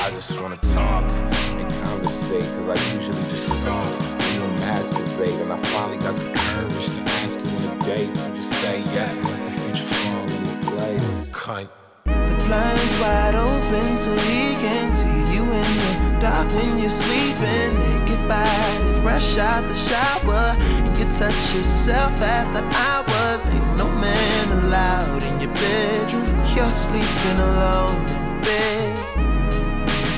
I 0.08 0.10
just 0.10 0.40
wanna 0.42 0.56
talk 0.74 1.04
and 1.04 1.70
conversate, 1.82 2.42
cause 2.42 2.68
I 2.68 2.94
usually 2.94 3.22
just 3.30 3.48
will 3.50 4.54
masturbate. 4.60 5.40
And 5.40 5.52
I 5.52 5.56
finally 5.56 5.98
got 5.98 6.16
the 6.16 6.32
courage 6.34 6.86
to 6.94 7.00
ask 7.22 7.40
you 7.40 7.68
on 7.68 7.76
a 7.76 7.84
date. 7.84 8.14
So 8.14 8.34
just 8.34 8.52
say 8.60 8.80
yes 8.92 9.18
into 9.18 10.70
place. 10.70 11.08
Cunt. 11.30 11.68
The 12.04 12.36
blinds 12.44 13.00
wide 13.00 13.34
open 13.34 13.96
so 13.96 14.12
he 14.16 14.54
can 14.56 14.92
see 14.92 15.34
you 15.34 15.42
in 15.44 15.72
the 15.78 16.18
dark 16.20 16.48
when 16.52 16.78
you're 16.78 16.90
sleeping. 16.90 17.78
Naked 17.78 18.28
body, 18.28 19.00
fresh 19.00 19.38
out 19.38 19.62
the 19.68 19.76
shower. 19.88 20.56
And 20.58 20.98
you 20.98 21.04
touch 21.16 21.54
yourself 21.54 22.12
after 22.20 22.62
hours. 22.76 23.46
Ain't 23.46 23.76
no 23.76 23.88
man 23.90 24.64
allowed 24.64 25.22
in 25.22 25.40
your 25.40 25.54
bedroom. 25.54 26.34
You're 26.54 26.70
sleeping 26.70 27.38
alone 27.38 28.17
bed. 28.42 28.96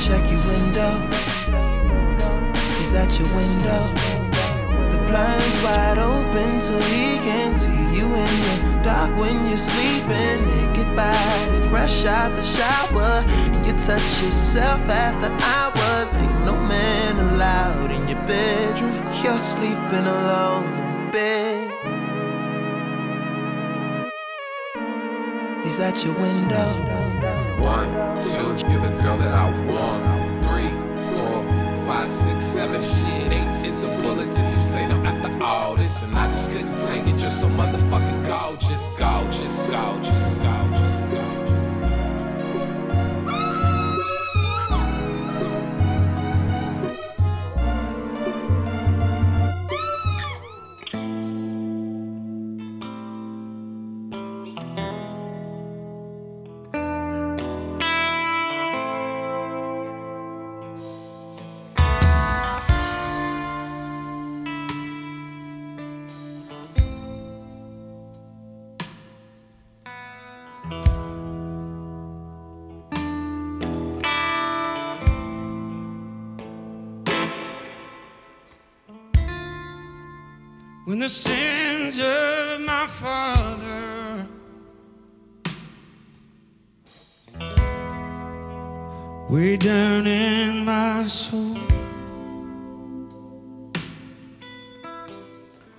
Check 0.02 0.30
your 0.30 0.40
window. 0.46 0.92
He's 2.78 2.94
at 2.94 3.10
your 3.18 3.28
window. 3.36 3.92
The 4.90 4.98
blinds 5.06 5.62
wide 5.62 5.98
open 5.98 6.60
so 6.60 6.78
he 6.80 7.18
can 7.18 7.54
see 7.54 7.96
you 7.96 8.06
in 8.14 8.34
the 8.46 8.80
dark 8.82 9.16
when 9.16 9.46
you're 9.48 9.56
sleeping. 9.56 10.46
Naked 10.46 10.96
body, 10.96 11.60
fresh 11.68 12.04
out 12.04 12.34
the 12.34 12.42
shower. 12.42 13.24
And 13.26 13.66
you 13.66 13.72
touch 13.72 14.22
yourself 14.22 14.80
after 14.88 15.30
hours. 15.44 16.12
Ain't 16.14 16.44
no 16.44 16.56
man 16.56 17.18
allowed 17.18 17.90
in 17.92 18.08
your 18.08 18.22
bedroom. 18.26 18.94
You're 19.22 19.38
sleeping 19.38 20.06
alone 20.06 20.66
in 20.78 21.10
bed. 21.10 21.70
He's 25.64 25.78
at 25.78 26.04
your 26.04 26.14
window. 26.14 27.29
One, 27.60 27.88
two, 28.22 28.68
you're 28.70 28.80
the 28.80 28.88
girl 29.02 29.16
that 29.18 29.32
I 29.32 29.46
want. 29.68 30.02
Three, 30.44 30.70
four, 31.12 31.44
five, 31.86 32.08
six, 32.08 32.42
seven. 32.44 32.82
Shit, 32.82 33.32
eight 33.32 33.66
is 33.66 33.76
the 33.78 33.88
bullets 34.02 34.38
if 34.38 34.54
you 34.54 34.60
say 34.60 34.88
no 34.88 34.96
after 35.04 35.44
all 35.44 35.76
this. 35.76 36.02
And 36.02 36.16
I 36.16 36.26
just 36.28 36.50
couldn't 36.50 36.74
take 36.86 37.06
it, 37.06 37.20
you're 37.20 37.30
so 37.30 37.48
motherfucking 37.48 38.26
gorgeous, 38.26 38.96
gorgeous, 38.96 39.68
gorgeous, 39.68 40.29
the 81.00 81.08
sins 81.08 81.98
of 81.98 82.60
my 82.60 82.86
father 82.86 84.26
way 89.30 89.56
down 89.56 90.06
in 90.06 90.62
my 90.66 91.06
soul. 91.06 91.56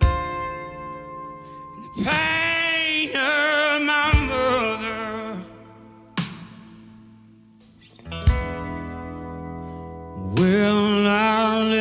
And 0.01 1.83
the 1.83 2.03
pain 2.03 3.09
of 3.15 3.81
my 3.83 4.11
mother 4.31 5.37
will 10.35 10.89
not 11.03 11.65
let 11.65 11.80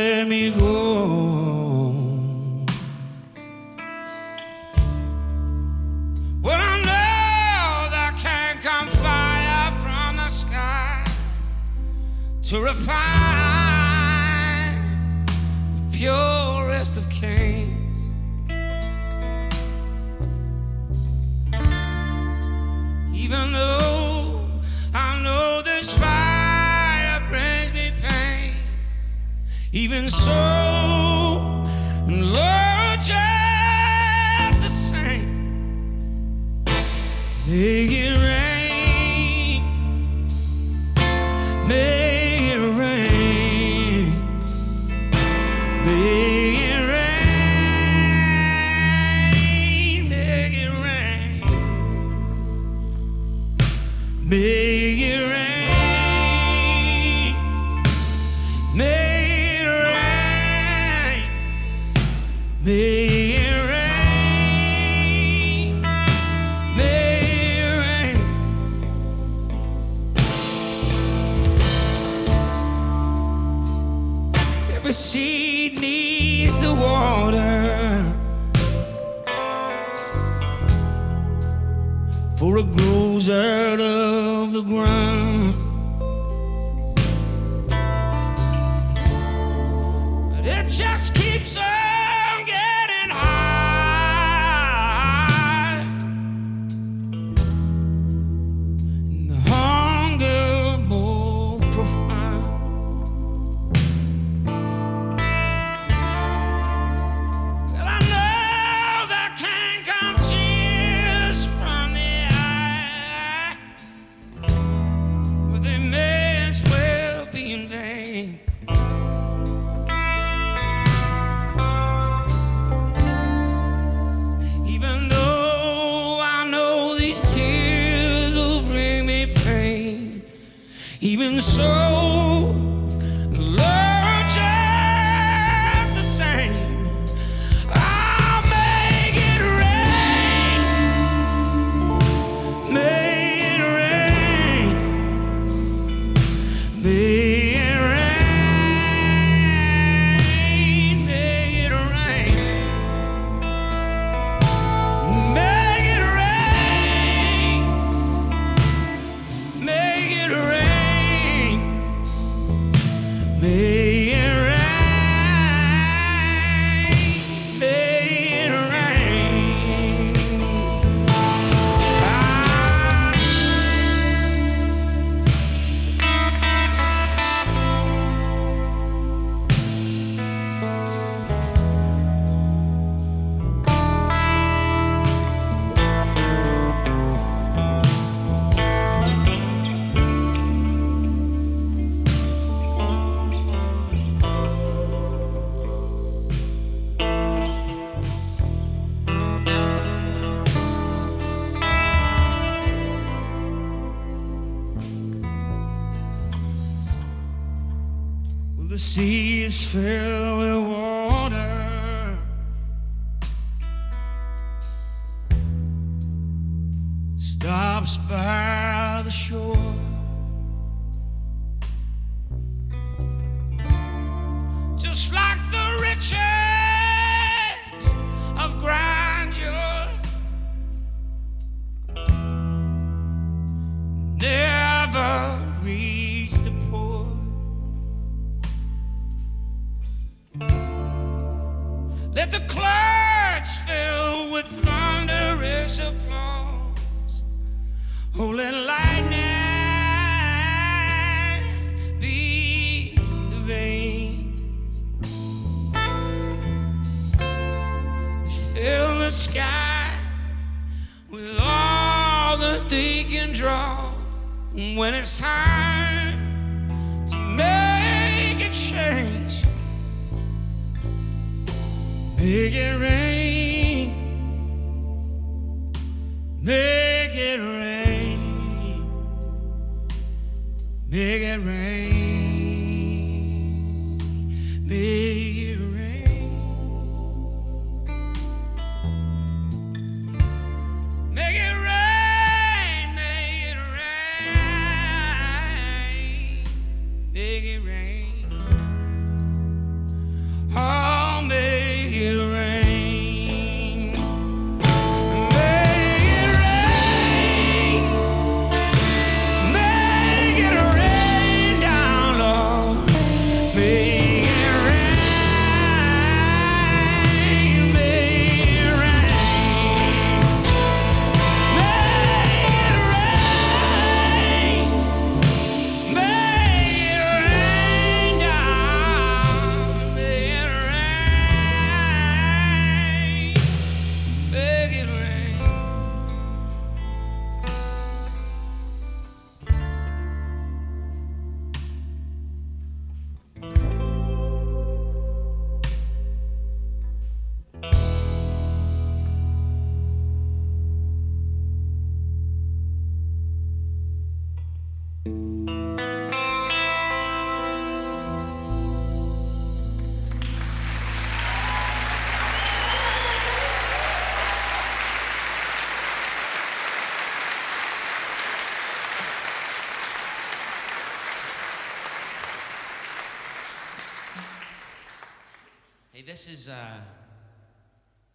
this 376.11 376.28
is 376.28 376.49
uh, 376.49 376.81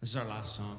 this 0.00 0.10
is 0.10 0.16
our 0.16 0.26
last 0.26 0.56
song. 0.56 0.78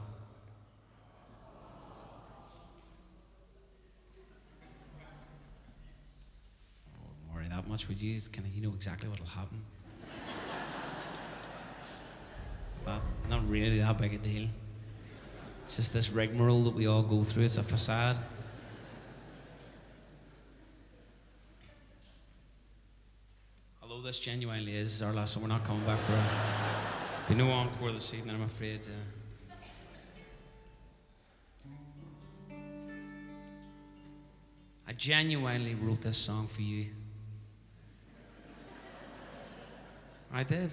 I 6.85 6.89
wouldn't 7.01 7.33
worry 7.33 7.47
that 7.49 7.67
much, 7.67 7.87
would 7.87 7.99
you? 7.99 8.17
It's 8.17 8.27
kind 8.27 8.45
of 8.45 8.53
you 8.53 8.61
know 8.61 8.71
exactly 8.75 9.09
what'll 9.09 9.25
happen. 9.25 9.63
Not 13.29 13.49
really 13.49 13.79
that 13.79 13.97
big 13.97 14.13
a 14.13 14.17
deal. 14.19 14.47
It's 15.63 15.75
just 15.75 15.93
this 15.93 16.11
rigmarole 16.11 16.63
that 16.65 16.75
we 16.75 16.85
all 16.85 17.01
go 17.01 17.23
through. 17.23 17.45
It's 17.45 17.57
a 17.57 17.63
facade. 17.63 18.19
Although 23.81 24.01
this 24.01 24.19
genuinely 24.19 24.77
is 24.77 25.01
our 25.01 25.11
last, 25.11 25.33
so 25.33 25.39
we're 25.39 25.47
not 25.47 25.65
coming 25.65 25.83
back 25.83 25.99
for 25.99 26.13
a, 26.13 26.66
be 27.27 27.35
no 27.35 27.51
encore 27.51 27.91
this 27.91 28.13
evening, 28.13 28.35
I'm 28.35 28.43
afraid. 28.43 28.79
Uh, 32.49 32.53
I 34.87 34.93
genuinely 34.93 35.75
wrote 35.75 36.01
this 36.01 36.17
song 36.17 36.47
for 36.47 36.61
you. 36.61 36.85
I 40.31 40.43
did. 40.43 40.71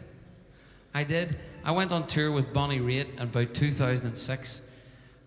I 0.95 1.03
did. 1.03 1.37
I 1.65 1.73
went 1.73 1.91
on 1.91 2.07
tour 2.07 2.31
with 2.31 2.53
Bonnie 2.53 2.79
Raitt 2.79 3.15
in 3.15 3.23
about 3.23 3.53
2006, 3.55 4.63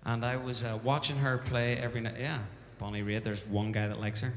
and 0.06 0.24
I 0.24 0.38
was 0.38 0.64
uh, 0.64 0.80
watching 0.82 1.18
her 1.18 1.40
play 1.40 1.76
every 1.76 2.00
night. 2.00 2.16
Yeah, 2.18 2.40
Bonnie 2.78 3.02
Raitt. 3.02 3.24
There's 3.24 3.46
one 3.46 3.74
guy 3.74 3.88
that 3.88 4.00
likes 4.00 4.22
her. 4.22 4.32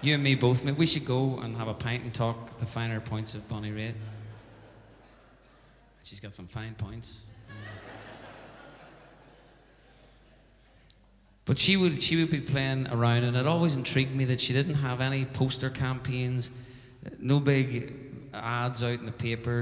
You 0.00 0.14
and 0.14 0.22
me 0.22 0.34
both. 0.34 0.64
We 0.64 0.86
should 0.86 1.04
go 1.04 1.38
and 1.42 1.58
have 1.58 1.68
a 1.68 1.74
pint 1.74 2.04
and 2.04 2.14
talk 2.14 2.56
the 2.58 2.66
finer 2.66 3.00
points 3.00 3.34
of 3.34 3.46
Bonnie 3.50 3.72
Raitt. 3.72 3.94
She's 6.04 6.20
got 6.20 6.34
some 6.34 6.46
fine 6.46 6.74
points. 6.74 7.22
But 11.46 11.58
she 11.58 11.78
would 11.78 12.02
she 12.02 12.16
would 12.16 12.30
be 12.30 12.40
playing 12.40 12.88
around, 12.88 13.24
and 13.24 13.34
it 13.38 13.46
always 13.46 13.74
intrigued 13.74 14.14
me 14.14 14.26
that 14.26 14.38
she 14.38 14.52
didn't 14.52 14.74
have 14.74 15.00
any 15.00 15.24
poster 15.24 15.70
campaigns, 15.70 16.50
no 17.18 17.40
big 17.40 17.94
ads 18.34 18.82
out 18.82 18.98
in 18.98 19.06
the 19.06 19.12
paper. 19.12 19.52